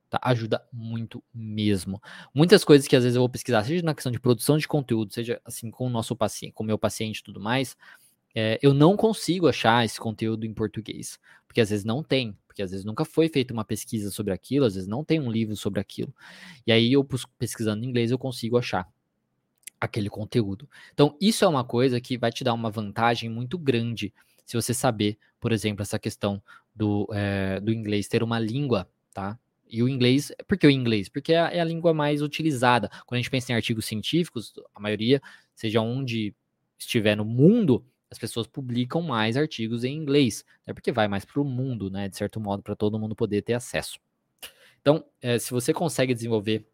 Tá? 0.10 0.20
Ajuda 0.22 0.66
muito 0.72 1.24
mesmo. 1.34 2.02
Muitas 2.34 2.64
coisas 2.64 2.88
que 2.88 2.96
às 2.96 3.04
vezes 3.04 3.16
eu 3.16 3.22
vou 3.22 3.30
pesquisar, 3.30 3.64
seja 3.64 3.84
na 3.84 3.94
questão 3.94 4.12
de 4.12 4.20
produção 4.20 4.58
de 4.58 4.68
conteúdo, 4.68 5.14
seja 5.14 5.42
assim 5.44 5.70
com 5.70 5.88
o 5.88 5.90
nosso 5.90 6.16
paciente, 6.16 6.54
com 6.54 6.64
o 6.64 6.68
meu 6.68 6.78
paciente 6.78 7.20
e 7.20 7.24
tudo 7.24 7.40
mais, 7.40 7.76
é, 8.34 8.58
eu 8.62 8.74
não 8.74 8.96
consigo 8.96 9.48
achar 9.48 9.84
esse 9.84 10.00
conteúdo 10.00 10.46
em 10.46 10.54
português. 10.54 11.20
Porque 11.48 11.62
às 11.62 11.70
vezes 11.70 11.84
não 11.84 12.04
tem, 12.04 12.38
porque 12.48 12.62
às 12.62 12.72
vezes 12.72 12.86
nunca 12.86 13.04
foi 13.04 13.30
feita 13.30 13.54
uma 13.54 13.66
pesquisa 13.66 14.12
sobre 14.12 14.34
aquilo, 14.34 14.66
às 14.66 14.76
vezes 14.76 14.88
não 14.88 15.04
tem 15.04 15.20
um 15.20 15.32
livro 15.32 15.56
sobre 15.56 15.80
aquilo. 15.80 16.14
E 16.66 16.72
aí 16.72 16.94
eu 16.94 17.08
pesquisando 17.38 17.84
em 17.84 17.88
inglês 17.88 18.12
eu 18.12 18.18
consigo 18.18 18.58
achar 18.58 18.88
aquele 19.80 20.10
conteúdo. 20.10 20.70
Então, 20.94 21.16
isso 21.22 21.46
é 21.46 21.48
uma 21.48 21.64
coisa 21.64 22.02
que 22.02 22.18
vai 22.18 22.32
te 22.32 22.44
dar 22.44 22.54
uma 22.54 22.70
vantagem 22.70 23.30
muito 23.30 23.58
grande 23.58 24.14
se 24.46 24.56
você 24.56 24.74
saber, 24.74 25.18
por 25.40 25.52
exemplo, 25.52 25.82
essa 25.82 26.00
questão 26.00 26.42
do, 26.74 27.08
é, 27.12 27.60
do 27.60 27.72
inglês 27.72 28.08
ter 28.08 28.24
uma 28.24 28.40
língua, 28.40 28.90
tá? 29.14 29.38
E 29.70 29.84
o 29.84 29.90
inglês, 29.90 30.32
por 30.48 30.58
que 30.58 30.68
o 30.68 30.72
inglês? 30.72 31.10
Porque 31.10 31.34
é 31.34 31.40
a, 31.40 31.50
é 31.50 31.60
a 31.60 31.66
língua 31.66 31.94
mais 31.94 32.22
utilizada. 32.22 32.90
Quando 33.06 33.18
a 33.18 33.22
gente 33.22 33.30
pensa 33.30 33.52
em 33.52 33.56
artigos 33.56 33.86
científicos, 33.86 34.54
a 34.74 34.80
maioria, 34.80 35.22
seja 35.56 35.82
onde 35.82 36.34
estiver 36.78 37.16
no 37.16 37.26
mundo, 37.26 37.86
as 38.10 38.18
pessoas 38.18 38.48
publicam 38.48 39.02
mais 39.02 39.36
artigos 39.36 39.84
em 39.84 39.96
inglês, 39.96 40.46
né? 40.66 40.74
porque 40.74 40.92
vai 40.92 41.08
mais 41.08 41.26
para 41.26 41.42
o 41.42 41.46
mundo, 41.46 41.90
né? 41.90 42.08
De 42.08 42.16
certo 42.16 42.40
modo, 42.40 42.64
para 42.64 42.76
todo 42.76 43.00
mundo 43.00 43.16
poder 43.16 43.42
ter 43.42 43.54
acesso. 43.54 44.00
Então, 44.82 45.04
é, 45.22 45.38
se 45.38 45.52
você 45.52 45.74
consegue 45.74 46.14
desenvolver 46.14 46.66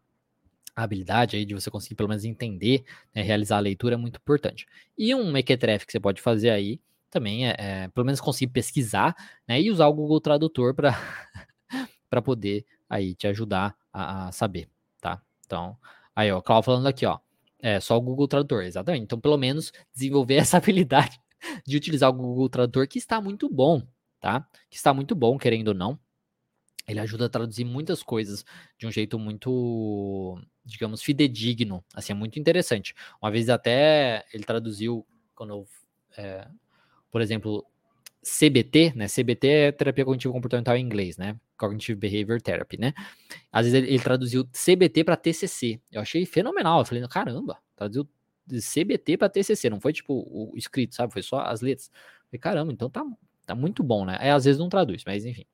a 0.76 0.82
habilidade 0.82 1.36
aí 1.36 1.44
de 1.44 1.54
você 1.54 1.70
conseguir 1.70 1.94
pelo 1.94 2.08
menos 2.08 2.24
entender, 2.24 2.84
né, 3.14 3.22
realizar 3.22 3.56
a 3.56 3.60
leitura 3.60 3.94
é 3.94 3.96
muito 3.96 4.16
importante. 4.16 4.66
E 4.98 5.14
um 5.14 5.30
mequetrefe 5.30 5.86
que 5.86 5.92
você 5.92 6.00
pode 6.00 6.20
fazer 6.20 6.50
aí 6.50 6.80
também 7.10 7.48
é, 7.48 7.56
é 7.58 7.88
pelo 7.88 8.04
menos 8.04 8.20
conseguir 8.20 8.52
pesquisar, 8.52 9.14
né, 9.46 9.60
e 9.60 9.70
usar 9.70 9.86
o 9.86 9.94
Google 9.94 10.20
Tradutor 10.20 10.74
para 10.74 10.92
para 12.10 12.22
poder 12.22 12.64
aí 12.88 13.14
te 13.14 13.26
ajudar 13.26 13.76
a, 13.92 14.28
a, 14.28 14.32
saber, 14.32 14.68
tá? 15.00 15.22
Então, 15.46 15.76
aí 16.14 16.30
ó, 16.30 16.40
Cláudio 16.40 16.66
falando 16.66 16.86
aqui, 16.86 17.06
ó, 17.06 17.18
é 17.60 17.80
só 17.80 17.96
o 17.96 18.00
Google 18.00 18.28
Tradutor, 18.28 18.64
exatamente. 18.64 19.04
Então, 19.04 19.20
pelo 19.20 19.36
menos 19.36 19.72
desenvolver 19.94 20.36
essa 20.42 20.58
habilidade 20.58 21.18
de 21.66 21.76
utilizar 21.76 22.10
o 22.10 22.12
Google 22.12 22.48
Tradutor 22.48 22.86
que 22.86 22.98
está 22.98 23.20
muito 23.20 23.48
bom, 23.48 23.82
tá? 24.20 24.46
Que 24.70 24.76
está 24.76 24.92
muito 24.92 25.14
bom, 25.14 25.38
querendo 25.38 25.68
ou 25.68 25.74
não. 25.74 25.98
Ele 26.86 27.00
ajuda 27.00 27.26
a 27.26 27.28
traduzir 27.30 27.64
muitas 27.64 28.02
coisas 28.02 28.44
de 28.78 28.86
um 28.86 28.90
jeito 28.90 29.18
muito, 29.18 30.38
digamos, 30.64 31.02
fidedigno. 31.02 31.82
Assim, 31.94 32.12
é 32.12 32.14
muito 32.14 32.38
interessante. 32.38 32.94
Uma 33.22 33.30
vez 33.30 33.48
até 33.48 34.24
ele 34.34 34.44
traduziu, 34.44 35.06
quando 35.34 35.66
é, 36.16 36.46
por 37.10 37.22
exemplo, 37.22 37.64
CBT, 38.24 38.94
né? 38.96 39.06
CBT 39.06 39.48
é 39.48 39.72
terapia 39.72 40.04
cognitivo 40.04 40.32
comportamental 40.32 40.76
em 40.76 40.80
inglês, 40.80 41.16
né? 41.16 41.36
Cognitive 41.56 41.98
Behavior 41.98 42.40
Therapy, 42.40 42.78
né? 42.78 42.94
Às 43.52 43.66
vezes 43.66 43.74
ele, 43.78 43.88
ele 43.88 44.02
traduziu 44.02 44.44
CBT 44.46 45.04
para 45.04 45.16
TCC. 45.16 45.80
Eu 45.92 46.00
achei 46.00 46.24
fenomenal. 46.24 46.80
Eu 46.80 46.84
falei, 46.84 47.06
caramba, 47.06 47.58
traduziu 47.76 48.08
CBT 48.48 49.16
para 49.16 49.28
TCC, 49.28 49.70
não 49.70 49.80
foi 49.80 49.92
tipo 49.92 50.12
o 50.14 50.52
escrito, 50.56 50.94
sabe? 50.94 51.12
Foi 51.12 51.22
só 51.22 51.40
as 51.40 51.60
letras. 51.60 51.88
Eu 51.88 52.28
falei, 52.30 52.40
caramba, 52.40 52.72
então 52.72 52.90
tá, 52.90 53.04
tá 53.46 53.54
muito 53.54 53.82
bom, 53.82 54.04
né? 54.04 54.18
É, 54.20 54.30
às 54.30 54.44
vezes 54.44 54.58
não 54.58 54.68
traduz, 54.68 55.02
mas 55.06 55.24
enfim. 55.24 55.44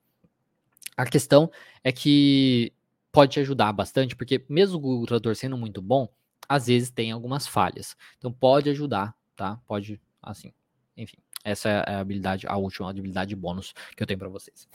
A 0.97 1.07
questão 1.07 1.51
é 1.83 1.93
que 1.93 2.73
pode 3.12 3.33
te 3.33 3.41
ajudar 3.41 3.73
bastante, 3.73 4.14
porque 4.14 4.45
mesmo 4.49 4.77
o 4.77 4.81
Google 4.81 5.07
Tradutor 5.07 5.37
sendo 5.37 5.57
muito 5.57 5.81
bom, 5.81 6.09
às 6.49 6.66
vezes 6.66 6.91
tem 6.91 7.12
algumas 7.12 7.47
falhas. 7.47 7.97
Então 8.18 8.33
pode 8.33 8.68
ajudar, 8.71 9.14
tá? 9.37 9.57
Pode, 9.66 10.01
assim, 10.23 10.53
enfim. 10.97 11.16
Essa 11.45 11.68
é 11.68 11.95
a 11.95 12.01
habilidade, 12.01 12.47
a 12.47 12.57
última 12.57 12.91
habilidade 12.91 13.34
bônus 13.34 13.72
que 13.97 14.03
eu 14.03 14.07
tenho 14.07 14.18
para 14.18 14.28
vocês. 14.28 14.68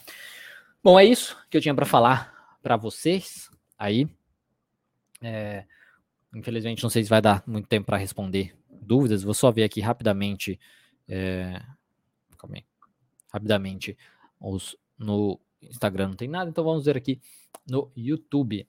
Bom, 0.84 1.00
é 1.00 1.06
isso 1.06 1.38
que 1.50 1.58
eu 1.58 1.62
tinha 1.62 1.74
para 1.74 1.86
falar 1.86 2.58
para 2.62 2.78
vocês 2.78 3.50
aí. 3.78 4.08
É, 5.22 5.66
infelizmente, 6.34 6.84
não 6.84 6.90
sei 6.90 7.04
se 7.04 7.10
vai 7.10 7.22
dar 7.22 7.44
muito 7.46 7.68
tempo 7.68 7.86
para 7.86 7.98
responder 7.98 8.56
dúvidas. 8.70 9.24
Vou 9.24 9.34
só 9.34 9.52
ver 9.52 9.64
aqui 9.64 9.82
rapidamente. 9.82 10.60
É, 11.08 11.62
calma 12.38 12.58
aí, 12.58 12.66
rapidamente 13.32 13.98
os, 14.40 14.78
no 14.98 15.40
Instagram 15.62 16.10
não 16.10 16.16
tem 16.16 16.28
nada, 16.28 16.50
então 16.50 16.64
vamos 16.64 16.86
ver 16.86 16.98
aqui 16.98 17.20
no 17.68 17.92
YouTube. 17.96 18.68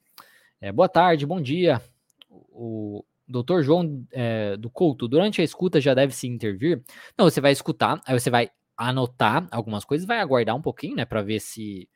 É, 0.61 0.73
boa 0.73 0.89
tarde, 0.89 1.27
bom 1.27 1.41
dia. 1.41 1.83
O, 2.31 3.05
Doutor 3.29 3.63
João 3.63 4.07
é, 4.13 4.57
do 4.57 4.71
Couto, 4.71 5.09
durante 5.09 5.41
a 5.41 5.45
escuta 5.45 5.81
já 5.81 5.95
deve 5.95 6.15
se 6.15 6.27
intervir? 6.29 6.83
Não, 7.19 7.29
você 7.29 7.41
vai 7.41 7.53
escutar, 7.53 8.01
aí 8.07 8.19
você 8.19 8.31
vai 8.31 8.51
anotar 8.77 9.49
algumas 9.51 9.85
coisas, 9.85 10.07
vai 10.07 10.21
aguardar 10.21 10.55
um 10.55 10.63
pouquinho, 10.63 10.97
né, 10.97 11.05
para 11.05 11.23
ver 11.23 11.41
se 11.41 11.89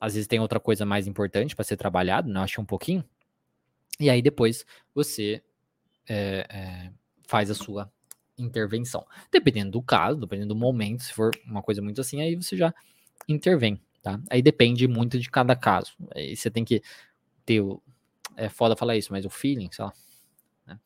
às 0.00 0.14
vezes 0.14 0.26
tem 0.26 0.40
outra 0.40 0.58
coisa 0.58 0.86
mais 0.86 1.06
importante 1.06 1.54
para 1.54 1.64
ser 1.64 1.76
trabalhado, 1.76 2.30
né, 2.30 2.40
acho 2.40 2.60
um 2.60 2.64
pouquinho. 2.64 3.04
E 3.98 4.08
aí 4.08 4.22
depois 4.22 4.64
você 4.94 5.42
é, 6.08 6.46
é, 6.48 6.90
faz 7.26 7.50
a 7.50 7.54
sua 7.54 7.92
intervenção. 8.38 9.06
Dependendo 9.30 9.72
do 9.72 9.82
caso, 9.82 10.20
dependendo 10.20 10.54
do 10.54 10.58
momento, 10.58 11.02
se 11.02 11.12
for 11.12 11.30
uma 11.44 11.62
coisa 11.62 11.82
muito 11.82 12.00
assim, 12.00 12.22
aí 12.22 12.34
você 12.34 12.56
já 12.56 12.72
intervém, 13.28 13.78
tá? 14.02 14.18
Aí 14.30 14.40
depende 14.40 14.88
muito 14.88 15.18
de 15.18 15.30
cada 15.30 15.54
caso. 15.54 15.92
Aí 16.14 16.34
você 16.34 16.50
tem 16.50 16.64
que 16.64 16.82
ter 17.44 17.60
o. 17.60 17.82
É 18.36 18.48
foda 18.48 18.74
falar 18.74 18.96
isso, 18.96 19.12
mas 19.12 19.26
o 19.26 19.30
feeling, 19.30 19.68
sei 19.70 19.84
lá 19.84 19.92
né? 20.70 20.78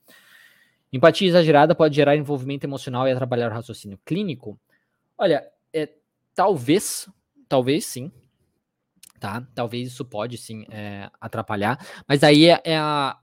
Empatia 0.92 1.28
exagerada 1.28 1.74
pode 1.74 1.96
gerar 1.96 2.16
envolvimento 2.16 2.64
emocional 2.64 3.06
e 3.08 3.12
atrapalhar 3.12 3.50
o 3.50 3.54
raciocínio 3.54 3.98
clínico? 4.04 4.58
Olha, 5.18 5.44
é, 5.72 5.92
talvez, 6.34 7.08
talvez 7.48 7.84
sim, 7.84 8.12
tá? 9.18 9.46
Talvez 9.54 9.88
isso 9.88 10.04
pode 10.04 10.38
sim 10.38 10.64
é, 10.70 11.10
atrapalhar, 11.20 11.84
mas 12.06 12.22
aí 12.22 12.46
é, 12.46 12.60
é, 12.64 12.76
a, 12.76 13.18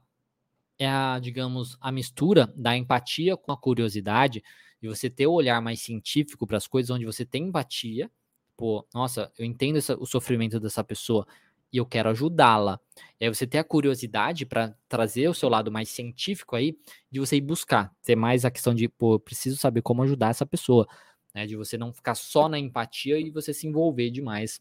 é 0.78 0.86
a, 0.86 1.18
digamos, 1.18 1.78
a 1.80 1.90
mistura 1.90 2.52
da 2.54 2.76
empatia 2.76 3.36
com 3.36 3.52
a 3.52 3.56
curiosidade 3.56 4.42
e 4.82 4.88
você 4.88 5.08
ter 5.08 5.26
o 5.26 5.32
olhar 5.32 5.60
mais 5.62 5.80
científico 5.80 6.46
para 6.46 6.58
as 6.58 6.66
coisas, 6.66 6.90
onde 6.90 7.06
você 7.06 7.24
tem 7.24 7.44
empatia, 7.44 8.10
pô, 8.56 8.86
nossa, 8.92 9.32
eu 9.38 9.44
entendo 9.44 9.78
essa, 9.78 9.96
o 9.96 10.04
sofrimento 10.04 10.60
dessa 10.60 10.84
pessoa, 10.84 11.26
e 11.72 11.78
eu 11.78 11.86
quero 11.86 12.10
ajudá-la. 12.10 12.78
E 13.20 13.24
aí 13.24 13.34
você 13.34 13.46
ter 13.46 13.58
a 13.58 13.64
curiosidade 13.64 14.44
para 14.44 14.76
trazer 14.88 15.28
o 15.28 15.34
seu 15.34 15.48
lado 15.48 15.72
mais 15.72 15.88
científico 15.88 16.54
aí, 16.54 16.76
de 17.10 17.18
você 17.18 17.36
ir 17.36 17.40
buscar, 17.40 17.90
ter 18.02 18.16
mais 18.16 18.44
a 18.44 18.50
questão 18.50 18.74
de, 18.74 18.88
pô, 18.88 19.14
eu 19.14 19.20
preciso 19.20 19.56
saber 19.56 19.80
como 19.82 20.02
ajudar 20.02 20.30
essa 20.30 20.44
pessoa, 20.44 20.86
né? 21.34 21.46
De 21.46 21.56
você 21.56 21.78
não 21.78 21.92
ficar 21.92 22.14
só 22.14 22.48
na 22.48 22.58
empatia 22.58 23.18
e 23.18 23.30
você 23.30 23.54
se 23.54 23.66
envolver 23.66 24.10
demais 24.10 24.60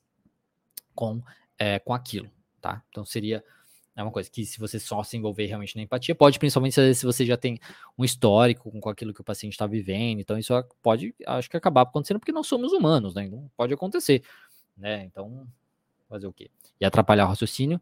com, 0.95 1.21
é, 1.57 1.79
com 1.79 1.93
aquilo, 1.93 2.29
tá? 2.61 2.83
Então 2.89 3.05
seria 3.05 3.43
é 3.93 4.01
uma 4.01 4.11
coisa 4.11 4.29
que 4.31 4.45
se 4.45 4.57
você 4.57 4.79
só 4.79 5.03
se 5.03 5.17
envolver 5.17 5.45
realmente 5.45 5.75
na 5.75 5.81
empatia, 5.81 6.15
pode, 6.15 6.39
principalmente 6.39 6.95
se 6.95 7.05
você 7.05 7.25
já 7.25 7.35
tem 7.35 7.59
um 7.97 8.05
histórico 8.05 8.71
com 8.79 8.89
aquilo 8.89 9.13
que 9.13 9.19
o 9.19 9.23
paciente 9.23 9.51
está 9.51 9.67
vivendo, 9.67 10.21
então 10.21 10.37
isso 10.37 10.53
pode, 10.81 11.13
acho 11.27 11.49
que 11.49 11.57
acabar 11.57 11.81
acontecendo 11.81 12.17
porque 12.17 12.31
nós 12.31 12.47
somos 12.47 12.71
humanos, 12.71 13.13
né? 13.13 13.25
Então 13.25 13.51
pode 13.57 13.73
acontecer, 13.73 14.23
né? 14.77 15.03
Então 15.03 15.45
fazer 16.11 16.27
o 16.27 16.33
quê? 16.33 16.49
E 16.79 16.85
atrapalhar 16.85 17.25
o 17.25 17.29
raciocínio 17.29 17.81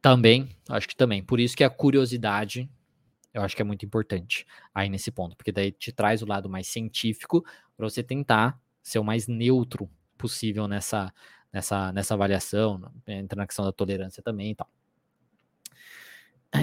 também, 0.00 0.48
acho 0.68 0.88
que 0.88 0.96
também. 0.96 1.22
Por 1.22 1.38
isso 1.38 1.56
que 1.56 1.64
a 1.64 1.70
curiosidade, 1.70 2.68
eu 3.32 3.42
acho 3.42 3.54
que 3.54 3.62
é 3.62 3.64
muito 3.64 3.84
importante 3.84 4.46
aí 4.74 4.88
nesse 4.88 5.10
ponto, 5.10 5.36
porque 5.36 5.52
daí 5.52 5.70
te 5.70 5.92
traz 5.92 6.22
o 6.22 6.26
lado 6.26 6.48
mais 6.48 6.66
científico 6.66 7.44
para 7.76 7.88
você 7.88 8.02
tentar 8.02 8.60
ser 8.82 8.98
o 8.98 9.04
mais 9.04 9.28
neutro 9.28 9.88
possível 10.18 10.66
nessa 10.66 11.12
nessa, 11.52 11.92
nessa 11.92 12.14
avaliação, 12.14 12.80
entra 13.06 13.36
na 13.36 13.46
questão 13.46 13.64
da 13.64 13.72
tolerância 13.72 14.22
também 14.22 14.52
e 14.52 14.54
tal. 14.54 14.68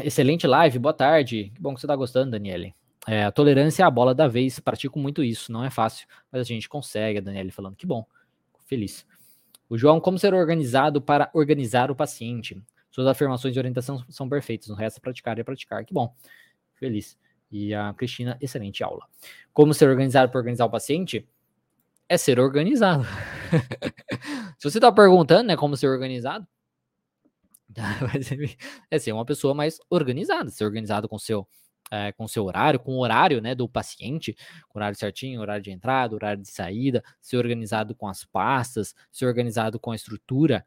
Excelente 0.04 0.48
live, 0.48 0.80
boa 0.80 0.94
tarde. 0.94 1.52
Que 1.54 1.62
bom 1.62 1.74
que 1.74 1.80
você 1.80 1.86
está 1.86 1.96
gostando, 1.96 2.32
Daniele. 2.32 2.74
É, 3.08 3.24
a 3.24 3.32
tolerância 3.32 3.84
é 3.84 3.86
a 3.86 3.92
bola 3.92 4.14
da 4.14 4.28
vez, 4.28 4.60
pratico 4.60 5.00
muito 5.00 5.24
isso, 5.24 5.52
não 5.52 5.64
é 5.64 5.70
fácil, 5.70 6.08
mas 6.32 6.42
a 6.42 6.44
gente 6.44 6.68
consegue, 6.68 7.20
a 7.20 7.22
Daniele 7.22 7.50
falando, 7.50 7.76
que 7.76 7.86
bom, 7.86 8.06
feliz. 8.66 9.06
O 9.70 9.78
João, 9.78 10.02
como 10.02 10.18
ser 10.18 10.34
organizado 10.34 11.00
para 11.00 11.30
organizar 11.34 11.92
o 11.92 11.96
paciente? 11.96 12.62
Suas 12.90 13.06
afirmações 13.06 13.54
de 13.54 13.60
orientação 13.60 14.04
são 14.10 14.28
perfeitas, 14.28 14.68
não 14.68 14.76
resta 14.76 15.00
praticar 15.00 15.38
e 15.38 15.44
praticar, 15.44 15.86
que 15.86 15.94
bom, 15.94 16.14
feliz. 16.74 17.18
E 17.52 17.74
a 17.74 17.94
Cristina, 17.94 18.38
excelente 18.42 18.84
aula. 18.84 19.06
Como 19.54 19.74
ser 19.74 19.88
organizado 19.88 20.32
para 20.32 20.40
organizar 20.40 20.66
o 20.66 20.72
paciente? 20.72 21.28
É 22.08 22.18
ser 22.18 22.40
organizado. 22.40 23.04
Se 24.58 24.70
você 24.70 24.80
está 24.80 24.92
perguntando, 24.92 25.48
né, 25.48 25.56
como 25.56 25.78
ser 25.78 25.88
organizado, 25.88 26.48
é 28.90 29.00
ser 29.00 29.12
uma 29.12 29.26
pessoa 29.26 29.54
mais 29.54 29.80
organizada, 29.90 30.50
ser 30.50 30.66
organizado 30.66 31.08
com 31.08 31.20
seu 31.20 31.48
é, 31.92 32.12
com 32.12 32.28
seu 32.28 32.46
horário, 32.46 32.80
com 32.80 32.94
o 32.94 33.00
horário 33.02 33.42
né, 33.42 33.56
do 33.56 33.68
paciente, 33.68 34.36
com 34.68 34.80
horário 34.80 34.98
certinho, 34.98 35.42
horário 35.42 35.64
de 35.64 35.72
entrada, 35.72 36.16
horário 36.16 36.42
de 36.42 36.50
saída, 36.50 37.04
ser 37.22 37.38
organizado 37.38 37.96
com 37.96 38.08
as 38.08 38.24
pastas, 38.24 38.94
ser 39.12 39.26
organizado 39.26 39.80
com 39.80 39.92
a 39.92 39.96
estrutura 39.96 40.66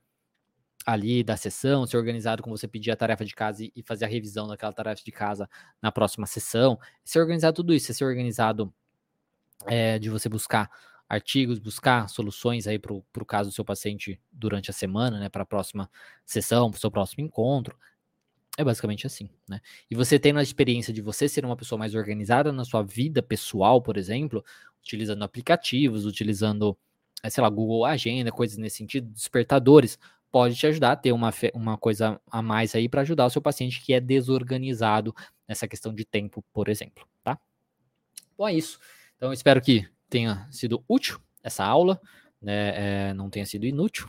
ali 0.85 1.23
da 1.23 1.37
sessão, 1.37 1.87
ser 1.87 1.97
organizado 1.97 2.43
com 2.43 2.51
você 2.51 2.67
pedir 2.67 2.91
a 2.91 2.97
tarefa 2.97 3.25
de 3.25 3.35
casa 3.35 3.65
e, 3.65 3.83
fazer 3.85 4.05
a 4.05 4.09
revisão 4.09 4.49
daquela 4.49 4.73
tarefa 4.73 5.03
de 5.05 5.13
casa 5.13 5.49
na 5.81 5.93
próxima 5.93 6.27
sessão, 6.27 6.79
ser 7.05 7.21
organizado 7.21 7.57
tudo 7.57 7.73
isso, 7.75 7.93
ser 7.95 8.05
organizado 8.05 8.73
é, 9.67 9.99
de 9.99 10.11
você 10.11 10.29
buscar 10.29 10.71
artigos, 11.09 11.59
buscar 11.59 12.09
soluções 12.09 12.67
aí 12.67 12.79
para 12.79 12.93
o 12.95 13.27
caso 13.27 13.51
do 13.51 13.55
seu 13.55 13.65
paciente 13.65 14.21
durante 14.33 14.71
a 14.71 14.73
semana, 14.73 15.21
né, 15.21 15.29
para 15.29 15.43
a 15.43 15.47
próxima 15.47 15.91
sessão, 16.25 16.71
para 16.71 16.79
o 16.79 16.81
seu 16.81 16.91
próximo 16.91 17.23
encontro. 17.25 17.77
É 18.59 18.65
basicamente 18.65 19.07
assim, 19.07 19.31
né? 19.49 19.61
E 19.91 19.95
você 19.95 20.19
tendo 20.19 20.39
a 20.39 20.43
experiência 20.43 20.93
de 20.93 21.01
você 21.01 21.27
ser 21.29 21.45
uma 21.45 21.57
pessoa 21.57 21.79
mais 21.79 21.95
organizada 21.95 22.53
na 22.53 22.65
sua 22.65 22.83
vida 22.83 23.23
pessoal, 23.23 23.81
por 23.81 23.97
exemplo, 23.97 24.45
utilizando 24.83 25.25
aplicativos, 25.25 26.05
utilizando, 26.05 26.77
eh, 27.23 27.31
sei 27.31 27.43
lá, 27.43 27.49
Google 27.49 27.87
Agenda, 27.87 28.31
coisas 28.31 28.59
nesse 28.59 28.77
sentido, 28.77 29.09
despertadores, 29.09 29.99
pode 30.31 30.55
te 30.55 30.67
ajudar 30.67 30.93
a 30.93 30.97
ter 30.97 31.13
uma, 31.13 31.33
uma 31.55 31.79
coisa 31.79 32.21
a 32.31 32.43
mais 32.43 32.75
aí 32.75 32.89
para 32.89 33.03
ajudar 33.03 33.27
o 33.27 33.31
seu 33.31 33.41
paciente 33.41 33.83
que 33.83 33.95
é 33.95 34.01
desorganizado 34.01 35.15
nessa 35.49 35.67
questão 35.67 35.95
de 35.95 36.05
tempo, 36.05 36.45
por 36.53 36.69
exemplo, 36.69 37.07
tá? 37.23 37.39
Bom, 38.37 38.49
é 38.49 38.55
isso. 38.55 38.79
Então, 39.17 39.33
espero 39.33 39.63
que 39.63 39.89
tenha 40.11 40.47
sido 40.51 40.85
útil 40.89 41.19
essa 41.43 41.65
aula, 41.65 42.01
né? 42.41 43.09
É, 43.11 43.15
não 43.15 43.31
tenha 43.31 43.47
sido 43.47 43.65
inútil. 43.65 44.07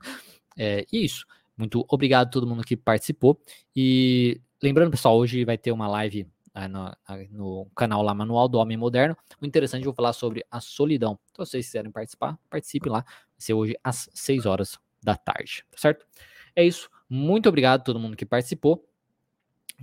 É, 0.60 0.84
e 0.92 1.04
isso. 1.04 1.24
Muito 1.58 1.84
obrigado 1.88 2.28
a 2.28 2.30
todo 2.30 2.46
mundo 2.46 2.62
que 2.62 2.76
participou. 2.76 3.42
E 3.74 4.40
lembrando, 4.62 4.92
pessoal, 4.92 5.18
hoje 5.18 5.44
vai 5.44 5.58
ter 5.58 5.72
uma 5.72 5.88
live 5.88 6.26
ah, 6.54 6.68
no, 6.68 6.78
ah, 6.80 7.16
no, 7.30 7.66
canal 7.76 8.02
lá, 8.02 8.14
Manual 8.14 8.48
do 8.48 8.58
Homem 8.58 8.76
Moderno. 8.76 9.16
O 9.40 9.44
interessante, 9.44 9.82
eu 9.82 9.86
vou 9.86 9.94
falar 9.94 10.12
sobre 10.12 10.44
a 10.50 10.60
solidão. 10.60 11.18
Então, 11.32 11.44
se 11.44 11.52
vocês 11.52 11.66
quiserem 11.66 11.90
participar, 11.90 12.38
participem 12.48 12.90
lá. 12.90 13.02
Vai 13.02 13.38
ser 13.38 13.54
hoje 13.54 13.76
às 13.82 14.08
6 14.14 14.46
horas 14.46 14.78
da 15.02 15.16
tarde, 15.16 15.64
tá 15.70 15.78
certo? 15.78 16.06
É 16.54 16.64
isso. 16.64 16.88
Muito 17.08 17.48
obrigado 17.48 17.80
a 17.80 17.84
todo 17.84 17.98
mundo 17.98 18.16
que 18.16 18.26
participou. 18.26 18.88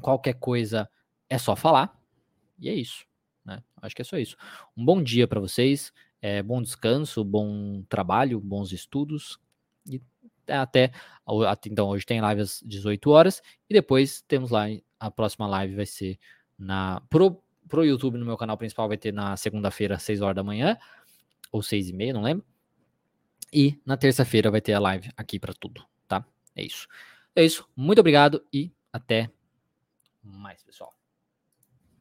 Qualquer 0.02 0.34
coisa 0.36 0.90
é 1.30 1.38
só 1.38 1.56
falar. 1.56 1.98
E 2.60 2.70
é 2.70 2.74
isso. 2.74 3.06
Né? 3.44 3.62
Acho 3.82 3.96
que 3.96 4.02
é 4.02 4.06
só 4.06 4.18
isso. 4.18 4.36
Um 4.76 4.84
bom 4.84 5.02
dia 5.02 5.28
para 5.28 5.40
vocês. 5.40 5.92
É, 6.22 6.42
bom 6.42 6.62
descanso, 6.62 7.24
bom 7.24 7.84
trabalho, 7.88 8.40
bons 8.40 8.72
estudos. 8.72 9.40
E 10.48 10.52
até, 10.52 10.92
então 11.66 11.88
hoje 11.88 12.06
tem 12.06 12.22
live 12.22 12.42
às 12.42 12.62
18 12.66 13.10
horas 13.10 13.42
e 13.70 13.74
depois 13.74 14.22
temos 14.22 14.52
lá 14.52 14.66
a 15.00 15.12
próxima 15.12 15.48
live 15.48 15.76
vai 15.76 15.86
ser 15.86 16.20
na 16.58 17.02
pro, 17.10 17.42
pro 17.68 17.86
YouTube 17.86 18.18
no 18.18 18.26
meu 18.26 18.38
canal 18.38 18.58
principal 18.58 18.88
vai 18.88 18.98
ter 18.98 19.14
na 19.14 19.36
segunda-feira 19.38 19.96
às 19.96 20.04
6 20.04 20.22
horas 20.22 20.36
da 20.36 20.44
manhã 20.44 20.78
ou 21.52 21.62
6 21.62 21.90
e 21.90 21.94
meia, 21.94 22.14
não 22.14 22.22
lembro. 22.22 22.46
E 23.52 23.80
na 23.86 23.96
terça-feira 23.96 24.52
vai 24.52 24.62
ter 24.62 24.74
a 24.74 24.80
live 24.80 25.10
aqui 25.16 25.40
para 25.40 25.54
tudo, 25.54 25.86
tá? 26.08 26.26
É 26.56 26.64
isso. 26.64 26.88
É 27.36 27.44
isso. 27.44 27.68
Muito 27.76 28.00
obrigado 28.00 28.44
e 28.52 28.72
até 28.92 29.30
mais, 30.22 30.64
pessoal. 30.64 30.94